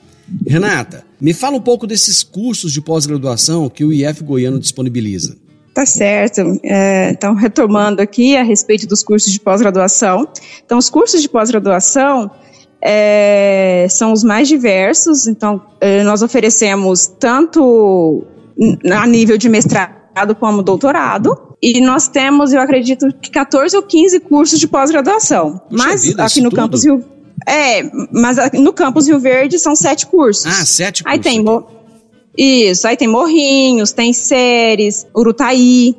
Renata, 0.46 1.04
me 1.20 1.34
fala 1.34 1.56
um 1.56 1.60
pouco 1.60 1.86
desses 1.86 2.22
cursos 2.22 2.72
de 2.72 2.80
pós-graduação 2.80 3.68
que 3.68 3.84
o 3.84 3.92
IF 3.92 4.22
Goiano 4.22 4.58
disponibiliza. 4.58 5.36
Tá 5.74 5.84
certo. 5.84 6.40
É, 6.62 7.10
então, 7.10 7.34
retomando 7.34 8.00
aqui 8.00 8.36
a 8.36 8.42
respeito 8.44 8.86
dos 8.86 9.02
cursos 9.02 9.32
de 9.32 9.40
pós-graduação. 9.40 10.28
Então, 10.64 10.78
os 10.78 10.88
cursos 10.88 11.20
de 11.20 11.28
pós-graduação 11.28 12.30
é, 12.80 13.86
são 13.90 14.12
os 14.12 14.22
mais 14.22 14.46
diversos. 14.46 15.26
Então, 15.26 15.60
é, 15.80 16.04
nós 16.04 16.22
oferecemos 16.22 17.08
tanto 17.18 18.24
a 18.92 19.06
nível 19.06 19.36
de 19.36 19.48
mestrado 19.48 20.36
como 20.38 20.62
doutorado. 20.62 21.56
E 21.60 21.80
nós 21.80 22.06
temos, 22.06 22.52
eu 22.52 22.60
acredito, 22.60 23.08
que 23.20 23.30
14 23.30 23.76
ou 23.76 23.82
15 23.82 24.20
cursos 24.20 24.60
de 24.60 24.68
pós-graduação. 24.68 25.60
Mas 25.70 26.04
vida, 26.04 26.24
aqui 26.24 26.40
no 26.40 26.50
tudo? 26.50 26.60
campus 26.60 26.84
Rio, 26.84 27.02
é, 27.46 27.82
mas 28.12 28.36
no 28.54 28.72
campus 28.72 29.06
Rio 29.06 29.18
Verde 29.18 29.58
são 29.58 29.74
sete 29.76 30.06
cursos. 30.06 30.46
Ah, 30.46 30.64
sete 30.64 31.02
cursos. 31.04 31.18
Aí 31.18 31.22
tem 31.22 31.42
mo- 31.42 31.66
isso, 32.36 32.86
aí 32.88 32.96
tem 32.96 33.06
Morrinhos, 33.08 33.92
tem 33.92 34.12
Séries, 34.12 35.06
Urutaí. 35.14 35.94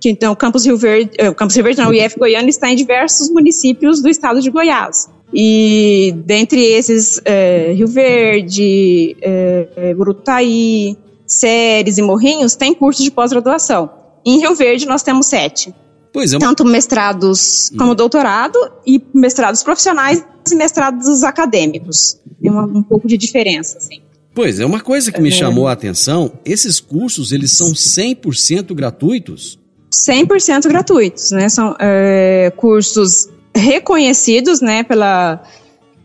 Que, 0.00 0.10
então, 0.10 0.32
o 0.32 0.36
Campus 0.36 0.64
Rio 0.64 0.76
Verde, 0.76 1.10
eh, 1.18 1.28
o 1.28 1.34
Campus 1.34 1.56
Rio 1.56 1.64
Verde 1.64 1.80
não, 1.80 1.90
o 1.90 1.94
IF 1.94 2.16
Goiano 2.16 2.48
está 2.48 2.70
em 2.70 2.76
diversos 2.76 3.30
municípios 3.30 4.00
do 4.00 4.08
estado 4.08 4.40
de 4.40 4.48
Goiás. 4.48 5.08
E 5.34 6.14
dentre 6.24 6.64
esses, 6.64 7.20
eh, 7.24 7.72
Rio 7.76 7.88
Verde, 7.88 9.16
eh, 9.20 9.68
eh, 9.76 9.94
Urutaí, 9.98 10.96
Séries 11.26 11.98
e 11.98 12.02
Morrinhos, 12.02 12.54
tem 12.54 12.72
curso 12.74 13.02
de 13.02 13.10
pós-graduação. 13.10 13.90
Em 14.24 14.38
Rio 14.38 14.54
Verde 14.54 14.86
nós 14.86 15.02
temos 15.02 15.26
sete 15.26 15.74
Pois 16.12 16.32
é, 16.32 16.38
tanto 16.38 16.64
mestrados 16.64 17.70
como 17.76 17.94
doutorado 17.94 18.58
e 18.86 19.02
mestrados 19.14 19.62
profissionais 19.62 20.24
e 20.50 20.54
mestrados 20.54 21.22
acadêmicos. 21.22 22.18
Tem 22.40 22.50
uma- 22.50 22.64
um 22.64 22.82
pouco 22.82 23.06
de 23.08 23.16
diferença, 23.18 23.78
assim. 23.78 24.00
pois 24.34 24.58
é, 24.60 24.64
uma 24.66 24.80
coisa 24.80 25.10
que 25.12 25.20
me 25.20 25.30
chamou 25.32 25.66
a 25.68 25.72
atenção, 25.72 26.32
esses 26.44 26.78
cursos 26.80 27.32
eles 27.32 27.52
são 27.56 27.74
100% 27.74 28.74
gratuitos? 28.74 29.58
100% 29.92 30.68
gratuitos, 30.68 31.30
né? 31.32 31.48
São 31.48 31.74
é, 31.80 32.52
cursos 32.56 33.28
reconhecidos, 33.54 34.60
né, 34.60 34.82
pela, 34.84 35.42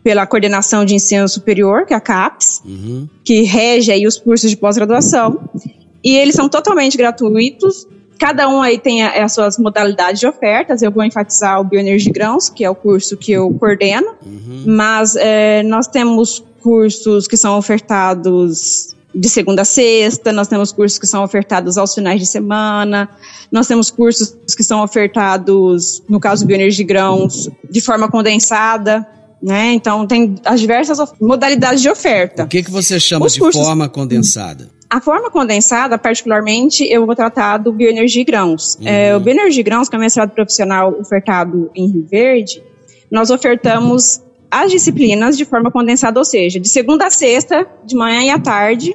pela 0.02 0.26
Coordenação 0.26 0.84
de 0.84 0.94
Ensino 0.94 1.28
Superior, 1.28 1.86
que 1.86 1.94
é 1.94 1.96
a 1.96 2.00
CAPES, 2.00 2.62
Uhum. 2.64 3.08
que 3.24 3.42
rege 3.42 3.92
aí 3.92 4.06
os 4.06 4.18
cursos 4.18 4.50
de 4.50 4.56
pós-graduação. 4.56 5.48
E 6.02 6.16
eles 6.16 6.34
são 6.34 6.48
totalmente 6.48 6.96
gratuitos. 6.96 7.86
Cada 8.18 8.48
um 8.48 8.62
aí 8.62 8.78
tem 8.78 9.02
a- 9.02 9.24
as 9.24 9.32
suas 9.32 9.58
modalidades 9.58 10.20
de 10.20 10.26
ofertas. 10.26 10.82
Eu 10.82 10.90
vou 10.90 11.02
enfatizar 11.04 11.60
o 11.60 11.64
Bioenergia 11.64 12.12
Grãos, 12.12 12.48
que 12.48 12.64
é 12.64 12.70
o 12.70 12.74
curso 12.74 13.16
que 13.16 13.32
eu 13.32 13.50
coordeno. 13.58 14.14
Mas 14.66 15.16
é, 15.16 15.62
nós 15.62 15.86
temos 15.86 16.42
cursos 16.62 17.26
que 17.26 17.36
são 17.36 17.58
ofertados 17.58 18.94
de 19.14 19.28
segunda 19.28 19.62
a 19.62 19.64
sexta, 19.64 20.32
nós 20.32 20.48
temos 20.48 20.72
cursos 20.72 20.98
que 20.98 21.06
são 21.06 21.22
ofertados 21.22 21.78
aos 21.78 21.94
finais 21.94 22.18
de 22.18 22.26
semana, 22.26 23.08
nós 23.52 23.66
temos 23.68 23.88
cursos 23.88 24.34
que 24.56 24.64
são 24.64 24.82
ofertados, 24.82 26.02
no 26.08 26.18
caso 26.18 26.44
do 26.44 26.48
Bioenergia 26.48 26.82
e 26.82 26.86
Grãos, 26.86 27.48
de 27.70 27.80
forma 27.80 28.10
condensada, 28.10 29.06
né? 29.44 29.72
Então 29.74 30.06
tem 30.06 30.34
as 30.44 30.58
diversas 30.58 30.98
modalidades 31.20 31.82
de 31.82 31.88
oferta. 31.90 32.44
O 32.44 32.48
que, 32.48 32.62
que 32.62 32.70
você 32.70 32.98
chama 32.98 33.26
Os 33.26 33.34
de 33.34 33.40
cursos- 33.40 33.62
forma 33.62 33.88
condensada? 33.88 34.70
A 34.88 35.00
forma 35.00 35.30
condensada, 35.30 35.98
particularmente, 35.98 36.84
eu 36.84 37.04
vou 37.04 37.14
tratar 37.16 37.58
do 37.58 37.72
Bioenergia 37.72 38.22
e 38.22 38.24
Grãos. 38.24 38.78
É, 38.84 39.14
o 39.16 39.20
Bioenergia 39.20 39.60
e 39.60 39.64
Grãos, 39.64 39.88
que 39.88 39.96
é 39.96 39.98
um 39.98 40.00
mestrado 40.00 40.30
profissional 40.30 40.94
ofertado 40.98 41.70
em 41.74 41.90
Rio 41.90 42.06
Verde, 42.08 42.62
nós 43.10 43.28
ofertamos 43.30 44.20
as 44.50 44.70
disciplinas 44.70 45.36
de 45.36 45.44
forma 45.44 45.70
condensada, 45.70 46.18
ou 46.18 46.24
seja, 46.24 46.60
de 46.60 46.68
segunda 46.68 47.06
a 47.06 47.10
sexta, 47.10 47.66
de 47.84 47.96
manhã 47.96 48.22
e 48.22 48.30
à 48.30 48.38
tarde, 48.38 48.94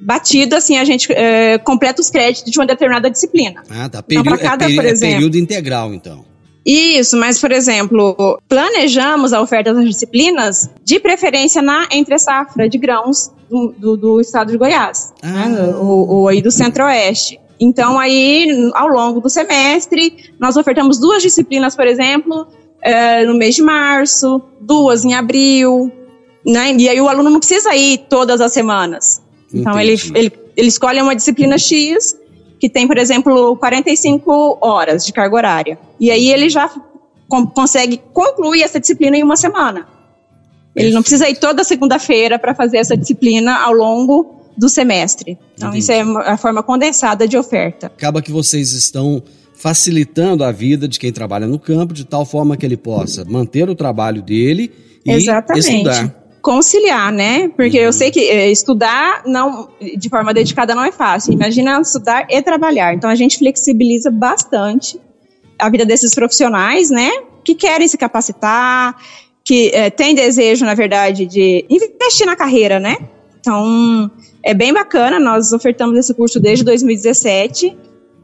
batido, 0.00 0.56
assim, 0.56 0.78
a 0.78 0.84
gente 0.84 1.12
é, 1.12 1.58
completa 1.58 2.00
os 2.00 2.08
créditos 2.08 2.50
de 2.50 2.58
uma 2.58 2.66
determinada 2.66 3.10
disciplina. 3.10 3.62
Ah, 3.68 3.88
tá. 3.88 3.98
Então, 3.98 4.02
Período, 4.22 4.28
pra 4.28 4.38
cada, 4.38 4.64
é, 4.64 4.68
peri- 4.68 4.76
por 4.76 4.84
é 4.86 4.90
exemplo- 4.90 5.14
período 5.16 5.36
integral, 5.36 5.92
então. 5.92 6.24
Isso, 6.64 7.16
mas, 7.16 7.40
por 7.40 7.50
exemplo, 7.52 8.38
planejamos 8.48 9.32
a 9.32 9.40
oferta 9.40 9.72
das 9.72 9.84
disciplinas 9.84 10.68
de 10.84 11.00
preferência 11.00 11.62
na 11.62 11.88
entre-safra 11.90 12.68
de 12.68 12.76
grãos 12.76 13.30
do, 13.48 13.74
do- 13.78 13.96
do 13.96 14.20
estado 14.20 14.52
de 14.52 14.58
Goiás, 14.58 15.12
Ah. 15.22 15.48
né, 15.48 15.74
ou, 15.76 16.08
ou 16.08 16.28
aí 16.28 16.42
do 16.42 16.50
centro-oeste. 16.50 17.40
Então, 17.58 17.98
aí, 17.98 18.70
ao 18.74 18.88
longo 18.88 19.20
do 19.20 19.28
semestre, 19.30 20.32
nós 20.38 20.56
ofertamos 20.56 20.98
duas 20.98 21.22
disciplinas, 21.22 21.74
por 21.76 21.86
exemplo, 21.86 22.46
eh, 22.82 23.24
no 23.24 23.34
mês 23.34 23.54
de 23.54 23.62
março, 23.62 24.40
duas 24.60 25.04
em 25.04 25.12
abril, 25.14 25.90
né? 26.46 26.74
E 26.78 26.88
aí 26.88 26.98
o 27.00 27.08
aluno 27.08 27.28
não 27.28 27.38
precisa 27.38 27.74
ir 27.76 27.98
todas 28.08 28.40
as 28.40 28.52
semanas. 28.52 29.20
Então, 29.52 29.78
ele, 29.78 29.94
ele, 30.14 30.32
ele 30.56 30.68
escolhe 30.68 31.02
uma 31.02 31.14
disciplina 31.14 31.58
X, 31.58 32.16
que 32.60 32.68
tem, 32.68 32.86
por 32.86 32.98
exemplo, 32.98 33.56
45 33.56 34.58
horas 34.60 35.06
de 35.06 35.12
carga 35.14 35.34
horária. 35.34 35.78
E 35.98 36.10
aí 36.10 36.30
ele 36.30 36.50
já 36.50 36.70
consegue 37.54 37.98
concluir 38.12 38.62
essa 38.62 38.78
disciplina 38.78 39.16
em 39.16 39.22
uma 39.22 39.36
semana. 39.36 39.88
Ele 40.76 40.90
não 40.90 41.00
precisa 41.00 41.28
ir 41.28 41.36
toda 41.36 41.64
segunda-feira 41.64 42.38
para 42.38 42.54
fazer 42.54 42.76
essa 42.76 42.96
disciplina 42.96 43.56
ao 43.58 43.72
longo 43.72 44.36
do 44.56 44.68
semestre. 44.68 45.38
Então, 45.54 45.70
Entendi. 45.70 45.82
isso 45.82 45.90
é 45.92 46.00
a 46.00 46.36
forma 46.36 46.62
condensada 46.62 47.26
de 47.26 47.36
oferta. 47.36 47.86
Acaba 47.86 48.20
que 48.20 48.30
vocês 48.30 48.72
estão 48.72 49.22
facilitando 49.54 50.44
a 50.44 50.52
vida 50.52 50.86
de 50.86 50.98
quem 50.98 51.12
trabalha 51.12 51.46
no 51.46 51.58
campo, 51.58 51.94
de 51.94 52.04
tal 52.04 52.26
forma 52.26 52.56
que 52.56 52.66
ele 52.66 52.76
possa 52.76 53.24
manter 53.24 53.68
o 53.70 53.74
trabalho 53.74 54.22
dele 54.22 54.70
e 55.04 55.12
Exatamente. 55.12 55.66
estudar. 55.66 56.19
Conciliar, 56.40 57.12
né? 57.12 57.48
Porque 57.48 57.76
eu 57.76 57.92
sei 57.92 58.10
que 58.10 58.20
eh, 58.20 58.50
estudar 58.50 59.22
não, 59.26 59.68
de 59.96 60.08
forma 60.08 60.32
dedicada 60.32 60.74
não 60.74 60.84
é 60.84 60.92
fácil. 60.92 61.32
Imagina 61.32 61.80
estudar 61.80 62.26
e 62.30 62.40
trabalhar. 62.42 62.94
Então 62.94 63.10
a 63.10 63.14
gente 63.14 63.38
flexibiliza 63.38 64.10
bastante 64.10 64.98
a 65.58 65.68
vida 65.68 65.84
desses 65.84 66.14
profissionais, 66.14 66.90
né? 66.90 67.10
Que 67.44 67.54
querem 67.54 67.86
se 67.86 67.98
capacitar, 67.98 68.96
que 69.44 69.70
eh, 69.74 69.90
têm 69.90 70.14
desejo, 70.14 70.64
na 70.64 70.74
verdade, 70.74 71.26
de 71.26 71.64
investir 71.68 72.26
na 72.26 72.36
carreira, 72.36 72.80
né? 72.80 72.96
Então 73.38 74.10
é 74.42 74.54
bem 74.54 74.72
bacana. 74.72 75.18
Nós 75.18 75.52
ofertamos 75.52 75.98
esse 75.98 76.14
curso 76.14 76.40
desde 76.40 76.64
2017. 76.64 77.76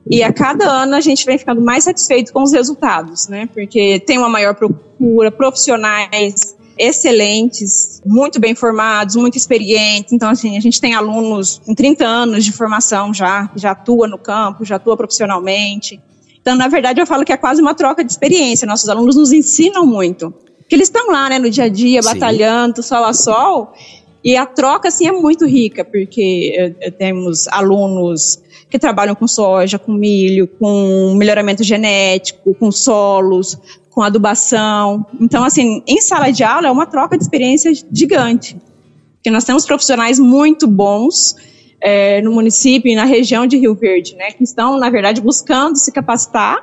E 0.09 0.23
a 0.23 0.33
cada 0.33 0.65
ano 0.65 0.95
a 0.95 1.01
gente 1.01 1.27
vem 1.27 1.37
ficando 1.37 1.61
mais 1.61 1.85
satisfeito 1.85 2.33
com 2.33 2.43
os 2.43 2.53
resultados, 2.53 3.29
né? 3.29 3.49
Porque 3.53 4.01
tem 4.01 4.17
uma 4.19 4.29
maior 4.29 4.55
procura, 4.55 5.33
profissionais 5.33 6.57
excelentes, 6.79 8.03
muito 8.05 8.39
bem 8.39 8.55
formados, 8.55 9.17
muito 9.17 9.37
experientes. 9.37 10.13
Então, 10.13 10.31
assim, 10.31 10.57
a 10.57 10.61
gente 10.61 10.81
tem 10.81 10.95
alunos 10.95 11.61
com 11.65 11.75
30 11.75 12.05
anos 12.05 12.45
de 12.45 12.53
formação 12.53 13.13
já, 13.13 13.49
que 13.49 13.61
já 13.61 13.71
atua 13.73 14.07
no 14.07 14.19
campo, 14.19 14.65
já 14.65 14.77
atua 14.77 14.97
profissionalmente. 14.97 16.01
Então, 16.41 16.55
na 16.55 16.69
verdade, 16.69 17.01
eu 17.01 17.07
falo 17.07 17.25
que 17.25 17.33
é 17.33 17.37
quase 17.37 17.61
uma 17.61 17.75
troca 17.75 18.05
de 18.05 18.13
experiência. 18.13 18.67
Nossos 18.67 18.89
alunos 18.89 19.17
nos 19.17 19.33
ensinam 19.33 19.87
muito. 19.87 20.33
Porque 20.59 20.75
eles 20.75 20.89
estão 20.89 21.11
lá, 21.11 21.29
né, 21.29 21.39
no 21.39 21.51
dia 21.51 21.65
a 21.65 21.69
dia, 21.69 22.03
Sim. 22.03 22.09
batalhando, 22.13 22.83
sol 22.83 23.05
a 23.05 23.13
sol. 23.13 23.73
E 24.23 24.37
a 24.37 24.45
troca, 24.45 24.89
assim, 24.89 25.07
é 25.07 25.13
muito 25.13 25.47
rica, 25.47 25.85
porque 25.85 26.75
eh, 26.81 26.91
temos 26.91 27.47
alunos 27.49 28.43
que 28.69 28.79
trabalham 28.79 29.15
com 29.15 29.29
soja, 29.29 29.79
com 29.79 29.93
milho, 29.93 30.49
com 30.49 31.15
melhoramento 31.17 31.63
genético, 31.63 32.55
com 32.55 32.73
solos, 32.73 33.57
com 33.97 34.03
adubação. 34.03 35.07
Então, 35.19 35.43
assim, 35.43 35.83
em 35.87 36.03
sala 36.03 36.31
de 36.31 36.45
aula 36.45 36.69
é 36.69 36.71
uma 36.71 36.85
troca 36.85 37.17
de 37.17 37.25
experiência 37.25 37.73
gigante. 37.91 38.55
Porque 39.15 39.31
nós 39.31 39.43
temos 39.43 39.65
profissionais 39.65 40.19
muito 40.19 40.67
bons 40.67 41.35
é, 41.81 42.21
no 42.21 42.31
município 42.31 42.93
e 42.93 42.95
na 42.95 43.07
região 43.07 43.47
de 43.47 43.57
Rio 43.57 43.75
Verde, 43.75 44.15
né, 44.15 44.33
que 44.33 44.45
estão, 44.45 44.79
na 44.79 44.91
verdade, 44.91 45.23
buscando 45.23 45.77
se 45.77 45.91
capacitar. 45.91 46.59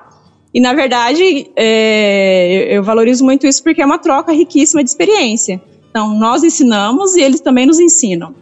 E, 0.53 0.59
na 0.59 0.75
verdade, 0.75 1.49
é, 1.55 2.77
eu 2.77 2.83
valorizo 2.83 3.25
muito 3.25 3.47
isso 3.47 3.63
porque 3.63 3.81
é 3.81 3.85
uma 3.85 3.97
troca 3.97 4.31
riquíssima 4.31 4.83
de 4.83 4.91
experiência. 4.91 5.59
Então, 5.89 6.13
nós 6.13 6.43
ensinamos 6.43 7.15
e 7.15 7.21
eles 7.21 7.41
também 7.41 7.65
nos 7.65 7.79
ensinam. 7.79 8.35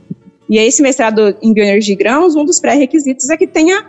E 0.49 0.58
esse 0.58 0.84
mestrado 0.84 1.34
em 1.41 1.54
bioenergia 1.54 1.93
e 1.93 1.97
grãos, 1.97 2.36
um 2.36 2.43
dos 2.43 2.60
pré-requisitos 2.60 3.30
é 3.30 3.38
que 3.38 3.47
tenha 3.47 3.86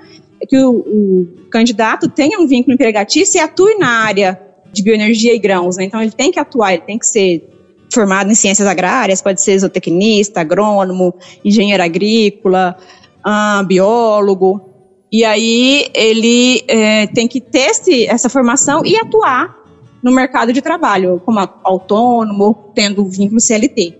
que 0.48 0.58
o, 0.58 0.70
o, 0.70 1.28
candidato 1.50 2.08
tenha 2.08 2.38
um 2.38 2.46
vínculo 2.46 2.74
empregatício 2.74 3.38
e 3.38 3.40
atue 3.40 3.76
na 3.78 3.88
área 3.88 4.51
de 4.72 4.82
bioenergia 4.82 5.34
e 5.34 5.38
grãos. 5.38 5.76
Né? 5.76 5.84
Então, 5.84 6.00
ele 6.00 6.12
tem 6.12 6.30
que 6.30 6.40
atuar, 6.40 6.72
ele 6.72 6.82
tem 6.82 6.98
que 6.98 7.06
ser 7.06 7.48
formado 7.92 8.30
em 8.30 8.34
ciências 8.34 8.66
agrárias, 8.66 9.20
pode 9.20 9.42
ser 9.42 9.58
zootecnista, 9.58 10.40
agrônomo, 10.40 11.14
engenheiro 11.44 11.82
agrícola, 11.82 12.76
ah, 13.22 13.62
biólogo. 13.66 14.68
E 15.12 15.24
aí 15.24 15.88
ele 15.94 16.64
é, 16.66 17.06
tem 17.08 17.28
que 17.28 17.40
ter 17.40 17.70
esse, 17.70 18.06
essa 18.06 18.30
formação 18.30 18.82
e 18.84 18.96
atuar 18.96 19.54
no 20.02 20.10
mercado 20.10 20.52
de 20.52 20.62
trabalho, 20.62 21.20
como 21.24 21.38
autônomo, 21.62 22.72
tendo 22.74 23.04
vínculo 23.04 23.40
CLT. 23.40 23.98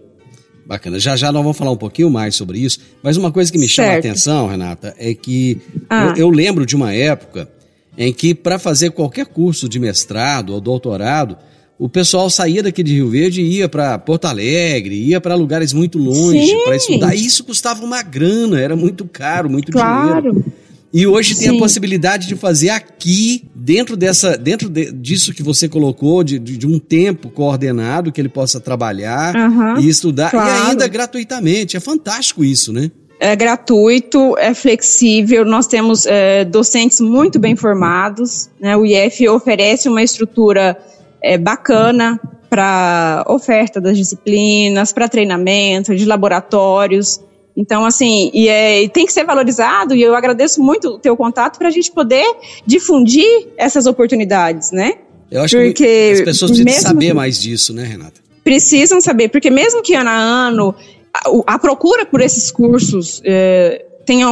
Bacana. 0.67 0.99
Já 0.99 1.17
já 1.17 1.31
nós 1.31 1.43
vamos 1.43 1.57
falar 1.57 1.71
um 1.71 1.77
pouquinho 1.77 2.11
mais 2.11 2.35
sobre 2.35 2.59
isso, 2.59 2.81
mas 3.03 3.17
uma 3.17 3.31
coisa 3.31 3.53
que 3.53 3.59
me 3.59 3.69
chama 3.69 3.89
certo. 3.89 4.07
a 4.07 4.09
atenção, 4.09 4.47
Renata, 4.49 4.95
é 4.99 5.13
que 5.13 5.61
ah. 5.91 6.15
eu, 6.17 6.29
eu 6.29 6.31
lembro 6.31 6.65
de 6.65 6.75
uma 6.75 6.95
época 6.95 7.49
em 7.97 8.13
que 8.13 8.35
para 8.35 8.59
fazer 8.59 8.91
qualquer 8.91 9.27
curso 9.27 9.69
de 9.69 9.79
mestrado 9.79 10.51
ou 10.55 10.61
doutorado, 10.61 11.37
o 11.79 11.89
pessoal 11.89 12.31
saía 12.31 12.63
daqui 12.63 12.83
de 12.83 12.93
Rio 12.95 13.11
Verde 13.11 13.43
e 13.43 13.59
ia 13.59 13.69
para 13.69 13.99
Porto 13.99 14.27
Alegre, 14.27 14.95
ia 14.95 15.21
para 15.21 15.35
lugares 15.35 15.73
muito 15.73 15.99
longe 15.99 16.55
para 16.65 16.77
estudar. 16.77 17.15
E 17.15 17.25
isso 17.25 17.43
custava 17.45 17.85
uma 17.85 18.03
grana, 18.03 18.61
era 18.61 18.77
muito 18.77 19.05
caro, 19.05 19.51
muito 19.51 19.73
claro. 19.73 20.21
dinheiro. 20.33 20.53
E 20.93 21.07
hoje 21.07 21.35
tem 21.35 21.49
Sim. 21.49 21.57
a 21.57 21.59
possibilidade 21.59 22.29
de 22.29 22.37
fazer 22.37 22.69
aqui, 22.69 23.45
dentro 23.55 23.97
dessa, 23.97 24.37
dentro 24.37 24.69
de, 24.69 24.93
disso 24.93 25.33
que 25.33 25.43
você 25.43 25.67
colocou, 25.67 26.23
de, 26.23 26.39
de, 26.39 26.67
um 26.67 26.79
tempo 26.79 27.31
coordenado 27.31 28.13
que 28.13 28.21
ele 28.21 28.29
possa 28.29 28.61
trabalhar 28.61 29.35
uhum, 29.35 29.81
e 29.81 29.89
estudar, 29.89 30.31
claro. 30.31 30.67
e 30.67 30.71
ainda 30.71 30.87
gratuitamente. 30.87 31.79
É 31.79 31.81
fantástico 31.81 32.45
isso, 32.45 32.75
né? 32.75 32.91
É 33.25 33.37
gratuito, 33.37 34.37
é 34.37 34.53
flexível, 34.53 35.45
nós 35.45 35.69
temos 35.69 36.07
é, 36.07 36.45
docentes 36.45 37.01
muito 37.01 37.39
bem 37.39 37.55
formados, 37.55 38.51
né? 38.61 38.77
o 38.77 38.85
IF 38.85 39.29
oferece 39.29 39.89
uma 39.89 40.03
estrutura 40.03 40.77
é, 41.23 41.39
bacana 41.39 42.19
para 42.51 43.25
oferta 43.29 43.81
das 43.81 43.97
disciplinas, 43.97 44.93
para 44.93 45.09
treinamento, 45.09 45.95
de 45.95 46.05
laboratórios. 46.05 47.21
Então, 47.57 47.85
assim, 47.85 48.29
e, 48.35 48.49
é, 48.49 48.83
e, 48.83 48.89
tem 48.89 49.07
que 49.07 49.13
ser 49.13 49.25
valorizado, 49.25 49.95
e 49.95 50.03
eu 50.03 50.17
agradeço 50.17 50.61
muito 50.61 50.89
o 50.89 50.99
teu 50.99 51.17
contato 51.17 51.59
para 51.59 51.69
a 51.69 51.71
gente 51.71 51.93
poder 51.93 52.27
difundir 52.67 53.51
essas 53.57 53.87
oportunidades, 53.87 54.73
né? 54.73 54.95
Eu 55.31 55.43
acho 55.43 55.57
porque 55.57 55.73
que 55.73 56.13
as 56.13 56.21
pessoas 56.23 56.51
precisam 56.51 56.91
saber 56.91 57.15
mais 57.15 57.41
disso, 57.41 57.73
né, 57.73 57.85
Renata? 57.85 58.21
Precisam 58.43 59.01
saber, 59.01 59.29
porque 59.29 59.49
mesmo 59.49 59.81
que 59.81 59.95
ano 59.95 60.11
a 60.11 60.17
ano 60.17 60.75
a, 61.15 61.55
a 61.55 61.59
procura 61.59 62.07
por 62.07 62.21
esses 62.21 62.51
cursos 62.51 63.21
é, 63.25 63.85
tenha 64.05 64.27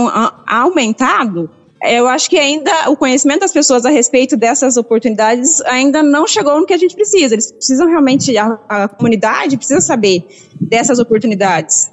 aumentado, 0.46 1.50
eu 1.82 2.06
acho 2.06 2.28
que 2.28 2.38
ainda 2.38 2.90
o 2.90 2.96
conhecimento 2.96 3.40
das 3.40 3.52
pessoas 3.52 3.86
a 3.86 3.90
respeito 3.90 4.36
dessas 4.36 4.76
oportunidades 4.76 5.62
ainda 5.62 6.02
não 6.02 6.26
chegou 6.26 6.60
no 6.60 6.66
que 6.66 6.74
a 6.74 6.78
gente 6.78 6.94
precisa. 6.94 7.34
Eles 7.34 7.50
precisam 7.50 7.88
realmente, 7.88 8.36
a, 8.36 8.58
a 8.68 8.88
comunidade 8.88 9.56
precisa 9.56 9.80
saber 9.80 10.26
dessas 10.60 10.98
oportunidades. 10.98 11.90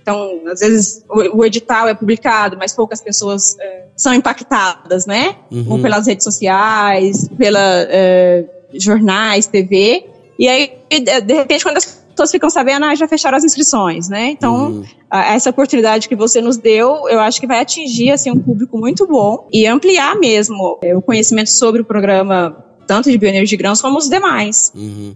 Então, 0.00 0.42
às 0.46 0.60
vezes 0.60 1.04
o, 1.08 1.38
o 1.38 1.44
edital 1.44 1.88
é 1.88 1.94
publicado, 1.94 2.56
mas 2.56 2.72
poucas 2.72 3.00
pessoas 3.00 3.56
é, 3.58 3.86
são 3.96 4.14
impactadas, 4.14 5.06
né? 5.06 5.34
Uhum. 5.50 5.66
Ou 5.70 5.78
pelas 5.82 6.06
redes 6.06 6.22
sociais, 6.22 7.28
pela 7.36 7.58
é, 7.60 8.44
jornais, 8.74 9.48
TV. 9.48 10.06
E 10.38 10.46
aí, 10.46 10.72
de 10.90 11.34
repente, 11.34 11.64
quando 11.64 11.78
as 11.78 12.05
pessoas 12.16 12.30
ficam 12.30 12.50
sabendo, 12.50 12.86
ah, 12.86 12.94
já 12.94 13.06
fecharam 13.06 13.36
as 13.36 13.44
inscrições, 13.44 14.08
né? 14.08 14.30
Então, 14.30 14.70
uhum. 14.70 14.84
essa 15.12 15.50
oportunidade 15.50 16.08
que 16.08 16.16
você 16.16 16.40
nos 16.40 16.56
deu, 16.56 17.08
eu 17.08 17.20
acho 17.20 17.40
que 17.40 17.46
vai 17.46 17.60
atingir, 17.60 18.10
assim, 18.10 18.30
um 18.30 18.40
público 18.40 18.78
muito 18.78 19.06
bom 19.06 19.46
e 19.52 19.66
ampliar 19.66 20.16
mesmo 20.16 20.78
é, 20.82 20.96
o 20.96 21.02
conhecimento 21.02 21.50
sobre 21.50 21.82
o 21.82 21.84
programa, 21.84 22.64
tanto 22.86 23.10
de 23.10 23.18
bioenergia 23.18 23.56
de 23.56 23.56
grãos 23.56 23.80
como 23.80 23.98
os 23.98 24.08
demais. 24.08 24.72
Uhum 24.74 25.14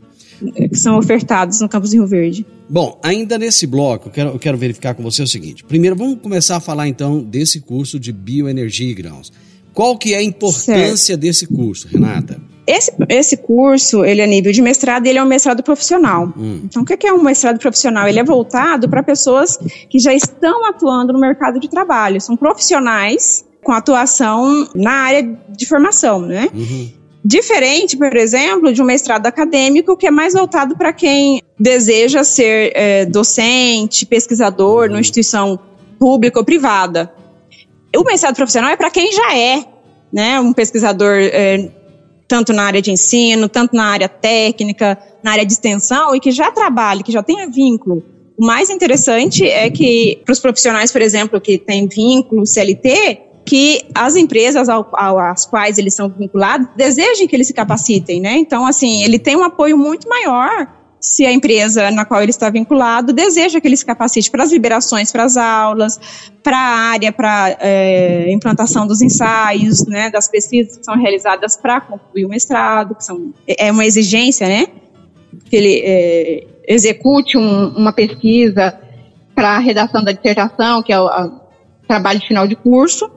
que 0.71 0.75
são 0.75 0.97
ofertados 0.97 1.61
no 1.61 1.69
campus 1.69 1.93
Rio 1.93 2.07
Verde. 2.07 2.47
Bom, 2.67 2.99
ainda 3.03 3.37
nesse 3.37 3.67
bloco, 3.67 4.09
eu 4.09 4.13
quero, 4.13 4.31
eu 4.31 4.39
quero 4.39 4.57
verificar 4.57 4.95
com 4.95 5.03
você 5.03 5.23
o 5.23 5.27
seguinte. 5.27 5.63
Primeiro, 5.63 5.95
vamos 5.95 6.19
começar 6.23 6.57
a 6.57 6.61
falar 6.61 6.89
então 6.89 7.23
desse 7.23 7.61
curso 7.61 8.01
de 8.01 8.11
bioenergia 8.11 8.91
e 8.91 8.95
grãos. 8.95 9.31
Qual 9.75 9.99
que 9.99 10.15
é 10.15 10.17
a 10.17 10.23
importância 10.23 10.97
certo. 10.97 11.21
desse 11.21 11.47
curso, 11.47 11.89
Renata? 11.89 12.41
Esse, 12.71 12.93
esse 13.09 13.37
curso, 13.37 14.05
ele 14.05 14.21
é 14.21 14.27
nível 14.29 14.53
de 14.53 14.63
mestrado, 14.63 15.05
ele 15.05 15.19
é 15.19 15.23
um 15.23 15.27
mestrado 15.27 15.61
profissional. 15.61 16.33
Hum. 16.37 16.61
Então, 16.65 16.83
o 16.83 16.85
que 16.85 17.05
é 17.05 17.13
um 17.13 17.21
mestrado 17.21 17.59
profissional? 17.59 18.07
Ele 18.07 18.21
é 18.21 18.23
voltado 18.23 18.89
para 18.89 19.03
pessoas 19.03 19.59
que 19.89 19.99
já 19.99 20.15
estão 20.15 20.65
atuando 20.65 21.13
no 21.13 21.19
mercado 21.19 21.59
de 21.59 21.69
trabalho. 21.69 22.21
São 22.21 22.37
profissionais 22.37 23.45
com 23.61 23.73
atuação 23.73 24.69
na 24.73 24.93
área 24.93 25.37
de 25.49 25.67
formação, 25.67 26.21
né? 26.21 26.49
Uhum. 26.55 26.93
Diferente, 27.25 27.97
por 27.97 28.17
exemplo, 28.17 28.73
de 28.73 28.81
um 28.81 28.85
mestrado 28.85 29.27
acadêmico 29.27 29.97
que 29.97 30.07
é 30.07 30.11
mais 30.11 30.33
voltado 30.33 30.77
para 30.77 30.93
quem 30.93 31.43
deseja 31.59 32.23
ser 32.23 32.71
é, 32.77 33.05
docente, 33.05 34.07
pesquisador 34.07 34.85
uhum. 34.85 34.91
numa 34.91 35.01
instituição 35.01 35.59
pública 35.99 36.39
ou 36.39 36.45
privada. 36.45 37.13
O 37.97 38.05
mestrado 38.05 38.37
profissional 38.37 38.71
é 38.71 38.77
para 38.77 38.91
quem 38.91 39.13
já 39.13 39.37
é 39.37 39.65
né, 40.13 40.41
um 40.41 40.53
pesquisador 40.53 41.19
é, 41.21 41.69
tanto 42.31 42.53
na 42.53 42.63
área 42.63 42.81
de 42.81 42.93
ensino, 42.93 43.49
tanto 43.49 43.75
na 43.75 43.87
área 43.87 44.09
técnica, 44.09 44.97
na 45.21 45.33
área 45.33 45.45
de 45.45 45.53
extensão, 45.53 46.15
e 46.15 46.21
que 46.21 46.31
já 46.31 46.53
trabalhe, 46.53 47.03
que 47.03 47.11
já 47.11 47.25
tenha 47.25 47.51
vínculo. 47.51 48.05
O 48.39 48.47
mais 48.47 48.71
interessante 48.71 49.45
é 49.45 49.69
que, 49.69 50.23
para 50.25 50.33
os 50.33 50.39
profissionais, 50.39 50.93
por 50.93 51.03
exemplo, 51.03 51.41
que 51.41 51.59
têm 51.59 51.89
vínculo 51.89 52.47
CLT, 52.47 53.21
que 53.45 53.83
as 53.93 54.15
empresas 54.15 54.69
ao, 54.69 54.89
ao, 54.93 55.19
às 55.19 55.45
quais 55.45 55.77
eles 55.77 55.93
são 55.93 56.09
vinculados 56.09 56.69
desejem 56.77 57.27
que 57.27 57.35
eles 57.35 57.49
se 57.49 57.53
capacitem, 57.53 58.21
né? 58.21 58.37
Então, 58.37 58.65
assim, 58.65 59.03
ele 59.03 59.19
tem 59.19 59.35
um 59.35 59.43
apoio 59.43 59.77
muito 59.77 60.09
maior 60.09 60.69
se 61.01 61.25
a 61.25 61.33
empresa 61.33 61.91
na 61.91 62.05
qual 62.05 62.23
ele 62.23 62.31
está 62.31 62.51
vinculado 62.51 63.13
deseja 63.13 63.61
que 63.61 63.67
ele 63.67 63.77
se 63.77 63.87
capacite 63.87 64.31
para 64.31 64.45
as 64.45 64.53
liberações 64.53 65.11
para 65.11 65.25
as 65.25 65.37
aulas, 65.37 65.99
para 66.43 66.59
a 66.59 66.79
área, 66.93 67.11
para 67.11 67.57
é, 67.59 68.31
implantação 68.31 68.87
dos 68.87 69.01
ensaios, 69.01 69.87
né, 69.87 70.11
das 70.11 70.29
pesquisas 70.29 70.77
que 70.77 70.85
são 70.85 70.97
realizadas 70.97 71.57
para 71.57 71.81
concluir 71.81 72.27
o 72.27 72.29
mestrado, 72.29 72.95
que 72.95 73.05
são, 73.05 73.33
é 73.49 73.73
uma 73.73 73.87
exigência, 73.87 74.47
né, 74.47 74.67
que 75.47 75.57
ele 75.57 75.83
é, 75.85 76.47
execute 76.69 77.39
um, 77.39 77.69
uma 77.69 77.93
pesquisa 77.93 78.79
para 79.35 79.57
a 79.57 79.59
redação 79.59 80.05
da 80.05 80.13
dissertação, 80.13 80.83
que 80.83 80.93
é 80.93 81.01
o 81.01 81.41
trabalho 81.89 82.21
de 82.21 82.29
final 82.29 82.47
de 82.47 82.55
curso. 82.55 83.11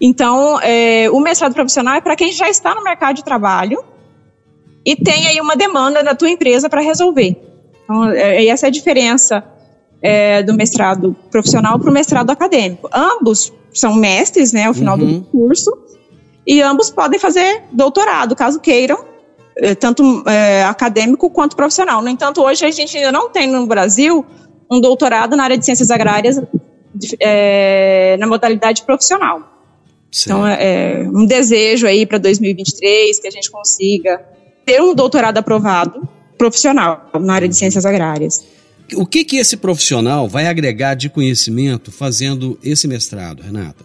Então, 0.00 0.60
é, 0.60 1.08
o 1.10 1.20
mestrado 1.20 1.54
profissional 1.54 1.94
é 1.94 2.00
para 2.00 2.16
quem 2.16 2.32
já 2.32 2.48
está 2.50 2.74
no 2.74 2.82
mercado 2.82 3.16
de 3.16 3.24
trabalho, 3.24 3.82
e 4.84 4.96
tem 4.96 5.26
aí 5.28 5.40
uma 5.40 5.56
demanda 5.56 6.02
da 6.02 6.14
tua 6.14 6.30
empresa 6.30 6.68
para 6.68 6.80
resolver. 6.80 7.36
Então, 7.84 8.10
é, 8.10 8.46
essa 8.46 8.66
é 8.66 8.68
a 8.68 8.70
diferença 8.70 9.44
é, 10.02 10.42
do 10.42 10.54
mestrado 10.54 11.16
profissional 11.30 11.78
para 11.78 11.90
o 11.90 11.92
mestrado 11.92 12.30
acadêmico. 12.30 12.88
Ambos 12.92 13.52
são 13.72 13.94
mestres, 13.94 14.52
né, 14.52 14.64
ao 14.64 14.74
final 14.74 14.98
uhum. 14.98 15.20
do 15.20 15.26
curso, 15.26 15.72
e 16.46 16.60
ambos 16.60 16.90
podem 16.90 17.18
fazer 17.18 17.62
doutorado, 17.72 18.36
caso 18.36 18.60
queiram, 18.60 19.04
é, 19.56 19.74
tanto 19.74 20.22
é, 20.28 20.64
acadêmico 20.64 21.30
quanto 21.30 21.56
profissional. 21.56 22.02
No 22.02 22.08
entanto, 22.08 22.42
hoje 22.42 22.64
a 22.66 22.70
gente 22.70 22.96
ainda 22.96 23.10
não 23.10 23.30
tem 23.30 23.46
no 23.46 23.66
Brasil 23.66 24.24
um 24.70 24.80
doutorado 24.80 25.36
na 25.36 25.44
área 25.44 25.56
de 25.56 25.64
ciências 25.64 25.90
agrárias 25.90 26.40
é, 27.20 28.16
na 28.18 28.26
modalidade 28.26 28.82
profissional. 28.82 29.42
Então, 30.22 30.46
é, 30.46 31.02
é 31.02 31.08
um 31.08 31.26
desejo 31.26 31.86
aí 31.86 32.06
para 32.06 32.18
2023 32.18 33.18
que 33.18 33.26
a 33.26 33.30
gente 33.30 33.50
consiga 33.50 34.22
ter 34.64 34.80
um 34.80 34.94
doutorado 34.94 35.38
aprovado 35.38 36.08
profissional 36.36 37.10
na 37.20 37.34
área 37.34 37.48
de 37.48 37.56
ciências 37.56 37.86
agrárias. 37.86 38.44
O 38.94 39.06
que 39.06 39.24
que 39.24 39.36
esse 39.36 39.56
profissional 39.56 40.28
vai 40.28 40.46
agregar 40.46 40.94
de 40.94 41.08
conhecimento 41.08 41.90
fazendo 41.90 42.58
esse 42.62 42.86
mestrado, 42.86 43.42
Renata? 43.42 43.84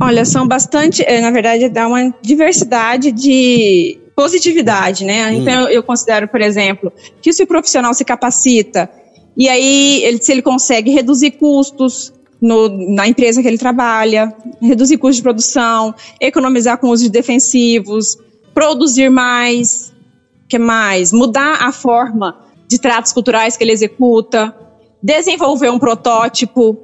Olha, 0.00 0.24
são 0.24 0.48
bastante, 0.48 1.02
eh, 1.06 1.20
na 1.20 1.30
verdade, 1.30 1.68
dá 1.68 1.86
uma 1.86 2.12
diversidade 2.22 3.12
de 3.12 3.98
positividade, 4.16 5.04
né? 5.04 5.28
Hum. 5.28 5.42
Então, 5.42 5.68
eu 5.68 5.82
considero, 5.82 6.26
por 6.26 6.40
exemplo, 6.40 6.92
que 7.20 7.32
se 7.32 7.42
o 7.42 7.46
profissional 7.46 7.94
se 7.94 8.04
capacita 8.04 8.90
e 9.36 9.48
aí, 9.48 10.02
ele, 10.02 10.22
se 10.22 10.32
ele 10.32 10.40
consegue 10.40 10.90
reduzir 10.90 11.32
custos 11.32 12.12
no, 12.40 12.68
na 12.94 13.06
empresa 13.06 13.42
que 13.42 13.48
ele 13.48 13.58
trabalha, 13.58 14.34
reduzir 14.62 14.96
custos 14.96 15.16
de 15.16 15.22
produção, 15.22 15.94
economizar 16.20 16.78
com 16.78 16.88
usos 16.88 17.10
defensivos, 17.10 18.16
produzir 18.54 19.10
mais, 19.10 19.92
que 20.48 20.58
mais? 20.58 21.12
Mudar 21.12 21.58
a 21.62 21.72
forma 21.72 22.38
de 22.68 22.78
tratos 22.78 23.12
culturais 23.12 23.56
que 23.56 23.64
ele 23.64 23.72
executa, 23.72 24.54
desenvolver 25.02 25.70
um 25.70 25.78
protótipo, 25.78 26.78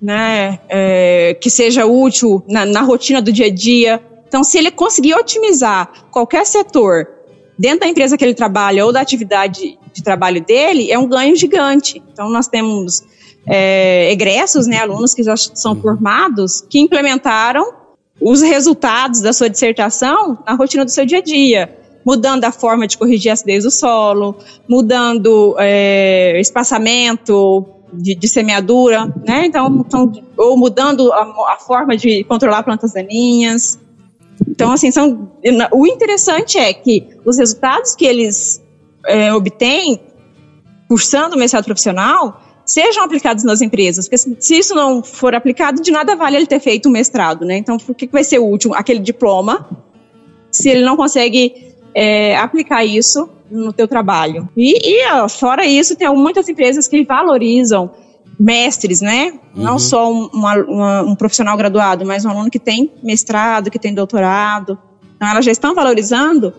né, 0.00 0.60
é, 0.68 1.36
que 1.40 1.50
seja 1.50 1.84
útil 1.86 2.42
na, 2.48 2.64
na 2.64 2.80
rotina 2.82 3.20
do 3.20 3.32
dia 3.32 3.46
a 3.46 3.50
dia. 3.50 4.02
Então, 4.26 4.44
se 4.44 4.58
ele 4.58 4.70
conseguir 4.70 5.14
otimizar 5.14 5.90
qualquer 6.10 6.46
setor 6.46 7.08
dentro 7.58 7.80
da 7.80 7.88
empresa 7.88 8.16
que 8.16 8.24
ele 8.24 8.34
trabalha 8.34 8.86
ou 8.86 8.92
da 8.92 9.00
atividade 9.00 9.78
de 9.92 10.02
trabalho 10.02 10.44
dele, 10.44 10.92
é 10.92 10.98
um 10.98 11.08
ganho 11.08 11.34
gigante. 11.34 12.02
Então, 12.12 12.30
nós 12.30 12.46
temos 12.46 13.02
é, 13.46 14.12
egressos, 14.12 14.66
né, 14.66 14.78
alunos 14.78 15.14
que 15.14 15.22
já 15.22 15.36
são 15.36 15.72
uhum. 15.72 15.82
formados, 15.82 16.60
que 16.60 16.78
implementaram 16.78 17.74
os 18.20 18.40
resultados 18.42 19.20
da 19.20 19.32
sua 19.32 19.48
dissertação 19.48 20.38
na 20.46 20.54
rotina 20.54 20.84
do 20.84 20.90
seu 20.90 21.04
dia 21.04 21.18
a 21.18 21.22
dia 21.22 21.78
mudando 22.08 22.44
a 22.44 22.50
forma 22.50 22.86
de 22.86 22.96
corrigir 22.96 23.28
a 23.28 23.34
acidez 23.34 23.64
do 23.64 23.70
solo, 23.70 24.34
mudando 24.66 25.54
é, 25.58 26.40
espaçamento 26.40 27.66
de, 27.92 28.14
de, 28.14 28.26
semeadura, 28.26 29.12
né? 29.26 29.44
Então, 29.44 29.84
então 29.86 30.10
ou 30.34 30.56
mudando 30.56 31.12
a, 31.12 31.52
a, 31.52 31.58
forma 31.58 31.98
de 31.98 32.24
controlar 32.24 32.62
plantas 32.62 32.94
daninhas. 32.94 33.78
Então, 34.48 34.72
assim, 34.72 34.90
são, 34.90 35.30
o 35.70 35.86
interessante 35.86 36.56
é 36.56 36.72
que 36.72 37.06
os 37.26 37.36
resultados 37.36 37.94
que 37.94 38.06
eles 38.06 38.62
é, 39.04 39.30
obtêm 39.34 40.00
cursando 40.88 41.36
o 41.36 41.38
mestrado 41.38 41.66
profissional 41.66 42.40
sejam 42.64 43.04
aplicados 43.04 43.44
nas 43.44 43.60
empresas, 43.60 44.08
porque 44.08 44.40
se 44.40 44.58
isso 44.58 44.74
não 44.74 45.02
for 45.02 45.34
aplicado, 45.34 45.82
de 45.82 45.90
nada 45.90 46.16
vale 46.16 46.36
ele 46.36 46.46
ter 46.46 46.60
feito 46.60 46.88
um 46.88 46.92
mestrado, 46.92 47.44
né? 47.44 47.58
Então, 47.58 47.76
por 47.76 47.94
que 47.94 48.06
vai 48.06 48.24
ser 48.24 48.38
útil 48.38 48.72
aquele 48.72 49.00
diploma 49.00 49.68
se 50.50 50.70
ele 50.70 50.82
não 50.82 50.96
consegue 50.96 51.67
é, 51.94 52.36
aplicar 52.36 52.84
isso 52.84 53.28
no 53.50 53.72
teu 53.72 53.88
trabalho. 53.88 54.48
E, 54.56 54.96
e, 54.96 55.28
fora 55.28 55.66
isso, 55.66 55.96
tem 55.96 56.08
muitas 56.14 56.48
empresas 56.48 56.86
que 56.86 57.04
valorizam 57.04 57.90
mestres, 58.38 59.00
né? 59.00 59.32
Uhum. 59.54 59.62
Não 59.62 59.78
só 59.78 60.12
um, 60.12 60.26
uma, 60.32 60.54
uma, 60.56 61.02
um 61.02 61.16
profissional 61.16 61.56
graduado, 61.56 62.06
mas 62.06 62.24
um 62.24 62.30
aluno 62.30 62.50
que 62.50 62.58
tem 62.58 62.92
mestrado, 63.02 63.70
que 63.70 63.78
tem 63.78 63.92
doutorado. 63.92 64.78
Então, 65.16 65.28
elas 65.28 65.44
já 65.44 65.50
estão 65.50 65.74
valorizando 65.74 66.52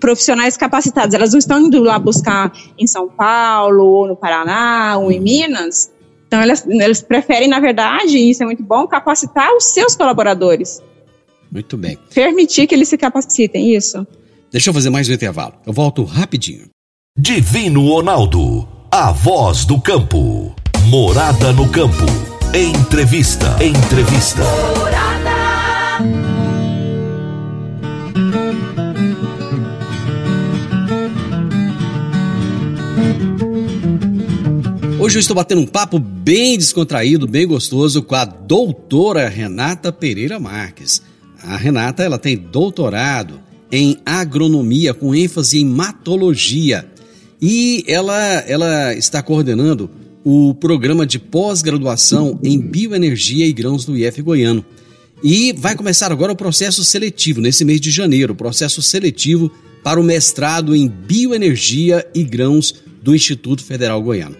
profissionais 0.00 0.56
capacitados. 0.56 1.14
Elas 1.14 1.32
não 1.32 1.38
estão 1.38 1.60
indo 1.60 1.80
lá 1.82 1.98
buscar 1.98 2.52
em 2.76 2.86
São 2.86 3.08
Paulo, 3.08 3.84
ou 3.84 4.08
no 4.08 4.16
Paraná, 4.16 4.96
ou 4.98 5.12
em 5.12 5.20
Minas. 5.20 5.92
Então, 6.26 6.40
elas, 6.40 6.66
elas 6.68 7.02
preferem, 7.02 7.48
na 7.48 7.60
verdade, 7.60 8.16
e 8.16 8.30
isso 8.30 8.42
é 8.42 8.46
muito 8.46 8.62
bom, 8.62 8.86
capacitar 8.86 9.54
os 9.54 9.72
seus 9.72 9.94
colaboradores. 9.94 10.82
Muito 11.50 11.76
bem. 11.76 11.98
Permitir 12.14 12.66
que 12.66 12.74
eles 12.74 12.88
se 12.88 12.96
capacitem, 12.96 13.74
isso. 13.74 14.06
Deixa 14.52 14.70
eu 14.70 14.74
fazer 14.74 14.90
mais 14.90 15.08
um 15.08 15.12
intervalo. 15.12 15.54
Eu 15.64 15.72
volto 15.72 16.02
rapidinho. 16.02 16.70
Divino 17.16 17.86
Ronaldo, 17.86 18.66
a 18.90 19.12
voz 19.12 19.64
do 19.64 19.80
campo. 19.80 20.52
Morada 20.86 21.52
no 21.52 21.68
campo. 21.68 22.04
Entrevista. 22.52 23.46
Entrevista. 23.62 24.42
Morada. 24.76 25.30
Hoje 34.98 35.18
eu 35.18 35.20
estou 35.20 35.36
batendo 35.36 35.60
um 35.60 35.66
papo 35.66 36.00
bem 36.00 36.58
descontraído, 36.58 37.28
bem 37.28 37.46
gostoso 37.46 38.02
com 38.02 38.16
a 38.16 38.24
doutora 38.24 39.28
Renata 39.28 39.92
Pereira 39.92 40.40
Marques. 40.40 41.00
A 41.40 41.56
Renata, 41.56 42.02
ela 42.02 42.18
tem 42.18 42.36
doutorado 42.36 43.49
em 43.70 43.98
agronomia 44.04 44.92
com 44.92 45.14
ênfase 45.14 45.58
em 45.58 45.64
matologia. 45.64 46.86
E 47.40 47.84
ela, 47.86 48.18
ela 48.46 48.94
está 48.94 49.22
coordenando 49.22 49.90
o 50.24 50.54
programa 50.54 51.06
de 51.06 51.18
pós-graduação 51.18 52.38
em 52.42 52.60
bioenergia 52.60 53.46
e 53.46 53.52
grãos 53.52 53.84
do 53.84 53.96
IF 53.96 54.20
Goiano. 54.20 54.64
E 55.22 55.52
vai 55.52 55.74
começar 55.74 56.10
agora 56.12 56.32
o 56.32 56.36
processo 56.36 56.84
seletivo, 56.84 57.40
nesse 57.40 57.64
mês 57.64 57.80
de 57.80 57.90
janeiro, 57.90 58.32
o 58.32 58.36
processo 58.36 58.80
seletivo 58.82 59.50
para 59.82 60.00
o 60.00 60.04
mestrado 60.04 60.74
em 60.74 60.88
bioenergia 60.88 62.06
e 62.14 62.22
grãos 62.22 62.74
do 63.02 63.14
Instituto 63.14 63.64
Federal 63.64 64.02
Goiano. 64.02 64.36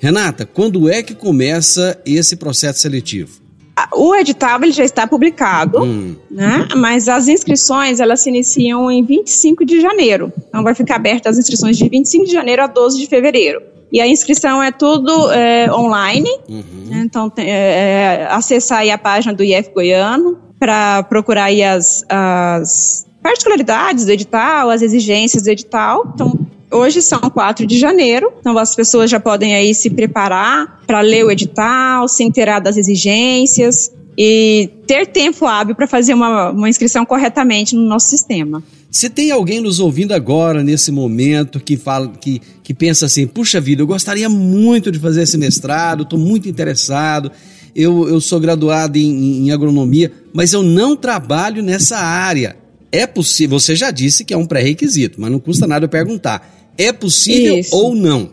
Renata, 0.00 0.44
quando 0.44 0.88
é 0.88 1.02
que 1.02 1.14
começa 1.14 2.00
esse 2.04 2.36
processo 2.36 2.80
seletivo? 2.80 3.43
O 3.92 4.14
edital 4.14 4.62
ele 4.62 4.72
já 4.72 4.84
está 4.84 5.06
publicado, 5.06 5.82
hum. 5.82 6.14
né? 6.30 6.68
Mas 6.76 7.08
as 7.08 7.26
inscrições 7.26 7.98
elas 7.98 8.20
se 8.20 8.28
iniciam 8.28 8.90
em 8.90 9.04
25 9.04 9.64
de 9.64 9.80
janeiro. 9.80 10.32
Então 10.48 10.62
vai 10.62 10.74
ficar 10.74 10.96
aberta 10.96 11.28
as 11.28 11.38
inscrições 11.38 11.76
de 11.76 11.88
25 11.88 12.26
de 12.26 12.32
janeiro 12.32 12.62
a 12.62 12.66
12 12.66 13.00
de 13.00 13.06
fevereiro. 13.06 13.60
E 13.92 14.00
a 14.00 14.06
inscrição 14.06 14.62
é 14.62 14.70
tudo 14.70 15.30
é, 15.32 15.72
online. 15.72 16.30
Uhum. 16.48 16.64
Né? 16.86 17.02
Então 17.04 17.32
é, 17.36 17.42
é, 17.42 18.28
acessar 18.30 18.78
aí 18.80 18.90
a 18.90 18.98
página 18.98 19.34
do 19.34 19.42
IF 19.42 19.70
Goiano 19.74 20.38
para 20.58 21.02
procurar 21.04 21.44
aí 21.44 21.62
as, 21.62 22.04
as 22.08 23.06
particularidades 23.22 24.04
do 24.04 24.12
edital, 24.12 24.70
as 24.70 24.82
exigências 24.82 25.42
do 25.42 25.48
edital. 25.48 26.12
Então 26.14 26.38
Hoje 26.74 27.00
são 27.00 27.20
4 27.20 27.68
de 27.68 27.78
janeiro, 27.78 28.32
então 28.40 28.58
as 28.58 28.74
pessoas 28.74 29.08
já 29.08 29.20
podem 29.20 29.54
aí 29.54 29.72
se 29.72 29.88
preparar 29.88 30.82
para 30.84 31.00
ler 31.02 31.24
o 31.24 31.30
edital, 31.30 32.08
se 32.08 32.24
inteirar 32.24 32.58
das 32.58 32.76
exigências 32.76 33.92
e 34.18 34.68
ter 34.84 35.06
tempo 35.06 35.46
hábil 35.46 35.76
para 35.76 35.86
fazer 35.86 36.14
uma, 36.14 36.50
uma 36.50 36.68
inscrição 36.68 37.06
corretamente 37.06 37.76
no 37.76 37.82
nosso 37.82 38.08
sistema. 38.08 38.60
Se 38.90 39.08
tem 39.08 39.30
alguém 39.30 39.60
nos 39.60 39.78
ouvindo 39.78 40.12
agora, 40.14 40.64
nesse 40.64 40.90
momento, 40.90 41.60
que 41.60 41.76
fala, 41.76 42.08
que, 42.08 42.42
que 42.64 42.74
pensa 42.74 43.06
assim, 43.06 43.24
puxa 43.24 43.60
vida, 43.60 43.80
eu 43.80 43.86
gostaria 43.86 44.28
muito 44.28 44.90
de 44.90 44.98
fazer 44.98 45.22
esse 45.22 45.38
mestrado, 45.38 46.02
estou 46.02 46.18
muito 46.18 46.48
interessado, 46.48 47.30
eu, 47.72 48.08
eu 48.08 48.20
sou 48.20 48.40
graduado 48.40 48.98
em, 48.98 49.46
em 49.46 49.52
agronomia, 49.52 50.10
mas 50.32 50.52
eu 50.52 50.62
não 50.64 50.96
trabalho 50.96 51.62
nessa 51.62 51.98
área. 51.98 52.56
É 52.90 53.06
possível, 53.06 53.60
você 53.60 53.76
já 53.76 53.92
disse 53.92 54.24
que 54.24 54.34
é 54.34 54.36
um 54.36 54.46
pré-requisito, 54.46 55.20
mas 55.20 55.30
não 55.30 55.38
custa 55.38 55.68
nada 55.68 55.84
eu 55.84 55.88
perguntar. 55.88 56.63
É 56.76 56.92
possível 56.92 57.58
Isso. 57.58 57.76
ou 57.76 57.94
não? 57.94 58.30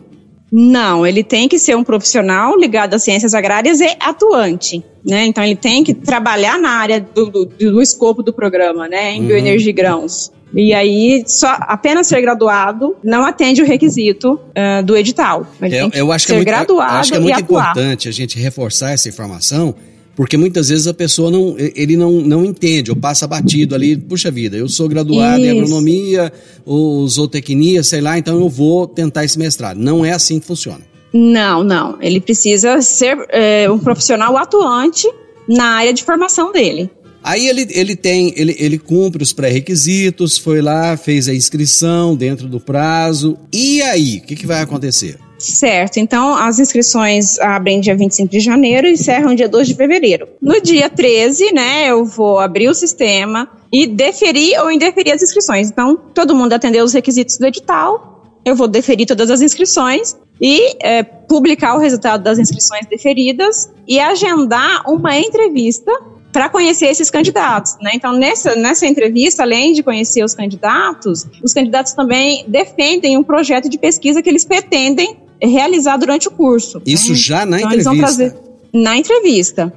Não, 0.54 1.06
ele 1.06 1.24
tem 1.24 1.48
que 1.48 1.58
ser 1.58 1.74
um 1.74 1.82
profissional 1.82 2.58
ligado 2.58 2.92
às 2.92 3.02
ciências 3.02 3.32
agrárias 3.32 3.80
e 3.80 3.96
atuante, 3.98 4.84
né? 5.02 5.24
Então 5.24 5.42
ele 5.42 5.56
tem 5.56 5.82
que 5.82 5.94
trabalhar 5.94 6.58
na 6.58 6.68
área 6.68 7.00
do, 7.00 7.30
do, 7.30 7.46
do 7.46 7.80
escopo 7.80 8.22
do 8.22 8.34
programa, 8.34 8.86
né? 8.86 9.12
Em 9.12 9.20
uhum. 9.22 9.26
bioenergia 9.28 9.70
e 9.70 9.72
grãos. 9.72 10.30
E 10.54 10.74
aí, 10.74 11.24
só 11.26 11.56
apenas 11.60 12.06
ser 12.06 12.20
graduado 12.20 12.94
não 13.02 13.24
atende 13.24 13.62
o 13.62 13.64
requisito 13.64 14.34
uh, 14.34 14.82
do 14.84 14.94
edital. 14.94 15.46
Ele 15.60 15.74
eu, 15.74 15.90
eu 15.94 16.12
acho 16.12 16.26
que 16.26 16.32
é 16.32 16.36
muito, 16.36 16.46
graduado 16.46 16.96
acho 16.96 17.12
que 17.12 17.16
é 17.16 17.20
muito 17.20 17.40
importante 17.40 18.08
a 18.08 18.12
gente 18.12 18.38
reforçar 18.38 18.92
essa 18.92 19.08
informação, 19.08 19.74
porque 20.14 20.36
muitas 20.36 20.68
vezes 20.68 20.86
a 20.86 20.94
pessoa 20.94 21.30
não, 21.30 21.56
ele 21.58 21.96
não, 21.96 22.12
não 22.20 22.44
entende, 22.44 22.90
ou 22.90 22.96
passa 22.96 23.26
batido 23.26 23.74
ali, 23.74 23.96
puxa 23.96 24.30
vida, 24.30 24.56
eu 24.56 24.68
sou 24.68 24.88
graduado 24.88 25.42
Isso. 25.42 25.46
em 25.46 25.50
agronomia, 25.50 26.32
ou 26.64 27.06
zootecnia, 27.08 27.82
sei 27.82 28.00
lá, 28.00 28.18
então 28.18 28.38
eu 28.38 28.48
vou 28.48 28.86
tentar 28.86 29.24
esse 29.24 29.38
mestrado. 29.38 29.78
Não 29.78 30.04
é 30.04 30.12
assim 30.12 30.38
que 30.38 30.46
funciona. 30.46 30.80
Não, 31.12 31.62
não. 31.62 31.98
Ele 32.00 32.20
precisa 32.20 32.80
ser 32.80 33.16
é, 33.28 33.70
um 33.70 33.78
profissional 33.78 34.36
atuante 34.36 35.06
na 35.48 35.64
área 35.64 35.92
de 35.92 36.02
formação 36.02 36.52
dele. 36.52 36.90
Aí 37.24 37.46
ele, 37.46 37.68
ele 37.70 37.94
tem, 37.94 38.34
ele, 38.36 38.56
ele 38.58 38.78
cumpre 38.78 39.22
os 39.22 39.32
pré-requisitos, 39.32 40.36
foi 40.36 40.60
lá, 40.60 40.96
fez 40.96 41.28
a 41.28 41.34
inscrição 41.34 42.16
dentro 42.16 42.48
do 42.48 42.58
prazo. 42.58 43.38
E 43.52 43.80
aí, 43.82 44.18
o 44.18 44.26
que, 44.26 44.34
que 44.34 44.46
vai 44.46 44.60
acontecer? 44.60 45.18
Certo, 45.42 45.98
então 45.98 46.34
as 46.34 46.58
inscrições 46.58 47.38
abrem 47.40 47.80
dia 47.80 47.96
25 47.96 48.30
de 48.30 48.40
janeiro 48.40 48.86
e 48.86 48.92
encerram 48.92 49.34
dia 49.34 49.48
2 49.48 49.68
de 49.68 49.74
fevereiro. 49.74 50.28
No 50.40 50.60
dia 50.60 50.88
13, 50.88 51.52
né, 51.52 51.88
eu 51.88 52.04
vou 52.04 52.38
abrir 52.38 52.68
o 52.68 52.74
sistema 52.74 53.48
e 53.72 53.86
deferir 53.86 54.60
ou 54.60 54.70
indeferir 54.70 55.12
as 55.12 55.22
inscrições. 55.22 55.70
Então, 55.70 55.96
todo 56.14 56.34
mundo 56.34 56.52
atendeu 56.52 56.84
os 56.84 56.92
requisitos 56.92 57.38
do 57.38 57.46
edital, 57.46 58.40
eu 58.44 58.54
vou 58.54 58.68
deferir 58.68 59.06
todas 59.06 59.30
as 59.30 59.40
inscrições 59.40 60.16
e 60.40 60.76
é, 60.80 61.02
publicar 61.02 61.76
o 61.76 61.78
resultado 61.78 62.22
das 62.22 62.38
inscrições 62.38 62.86
deferidas 62.86 63.72
e 63.86 64.00
agendar 64.00 64.88
uma 64.90 65.16
entrevista 65.16 65.92
para 66.32 66.48
conhecer 66.48 66.86
esses 66.86 67.10
candidatos. 67.10 67.76
Né? 67.80 67.90
Então, 67.94 68.12
nessa, 68.12 68.56
nessa 68.56 68.86
entrevista, 68.86 69.42
além 69.42 69.72
de 69.72 69.82
conhecer 69.82 70.24
os 70.24 70.34
candidatos, 70.34 71.26
os 71.42 71.52
candidatos 71.52 71.92
também 71.92 72.44
defendem 72.48 73.18
um 73.18 73.22
projeto 73.22 73.68
de 73.68 73.78
pesquisa 73.78 74.22
que 74.22 74.30
eles 74.30 74.44
pretendem 74.44 75.18
realizar 75.42 75.96
durante 75.96 76.28
o 76.28 76.30
curso. 76.30 76.80
Isso 76.86 77.10
né? 77.10 77.16
já 77.16 77.46
na 77.46 77.60
então, 77.60 77.94
entrevista? 77.94 78.36
na 78.72 78.96
entrevista. 78.96 79.72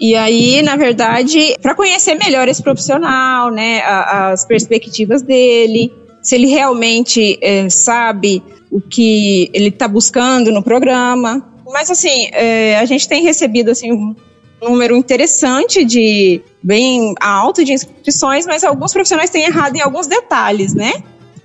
E 0.00 0.14
aí, 0.16 0.60
na 0.62 0.76
verdade, 0.76 1.56
para 1.62 1.74
conhecer 1.74 2.14
melhor 2.16 2.48
esse 2.48 2.62
profissional, 2.62 3.50
né, 3.50 3.80
as 3.82 4.44
perspectivas 4.44 5.22
dele, 5.22 5.92
se 6.20 6.34
ele 6.34 6.48
realmente 6.48 7.38
é, 7.40 7.68
sabe 7.68 8.42
o 8.70 8.80
que 8.80 9.48
ele 9.54 9.68
está 9.68 9.86
buscando 9.86 10.50
no 10.50 10.62
programa. 10.62 11.46
Mas 11.66 11.90
assim, 11.90 12.28
é, 12.32 12.76
a 12.78 12.84
gente 12.84 13.08
tem 13.08 13.22
recebido 13.22 13.70
assim 13.70 13.92
um 13.92 14.14
número 14.60 14.96
interessante 14.96 15.84
de 15.84 16.40
bem 16.62 17.14
alto 17.20 17.64
de 17.64 17.72
inscrições, 17.72 18.46
mas 18.46 18.64
alguns 18.64 18.92
profissionais 18.92 19.30
têm 19.30 19.44
errado 19.44 19.76
em 19.76 19.80
alguns 19.80 20.06
detalhes, 20.06 20.74
né? 20.74 20.92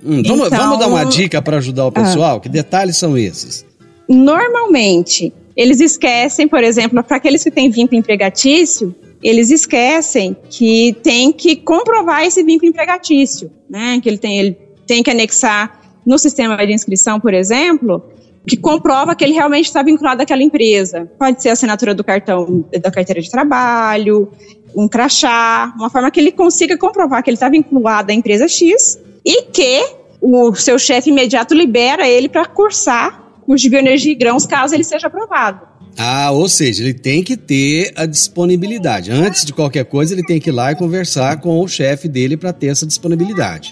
Hum, 0.04 0.24
vamos, 0.24 0.48
então, 0.48 0.60
vamos, 0.60 0.80
dar 0.80 0.88
uma 0.88 1.06
dica 1.06 1.42
para 1.42 1.58
ajudar 1.58 1.86
o 1.86 1.92
pessoal? 1.92 2.38
Ah, 2.38 2.40
que 2.40 2.50
detalhes 2.50 2.98
são 2.98 3.18
esses? 3.18 3.66
Normalmente, 4.08 5.34
eles 5.56 5.80
esquecem, 5.82 6.48
por 6.48 6.64
exemplo, 6.64 7.04
para 7.04 7.18
aqueles 7.18 7.44
que 7.44 7.52
têm 7.52 7.70
vínculo 7.70 8.00
empregatício, 8.00 8.96
eles 9.22 9.52
esquecem 9.52 10.36
que 10.50 10.96
tem 11.04 11.32
que 11.32 11.56
comprovar 11.56 12.24
esse 12.24 12.42
vínculo 12.44 12.70
empregatício, 12.70 13.52
né? 13.70 14.00
Que 14.02 14.08
ele 14.08 14.18
tem, 14.18 14.40
ele 14.40 14.58
tem 14.88 15.04
que 15.04 15.12
anexar 15.12 15.80
no 16.06 16.18
sistema 16.18 16.56
de 16.66 16.74
inscrição, 16.74 17.20
por 17.20 17.34
exemplo, 17.34 18.04
que 18.48 18.58
comprova 18.58 19.16
que 19.16 19.24
ele 19.24 19.34
realmente 19.34 19.66
está 19.66 19.84
vinculado 19.84 20.22
àquela 20.22 20.42
empresa. 20.42 21.10
Pode 21.18 21.42
ser 21.42 21.50
a 21.50 21.54
assinatura 21.54 21.94
do 21.94 22.04
cartão 22.04 22.66
da 22.82 22.92
carteira 22.92 23.22
de 23.22 23.30
trabalho, 23.30 24.32
um 24.76 24.88
crachá, 24.88 25.74
uma 25.78 25.90
forma 25.90 26.10
que 26.12 26.20
ele 26.20 26.32
consiga 26.32 26.78
comprovar 26.78 27.24
que 27.24 27.30
ele 27.30 27.36
está 27.36 27.50
vinculado 27.50 28.12
à 28.12 28.16
empresa 28.16 28.48
X 28.48 29.00
e 29.26 29.44
que 29.44 29.84
o 30.22 30.54
seu 30.56 30.78
chefe 30.78 31.10
imediato 31.10 31.54
libera 31.54 32.08
ele 32.08 32.30
para 32.30 32.46
cursar 32.46 33.30
curso 33.50 33.64
de 33.64 33.70
bioenergia 33.70 34.12
e 34.12 34.16
grãos, 34.16 34.46
caso 34.46 34.76
ele 34.76 34.84
seja 34.84 35.08
aprovado. 35.08 35.68
Ah, 35.98 36.30
ou 36.30 36.48
seja, 36.48 36.84
ele 36.84 36.94
tem 36.94 37.24
que 37.24 37.36
ter 37.36 37.92
a 37.96 38.06
disponibilidade. 38.06 39.12
Antes 39.12 39.44
de 39.44 39.52
qualquer 39.52 39.86
coisa, 39.86 40.14
ele 40.14 40.24
tem 40.24 40.40
que 40.40 40.52
ir 40.52 40.54
lá 40.54 40.72
e 40.72 40.76
conversar 40.76 41.40
com 41.42 41.60
o 41.60 41.68
chefe 41.68 42.08
dele 42.08 42.38
para 42.38 42.54
ter 42.54 42.68
essa 42.68 42.86
disponibilidade. 42.86 43.72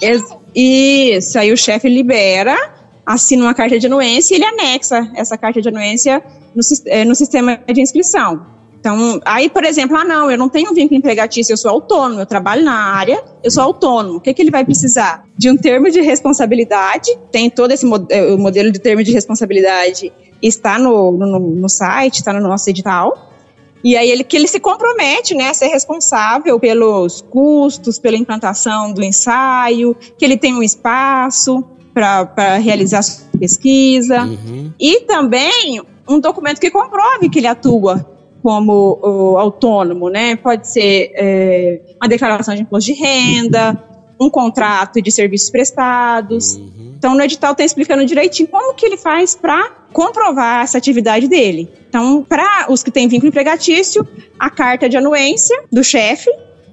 Isso, 0.55 1.37
aí 1.37 1.53
o 1.53 1.57
chefe 1.57 1.87
libera, 1.87 2.57
assina 3.07 3.45
uma 3.45 3.53
carta 3.53 3.79
de 3.79 3.87
anuência 3.87 4.35
e 4.35 4.37
ele 4.37 4.45
anexa 4.45 5.09
essa 5.15 5.37
carta 5.37 5.61
de 5.61 5.69
anuência 5.69 6.21
no, 6.53 6.61
eh, 6.87 7.05
no 7.05 7.15
sistema 7.15 7.57
de 7.65 7.81
inscrição. 7.81 8.45
Então, 8.77 9.19
aí, 9.23 9.49
por 9.49 9.63
exemplo, 9.63 9.97
ah, 9.97 10.03
não, 10.03 10.29
eu 10.29 10.37
não 10.37 10.49
tenho 10.49 10.73
vínculo 10.73 10.99
empregatício, 10.99 11.53
eu 11.53 11.57
sou 11.57 11.71
autônomo, 11.71 12.19
eu 12.19 12.25
trabalho 12.25 12.65
na 12.65 12.75
área, 12.75 13.23
eu 13.41 13.49
sou 13.49 13.63
autônomo. 13.63 14.17
O 14.17 14.21
que, 14.21 14.33
que 14.33 14.41
ele 14.41 14.51
vai 14.51 14.65
precisar? 14.65 15.25
De 15.37 15.49
um 15.49 15.55
termo 15.55 15.89
de 15.89 16.01
responsabilidade, 16.01 17.17
tem 17.31 17.49
todo 17.49 17.71
esse 17.71 17.85
eh, 18.09 18.33
o 18.33 18.37
modelo 18.37 18.71
de 18.71 18.79
termo 18.79 19.01
de 19.01 19.11
responsabilidade, 19.13 20.11
está 20.41 20.77
no, 20.77 21.13
no, 21.13 21.39
no 21.39 21.69
site, 21.69 22.17
está 22.17 22.33
no 22.33 22.41
nosso 22.41 22.69
edital. 22.69 23.31
E 23.83 23.95
aí 23.95 24.09
ele 24.11 24.23
que 24.23 24.35
ele 24.35 24.47
se 24.47 24.59
compromete, 24.59 25.33
né, 25.33 25.49
a 25.49 25.53
ser 25.53 25.67
responsável 25.67 26.59
pelos 26.59 27.21
custos, 27.21 27.97
pela 27.97 28.17
implantação 28.17 28.91
do 28.91 29.01
ensaio, 29.01 29.95
que 30.17 30.25
ele 30.25 30.35
tem 30.35 30.53
um 30.53 30.61
espaço 30.61 31.63
para 31.97 32.57
realizar 32.57 33.01
sua 33.01 33.25
pesquisa 33.39 34.23
uhum. 34.23 34.71
e 34.79 35.01
também 35.01 35.81
um 36.07 36.19
documento 36.19 36.59
que 36.59 36.69
comprove 36.69 37.29
que 37.29 37.39
ele 37.39 37.47
atua 37.47 38.05
como 38.41 38.99
o, 39.01 39.37
autônomo, 39.37 40.09
né? 40.09 40.35
Pode 40.35 40.67
ser 40.67 41.11
é, 41.15 41.81
uma 42.01 42.07
declaração 42.07 42.55
de 42.55 42.61
imposto 42.61 42.93
de 42.93 42.97
renda, 42.97 43.83
um 44.19 44.29
contrato 44.29 45.01
de 45.01 45.11
serviços 45.11 45.49
prestados. 45.49 46.55
Uhum. 46.55 46.93
Então, 46.97 47.13
no 47.13 47.21
edital 47.21 47.51
está 47.51 47.63
explicando 47.63 48.05
direitinho 48.05 48.47
como 48.47 48.73
que 48.73 48.85
ele 48.85 48.97
faz 48.97 49.35
para 49.35 49.69
comprovar 49.91 50.63
essa 50.63 50.77
atividade 50.77 51.27
dele. 51.27 51.69
Então, 51.89 52.23
para 52.23 52.67
os 52.69 52.83
que 52.83 52.91
têm 52.91 53.07
vínculo 53.07 53.29
empregatício, 53.29 54.07
a 54.39 54.49
carta 54.49 54.87
de 54.87 54.97
anuência 54.97 55.63
do 55.71 55.83
chefe 55.83 56.29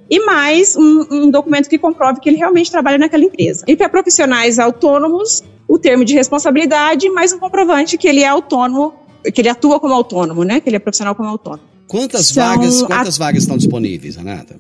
e 0.09 0.25
mais 0.25 0.77
um, 0.77 1.07
um, 1.11 1.31
documento 1.31 1.69
que 1.69 1.79
comprove 1.79 2.21
que 2.21 2.29
ele 2.29 2.37
realmente 2.37 2.71
trabalha 2.71 2.99
naquela 2.99 3.25
empresa. 3.25 3.65
E 3.67 3.77
para 3.77 3.89
profissionais 3.89 4.59
autônomos, 4.59 5.43
o 5.67 5.79
termo 5.79 6.05
de 6.05 6.15
responsabilidade, 6.15 7.09
mais 7.11 7.33
um 7.33 7.39
comprovante 7.39 7.97
que 7.97 8.07
ele 8.07 8.21
é 8.21 8.29
autônomo 8.29 9.05
que 9.33 9.41
ele 9.41 9.49
atua 9.49 9.81
como 9.81 9.95
autônomo, 9.95 10.45
né? 10.45 10.61
Que 10.61 10.69
ele 10.69 10.77
é 10.77 10.79
profissional 10.79 11.15
como 11.15 11.29
autônomo. 11.29 11.63
Quantas 11.89 12.29
são 12.29 12.43
vagas, 12.43 12.83
quantas 12.83 13.21
a... 13.21 13.25
vagas 13.25 13.43
estão 13.43 13.57
disponíveis, 13.57 14.17
Renata? 14.17 14.57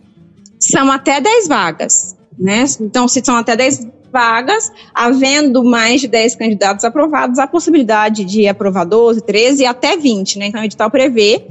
São 0.58 0.90
até 0.90 1.20
10 1.20 1.48
vagas, 1.48 2.16
né? 2.38 2.64
Então, 2.80 3.06
se 3.08 3.22
são 3.24 3.36
até 3.36 3.56
10 3.56 3.88
vagas, 4.12 4.72
havendo 4.94 5.64
mais 5.64 6.00
de 6.00 6.08
10 6.08 6.36
candidatos 6.36 6.84
aprovados, 6.84 7.38
há 7.38 7.46
possibilidade 7.46 8.24
de 8.24 8.46
aprovar 8.46 8.84
12, 8.84 9.22
13 9.22 9.62
e 9.62 9.66
até 9.66 9.96
20, 9.96 10.38
né? 10.38 10.46
Então, 10.46 10.60
o 10.60 10.64
edital 10.64 10.90
prevê 10.90 11.42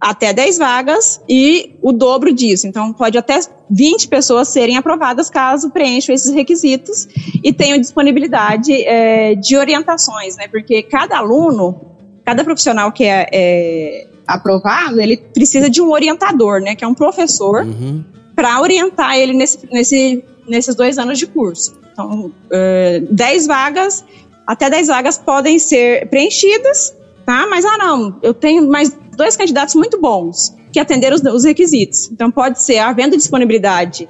até 0.00 0.32
10 0.32 0.58
vagas 0.58 1.20
e 1.28 1.76
o 1.82 1.92
dobro 1.92 2.32
disso. 2.32 2.66
Então, 2.66 2.92
pode 2.92 3.18
até 3.18 3.40
20 3.70 4.08
pessoas 4.08 4.48
serem 4.48 4.76
aprovadas 4.76 5.28
caso 5.28 5.70
preencham 5.70 6.14
esses 6.14 6.32
requisitos 6.32 7.08
e 7.42 7.52
tenham 7.52 7.78
disponibilidade 7.78 8.72
é, 8.72 9.34
de 9.34 9.56
orientações, 9.56 10.36
né? 10.36 10.46
Porque 10.48 10.82
cada 10.82 11.18
aluno 11.18 11.88
cada 12.28 12.44
profissional 12.44 12.92
que 12.92 13.04
é, 13.04 13.26
é, 13.32 14.06
aprovado, 14.26 15.00
ele 15.00 15.16
precisa 15.16 15.70
de 15.70 15.80
um 15.80 15.90
orientador, 15.90 16.60
né? 16.60 16.74
Que 16.74 16.84
é 16.84 16.86
um 16.86 16.92
professor, 16.92 17.64
uhum. 17.64 18.04
para 18.36 18.60
orientar 18.60 19.16
ele 19.16 19.32
nesse, 19.32 19.58
nesse, 19.72 20.22
nesses 20.46 20.74
dois 20.74 20.98
anos 20.98 21.18
de 21.18 21.26
curso. 21.26 21.78
Então, 21.90 22.30
é, 22.52 23.00
10 23.10 23.46
vagas, 23.46 24.04
até 24.46 24.68
10 24.68 24.88
vagas 24.88 25.16
podem 25.16 25.58
ser 25.58 26.06
preenchidas, 26.10 26.94
tá? 27.28 27.46
Mas, 27.46 27.62
ah, 27.62 27.76
não, 27.76 28.16
eu 28.22 28.32
tenho 28.32 28.66
mais 28.66 28.96
dois 29.14 29.36
candidatos 29.36 29.74
muito 29.74 30.00
bons 30.00 30.56
que 30.72 30.80
atenderam 30.80 31.14
os, 31.14 31.22
os 31.22 31.44
requisitos. 31.44 32.10
Então, 32.10 32.30
pode 32.30 32.62
ser, 32.62 32.78
havendo 32.78 33.18
disponibilidade 33.18 34.08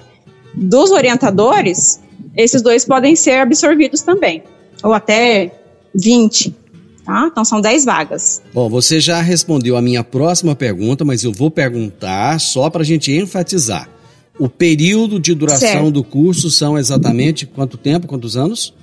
dos 0.54 0.92
orientadores, 0.92 1.98
esses 2.36 2.62
dois 2.62 2.84
podem 2.84 3.16
ser 3.16 3.40
absorvidos 3.40 4.02
também, 4.02 4.44
ou 4.84 4.92
até 4.92 5.50
20 5.92 6.54
tá? 7.04 7.26
Então 7.32 7.44
são 7.44 7.60
10 7.60 7.86
vagas. 7.86 8.42
Bom, 8.52 8.68
você 8.68 9.00
já 9.00 9.20
respondeu 9.22 9.78
a 9.78 9.82
minha 9.82 10.04
próxima 10.04 10.54
pergunta, 10.54 11.06
mas 11.06 11.24
eu 11.24 11.32
vou 11.32 11.50
perguntar 11.50 12.38
só 12.38 12.68
para 12.68 12.82
a 12.82 12.84
gente 12.84 13.10
enfatizar. 13.10 13.88
O 14.38 14.46
período 14.46 15.18
de 15.18 15.34
duração 15.34 15.68
certo. 15.68 15.90
do 15.90 16.04
curso 16.04 16.50
são 16.50 16.78
exatamente 16.78 17.46
quanto 17.46 17.78
tempo, 17.78 18.06
quantos 18.06 18.36
anos? 18.36 18.74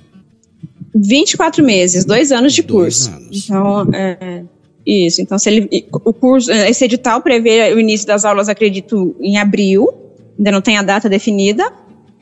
24 0.96 1.64
meses, 1.64 2.04
dois 2.04 2.32
anos 2.32 2.54
de 2.54 2.62
dois 2.62 3.06
curso. 3.06 3.16
Anos. 3.16 3.44
Então, 3.44 3.88
é, 3.92 4.42
isso. 4.84 5.20
Então, 5.20 5.38
se 5.38 5.50
ele, 5.50 5.86
o 5.92 6.12
curso, 6.12 6.50
esse 6.50 6.84
edital 6.84 7.20
prevê 7.20 7.72
o 7.74 7.80
início 7.80 8.06
das 8.06 8.24
aulas, 8.24 8.48
acredito, 8.48 9.14
em 9.20 9.36
abril, 9.36 9.92
ainda 10.38 10.50
não 10.50 10.60
tem 10.60 10.78
a 10.78 10.82
data 10.82 11.08
definida, 11.08 11.70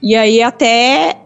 e 0.03 0.15
aí 0.15 0.43
até 0.43 1.17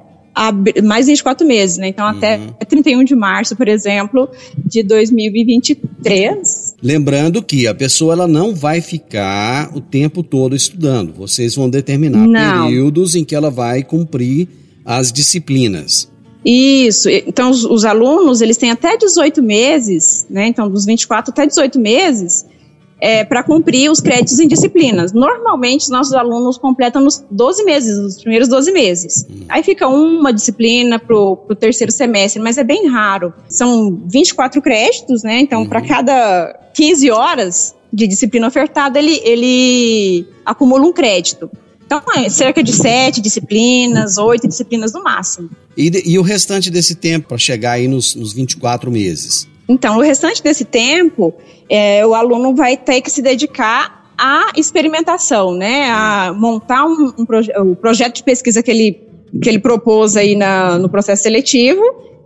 mais 0.84 1.06
24 1.06 1.46
meses, 1.46 1.78
né? 1.78 1.88
Então, 1.88 2.04
uhum. 2.04 2.16
até 2.16 2.38
31 2.68 3.02
de 3.02 3.16
março, 3.16 3.56
por 3.56 3.66
exemplo, 3.66 4.28
de 4.64 4.82
2023. 4.84 6.76
Lembrando 6.80 7.42
que 7.42 7.66
a 7.66 7.74
pessoa 7.74 8.12
ela 8.12 8.28
não 8.28 8.54
vai 8.54 8.80
ficar 8.80 9.76
o 9.76 9.80
tempo 9.80 10.22
todo 10.22 10.54
estudando. 10.54 11.12
Vocês 11.12 11.56
vão 11.56 11.68
determinar 11.68 12.26
não. 12.26 12.66
períodos 12.66 13.16
em 13.16 13.24
que 13.24 13.34
ela 13.34 13.50
vai 13.50 13.82
cumprir 13.82 14.46
as 14.84 15.10
disciplinas. 15.10 16.08
Isso. 16.50 17.10
Então, 17.10 17.50
os, 17.50 17.62
os, 17.62 17.84
alunos, 17.84 18.40
eles 18.40 18.56
têm 18.56 18.70
até 18.70 18.96
18 18.96 19.42
meses, 19.42 20.26
né? 20.30 20.46
Então, 20.46 20.70
dos 20.70 20.86
24 20.86 21.30
até 21.30 21.46
18 21.46 21.78
meses, 21.78 22.46
é, 22.98 23.22
para 23.22 23.42
cumprir 23.42 23.90
os 23.90 24.00
créditos 24.00 24.38
em 24.38 24.48
disciplinas. 24.48 25.12
Normalmente, 25.12 25.82
os 25.82 25.90
nossos 25.90 26.14
alunos 26.14 26.56
completam 26.56 27.02
nos 27.02 27.22
12 27.30 27.64
meses, 27.64 27.98
nos 27.98 28.18
primeiros 28.22 28.48
12 28.48 28.72
meses. 28.72 29.26
Hum. 29.28 29.44
Aí 29.46 29.62
fica 29.62 29.86
uma 29.86 30.32
disciplina 30.32 30.98
para 30.98 31.14
o 31.14 31.36
terceiro 31.54 31.92
semestre, 31.92 32.40
mas 32.40 32.56
é 32.56 32.64
bem 32.64 32.88
raro. 32.88 33.34
São 33.50 34.00
24 34.06 34.62
créditos, 34.62 35.22
né? 35.22 35.40
Então, 35.40 35.60
uhum. 35.60 35.68
para 35.68 35.82
cada 35.82 36.58
15 36.72 37.10
horas 37.10 37.74
de 37.92 38.06
disciplina 38.06 38.48
ofertada, 38.48 38.98
ele, 38.98 39.20
ele 39.22 40.26
acumula 40.46 40.86
um 40.86 40.92
crédito. 40.94 41.50
Então, 41.88 42.02
é 42.14 42.28
cerca 42.28 42.62
de 42.62 42.70
sete 42.70 43.18
disciplinas, 43.18 44.18
oito 44.18 44.46
disciplinas 44.46 44.92
no 44.92 45.02
máximo. 45.02 45.48
E, 45.74 46.12
e 46.12 46.18
o 46.18 46.22
restante 46.22 46.70
desse 46.70 46.94
tempo 46.94 47.28
para 47.28 47.38
chegar 47.38 47.72
aí 47.72 47.88
nos, 47.88 48.14
nos 48.14 48.34
24 48.34 48.90
meses? 48.90 49.48
Então, 49.66 49.96
o 49.96 50.02
restante 50.02 50.42
desse 50.42 50.66
tempo, 50.66 51.32
é, 51.66 52.06
o 52.06 52.14
aluno 52.14 52.54
vai 52.54 52.76
ter 52.76 53.00
que 53.00 53.10
se 53.10 53.22
dedicar 53.22 54.12
à 54.18 54.52
experimentação, 54.54 55.54
né? 55.54 55.90
A 55.90 56.34
montar 56.36 56.84
um, 56.84 57.14
um 57.18 57.24
proje 57.24 57.50
o 57.56 57.74
projeto 57.74 58.16
de 58.16 58.22
pesquisa 58.22 58.62
que 58.62 58.70
ele, 58.70 59.00
que 59.42 59.48
ele 59.48 59.58
propôs 59.58 60.14
aí 60.14 60.36
na, 60.36 60.78
no 60.78 60.90
processo 60.90 61.22
seletivo. 61.22 61.80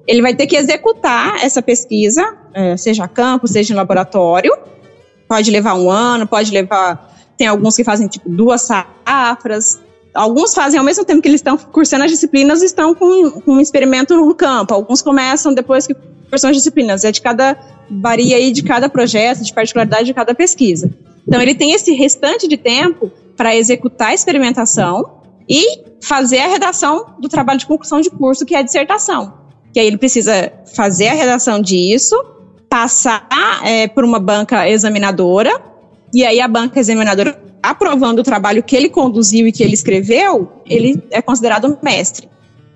Ele 0.09 0.23
vai 0.23 0.35
ter 0.35 0.49
que 0.49 0.57
executar 0.57 1.37
essa 1.45 1.63
pesquisa, 1.63 2.37
é, 2.53 2.77
seja 2.77 3.05
a 3.05 3.09
campo, 3.09 3.47
seja 3.47 3.73
em 3.73 3.77
laboratório. 3.77 4.53
Pode 5.29 5.53
levar 5.53 5.75
um 5.75 5.89
ano, 5.89 6.27
pode 6.27 6.51
levar. 6.51 7.12
Tem 7.37 7.47
alguns 7.47 7.76
que 7.76 7.85
fazem 7.85 8.09
tipo 8.09 8.28
duas 8.28 8.62
safras. 8.62 9.80
Alguns 10.14 10.55
fazem 10.55 10.78
ao 10.78 10.85
mesmo 10.85 11.05
tempo 11.05 11.22
que 11.22 11.28
eles 11.28 11.41
estão 11.41 11.57
cursando 11.57 12.05
as 12.05 12.11
disciplinas, 12.11 12.62
estão 12.62 12.95
com, 12.95 13.30
com 13.41 13.53
um 13.55 13.61
experimento 13.61 14.14
no 14.14 14.35
campo. 14.35 14.74
Alguns 14.74 15.01
começam 15.01 15.55
depois 15.55 15.87
que 15.87 15.95
cursam 16.30 16.51
as 16.51 16.57
disciplinas. 16.57 17.05
É 17.05 17.11
de 17.11 17.20
cada 17.20 17.57
varia 17.91 18.37
aí 18.37 18.53
de 18.53 18.62
cada 18.62 18.89
projeto, 18.89 19.43
de 19.43 19.53
particularidade 19.53 20.05
de 20.05 20.14
cada 20.14 20.35
pesquisa. 20.35 20.91
Então, 21.26 21.41
ele 21.41 21.55
tem 21.55 21.72
esse 21.72 21.93
restante 21.93 22.49
de 22.49 22.57
tempo 22.57 23.11
para 23.37 23.55
executar 23.57 24.09
a 24.09 24.14
experimentação 24.14 25.22
e 25.49 25.85
fazer 26.01 26.39
a 26.39 26.49
redação 26.49 27.14
do 27.18 27.28
trabalho 27.28 27.59
de 27.59 27.66
conclusão 27.66 28.01
de 28.01 28.11
curso, 28.11 28.45
que 28.45 28.55
é 28.55 28.59
a 28.59 28.62
dissertação. 28.62 29.35
Que 29.72 29.80
aí 29.80 29.87
ele 29.87 29.99
precisa 29.99 30.53
fazer 30.74 31.09
a 31.09 31.14
redação 31.14 31.61
disso, 31.61 32.16
passar 32.68 33.26
é, 33.64 33.87
por 33.89 34.05
uma 34.05 34.18
banca 34.18 34.68
examinadora, 34.68 35.61
e 36.13 36.25
aí 36.25 36.41
a 36.41 36.49
banca 36.49 36.81
examinadora, 36.81 37.41
aprovando 37.63 38.21
o 38.21 38.23
trabalho 38.23 38.63
que 38.63 38.77
ele 38.77 38.89
conduziu 38.89 39.47
e 39.47 39.53
que 39.53 39.63
ele 39.63 39.75
escreveu, 39.75 40.53
ele 40.67 41.03
é 41.11 41.23
considerado 41.23 41.79
mestre. 41.83 42.29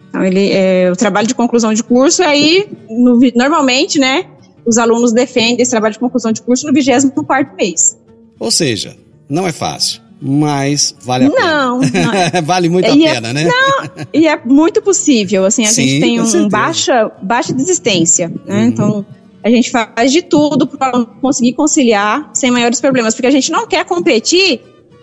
Então, 0.08 0.24
ele, 0.24 0.50
é, 0.52 0.90
o 0.90 0.96
trabalho 0.96 1.26
de 1.26 1.34
conclusão 1.34 1.74
de 1.74 1.82
curso, 1.82 2.22
aí, 2.22 2.68
no, 2.88 3.18
normalmente, 3.34 3.98
né, 3.98 4.24
os 4.64 4.78
alunos 4.78 5.12
defendem 5.12 5.60
esse 5.60 5.70
trabalho 5.70 5.92
de 5.92 5.98
conclusão 5.98 6.32
de 6.32 6.40
curso 6.42 6.66
no 6.66 6.72
24 6.72 7.54
mês. 7.56 7.98
Ou 8.38 8.50
seja, 8.50 8.96
não 9.28 9.46
é 9.46 9.52
fácil 9.52 10.06
mas 10.20 10.94
vale 11.02 11.26
a 11.26 11.28
não, 11.28 11.80
pena. 11.80 12.30
Não, 12.32 12.40
vale 12.42 12.68
muito 12.68 12.86
a 12.86 12.94
é 12.94 13.14
pena, 13.14 13.32
né? 13.32 13.44
Não, 13.44 14.06
e 14.12 14.26
é 14.26 14.40
muito 14.44 14.80
possível, 14.80 15.44
assim, 15.44 15.64
a 15.64 15.68
Sim, 15.68 15.86
gente 15.86 16.00
tem 16.00 16.20
um 16.20 16.48
baixa, 16.48 17.10
baixa 17.22 17.52
desistência, 17.52 18.32
né? 18.46 18.62
Uhum. 18.62 18.64
Então, 18.64 19.06
a 19.46 19.50
gente 19.50 19.70
faz 19.70 20.10
de 20.10 20.22
tudo 20.22 20.66
para 20.66 21.04
conseguir 21.20 21.52
conciliar 21.52 22.30
sem 22.34 22.50
maiores 22.50 22.80
problemas, 22.80 23.14
porque 23.14 23.28
a 23.28 23.30
gente 23.30 23.52
não 23.52 23.64
quer 23.64 23.84
competir 23.84 24.60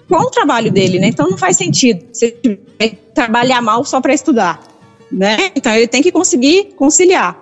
com 0.10 0.18
o 0.18 0.30
trabalho 0.30 0.70
dele, 0.70 1.00
né? 1.00 1.08
Então 1.08 1.30
não 1.30 1.38
faz 1.38 1.56
sentido 1.56 2.06
você 2.12 2.38
trabalhar 3.16 3.62
mal 3.62 3.86
só 3.86 4.02
para 4.02 4.14
estudar, 4.14 4.62
né? 5.10 5.50
Então 5.56 5.74
ele 5.74 5.88
tem 5.88 6.02
que 6.02 6.12
conseguir 6.12 6.74
conciliar. 6.76 7.40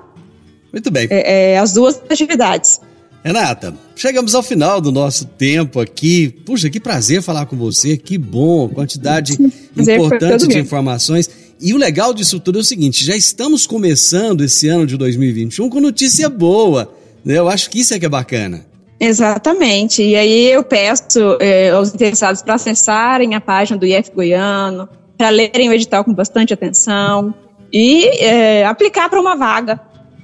Muito 0.71 0.91
bem. 0.91 1.07
É, 1.09 1.53
é, 1.53 1.57
as 1.57 1.73
duas 1.73 1.99
atividades. 2.07 2.79
Renata, 3.23 3.73
chegamos 3.95 4.35
ao 4.35 4.43
final 4.43 4.79
do 4.79 4.91
nosso 4.91 5.25
tempo 5.25 5.79
aqui. 5.79 6.29
Puxa, 6.45 6.69
que 6.69 6.79
prazer 6.79 7.23
falar 7.23 7.47
com 7.47 7.57
você, 7.57 7.97
que 7.97 8.15
bom, 8.15 8.69
quantidade 8.69 9.33
importante 9.75 10.47
de 10.47 10.59
informações. 10.59 11.27
E 11.61 11.73
o 11.73 11.77
legal 11.77 12.13
disso 12.13 12.39
tudo 12.39 12.57
é 12.57 12.61
o 12.61 12.65
seguinte: 12.65 13.05
já 13.05 13.15
estamos 13.15 13.67
começando 13.67 14.41
esse 14.41 14.67
ano 14.67 14.87
de 14.87 14.97
2021 14.97 15.69
com 15.69 15.79
notícia 15.79 16.27
boa. 16.27 16.91
Né? 17.23 17.37
Eu 17.37 17.47
acho 17.47 17.69
que 17.69 17.79
isso 17.79 17.93
é 17.93 17.99
que 17.99 18.05
é 18.05 18.09
bacana. 18.09 18.65
Exatamente. 18.99 20.03
E 20.03 20.15
aí 20.15 20.51
eu 20.51 20.63
peço 20.63 21.37
eh, 21.39 21.69
aos 21.69 21.93
interessados 21.93 22.41
para 22.41 22.55
acessarem 22.55 23.33
a 23.35 23.41
página 23.41 23.79
do 23.79 23.85
IF 23.85 24.11
Goiano, 24.13 24.87
para 25.17 25.29
lerem 25.29 25.69
o 25.69 25.73
edital 25.73 26.03
com 26.03 26.13
bastante 26.13 26.53
atenção 26.53 27.33
e 27.73 28.05
eh, 28.23 28.65
aplicar 28.65 29.09
para 29.09 29.19
uma 29.19 29.35
vaga, 29.35 29.79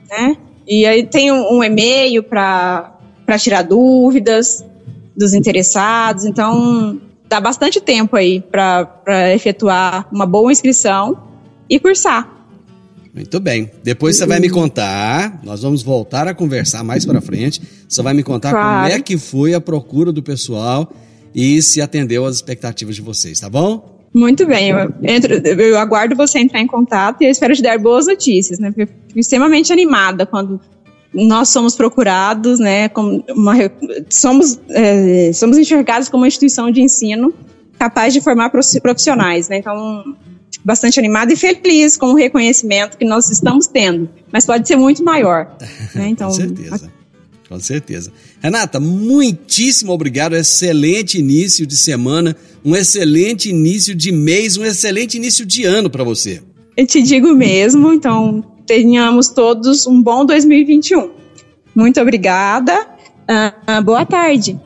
né? 0.09 0.38
E 0.67 0.85
aí 0.85 1.05
tem 1.07 1.31
um, 1.31 1.57
um 1.57 1.63
e-mail 1.63 2.21
para 2.21 2.91
tirar 3.39 3.63
dúvidas 3.63 4.63
dos 5.15 5.33
interessados. 5.33 6.25
Então, 6.25 7.01
dá 7.28 7.39
bastante 7.39 7.80
tempo 7.82 8.15
aí 8.15 8.41
para 8.41 9.34
efetuar 9.34 10.07
uma 10.11 10.25
boa 10.25 10.51
inscrição 10.51 11.17
e 11.69 11.80
cursar. 11.80 12.38
Muito 13.13 13.39
bem. 13.39 13.71
Depois 13.84 14.15
você 14.15 14.28
vai 14.28 14.39
me 14.39 14.49
contar, 14.49 15.39
nós 15.43 15.63
vamos 15.63 15.82
voltar 15.82 16.28
a 16.28 16.36
conversar 16.36 16.84
mais 16.84 17.03
para 17.03 17.19
frente. 17.19 17.61
Você 17.89 18.01
vai 18.03 18.13
me 18.13 18.21
contar 18.21 18.51
claro. 18.51 18.84
como 18.84 18.99
é 18.99 19.01
que 19.01 19.17
foi 19.17 19.55
a 19.55 19.61
procura 19.61 20.11
do 20.11 20.21
pessoal 20.21 20.93
e 21.34 21.61
se 21.61 21.82
atendeu 21.82 22.25
às 22.25 22.36
expectativas 22.36 22.95
de 22.95 23.01
vocês, 23.01 23.39
tá 23.39 23.49
bom? 23.49 23.97
Muito 24.13 24.45
bem, 24.47 24.69
eu, 24.69 24.93
entro, 25.03 25.34
eu 25.34 25.78
aguardo 25.78 26.15
você 26.15 26.39
entrar 26.39 26.61
em 26.61 26.67
contato 26.67 27.21
e 27.21 27.25
eu 27.25 27.32
espero 27.32 27.53
te 27.53 27.61
dar 27.61 27.78
boas 27.78 28.07
notícias, 28.07 28.57
né? 28.57 28.71
Fico 28.71 28.91
extremamente 29.15 29.71
animada 29.73 30.25
quando 30.25 30.59
nós 31.26 31.49
somos 31.49 31.76
procurados, 31.76 32.59
né? 32.59 32.89
Como 32.89 33.24
uma, 33.30 33.55
somos, 34.09 34.59
é, 34.70 35.32
somos 35.34 35.57
enxergados 35.57 36.09
como 36.09 36.22
uma 36.22 36.28
instituição 36.28 36.70
de 36.70 36.82
ensino 36.82 37.34
capaz 37.80 38.13
de 38.13 38.22
formar 38.22 38.49
profissionais, 38.49 39.49
né? 39.49 39.57
Então, 39.57 40.15
bastante 40.63 40.99
animada 40.99 41.34
e 41.34 41.36
feliz 41.36 41.97
com 41.97 42.07
o 42.07 42.15
reconhecimento 42.15 42.97
que 42.97 43.05
nós 43.05 43.30
estamos 43.30 43.68
tendo, 43.68 44.09
mas 44.32 44.45
pode 44.45 44.68
ser 44.68 44.76
muito 44.76 45.03
maior. 45.03 45.55
Né? 45.95 46.09
Então, 46.09 46.28
com 46.28 46.36
certeza. 46.36 46.91
Com 47.49 47.59
certeza. 47.59 48.11
Renata, 48.41 48.80
muitíssimo 48.80 49.93
obrigado. 49.93 50.36
Excelente 50.36 51.18
início 51.18 51.65
de 51.65 51.78
semana, 51.78 52.36
um 52.63 52.76
excelente 52.76 53.49
início 53.49 53.95
de 53.95 54.11
mês, 54.11 54.57
um 54.57 54.65
excelente 54.65 55.15
início 55.15 55.45
de 55.45 55.63
ano 55.63 55.89
para 55.89 56.03
você. 56.03 56.41
Eu 56.76 56.86
te 56.86 57.01
digo 57.01 57.34
mesmo, 57.34 57.93
então 57.93 58.43
tenhamos 58.68 59.30
todos 59.30 59.88
um 59.88 60.01
bom 60.01 60.26
2021. 60.26 61.09
Muito 61.74 61.99
obrigada. 62.01 62.88
Uh, 63.24 63.82
boa 63.84 64.05
tarde. 64.05 64.59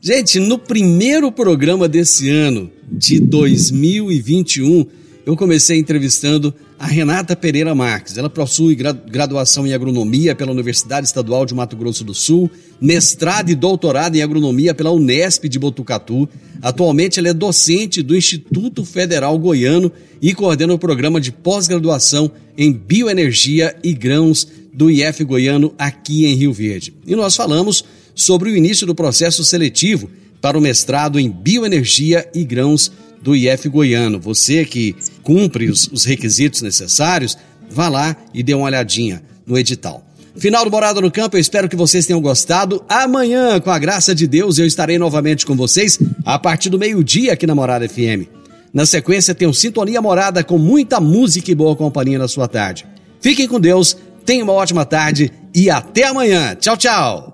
Gente, 0.00 0.38
no 0.38 0.58
primeiro 0.58 1.32
programa 1.32 1.88
desse 1.88 2.28
ano, 2.28 2.70
de 2.90 3.18
2021, 3.20 4.86
eu 5.26 5.36
comecei 5.36 5.78
entrevistando 5.78 6.54
a 6.78 6.86
Renata 6.86 7.34
Pereira 7.34 7.74
Marques. 7.74 8.18
Ela 8.18 8.28
possui 8.28 8.76
graduação 8.76 9.66
em 9.66 9.72
agronomia 9.72 10.34
pela 10.34 10.52
Universidade 10.52 11.06
Estadual 11.06 11.46
de 11.46 11.54
Mato 11.54 11.76
Grosso 11.76 12.04
do 12.04 12.12
Sul, 12.12 12.50
mestrado 12.80 13.50
e 13.50 13.54
doutorado 13.54 14.16
em 14.16 14.22
agronomia 14.22 14.74
pela 14.74 14.90
Unesp 14.90 15.48
de 15.48 15.58
Botucatu. 15.58 16.28
Atualmente 16.60 17.18
ela 17.18 17.28
é 17.28 17.34
docente 17.34 18.02
do 18.02 18.14
Instituto 18.14 18.84
Federal 18.84 19.38
Goiano 19.38 19.90
e 20.20 20.34
coordena 20.34 20.74
o 20.74 20.78
programa 20.78 21.20
de 21.20 21.32
pós-graduação 21.32 22.30
em 22.56 22.72
bioenergia 22.72 23.74
e 23.82 23.94
grãos 23.94 24.46
do 24.72 24.90
IF 24.90 25.24
Goiano 25.24 25.72
aqui 25.78 26.26
em 26.26 26.34
Rio 26.34 26.52
Verde. 26.52 26.92
E 27.06 27.16
nós 27.16 27.34
falamos 27.34 27.84
sobre 28.14 28.50
o 28.50 28.56
início 28.56 28.86
do 28.86 28.94
processo 28.94 29.42
seletivo 29.42 30.10
para 30.40 30.58
o 30.58 30.60
mestrado 30.60 31.18
em 31.18 31.30
bioenergia 31.30 32.28
e 32.34 32.44
grãos 32.44 32.92
do 33.22 33.34
IF 33.34 33.68
Goiano. 33.70 34.20
Você 34.20 34.64
que 34.66 34.94
cumpre 35.24 35.68
os, 35.68 35.88
os 35.88 36.04
requisitos 36.04 36.62
necessários, 36.62 37.36
vá 37.70 37.88
lá 37.88 38.16
e 38.32 38.42
dê 38.42 38.54
uma 38.54 38.66
olhadinha 38.66 39.22
no 39.46 39.58
edital. 39.58 40.04
Final 40.36 40.64
do 40.64 40.70
Morada 40.70 41.00
no 41.00 41.10
Campo, 41.10 41.36
eu 41.36 41.40
espero 41.40 41.68
que 41.68 41.76
vocês 41.76 42.06
tenham 42.06 42.20
gostado. 42.20 42.84
Amanhã, 42.88 43.60
com 43.60 43.70
a 43.70 43.78
graça 43.78 44.14
de 44.14 44.26
Deus, 44.26 44.58
eu 44.58 44.66
estarei 44.66 44.98
novamente 44.98 45.46
com 45.46 45.56
vocês 45.56 45.98
a 46.24 46.38
partir 46.38 46.70
do 46.70 46.78
meio-dia 46.78 47.32
aqui 47.32 47.46
na 47.46 47.54
Morada 47.54 47.88
FM. 47.88 48.26
Na 48.72 48.84
sequência, 48.84 49.34
tem 49.34 49.46
um 49.46 49.52
Sintonia 49.52 50.02
Morada 50.02 50.42
com 50.42 50.58
muita 50.58 51.00
música 51.00 51.50
e 51.50 51.54
boa 51.54 51.76
companhia 51.76 52.18
na 52.18 52.26
sua 52.26 52.48
tarde. 52.48 52.84
Fiquem 53.20 53.46
com 53.46 53.60
Deus, 53.60 53.96
tenham 54.24 54.44
uma 54.44 54.52
ótima 54.52 54.84
tarde 54.84 55.32
e 55.54 55.70
até 55.70 56.08
amanhã. 56.08 56.56
Tchau, 56.56 56.76
tchau. 56.76 57.33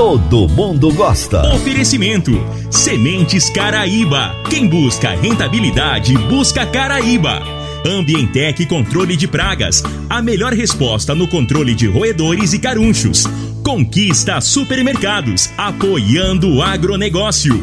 todo 0.00 0.48
mundo 0.48 0.90
gosta. 0.94 1.54
Oferecimento: 1.54 2.32
Sementes 2.70 3.50
Caraíba. 3.50 4.34
Quem 4.48 4.66
busca 4.66 5.10
rentabilidade, 5.10 6.16
busca 6.16 6.64
Caraíba. 6.64 7.42
Ambientec 7.84 8.64
Controle 8.64 9.14
de 9.14 9.28
Pragas. 9.28 9.82
A 10.08 10.22
melhor 10.22 10.54
resposta 10.54 11.14
no 11.14 11.28
controle 11.28 11.74
de 11.74 11.86
roedores 11.86 12.54
e 12.54 12.58
carunchos. 12.58 13.26
Conquista 13.62 14.40
Supermercados. 14.40 15.50
Apoiando 15.58 16.48
o 16.48 16.62
agronegócio. 16.62 17.62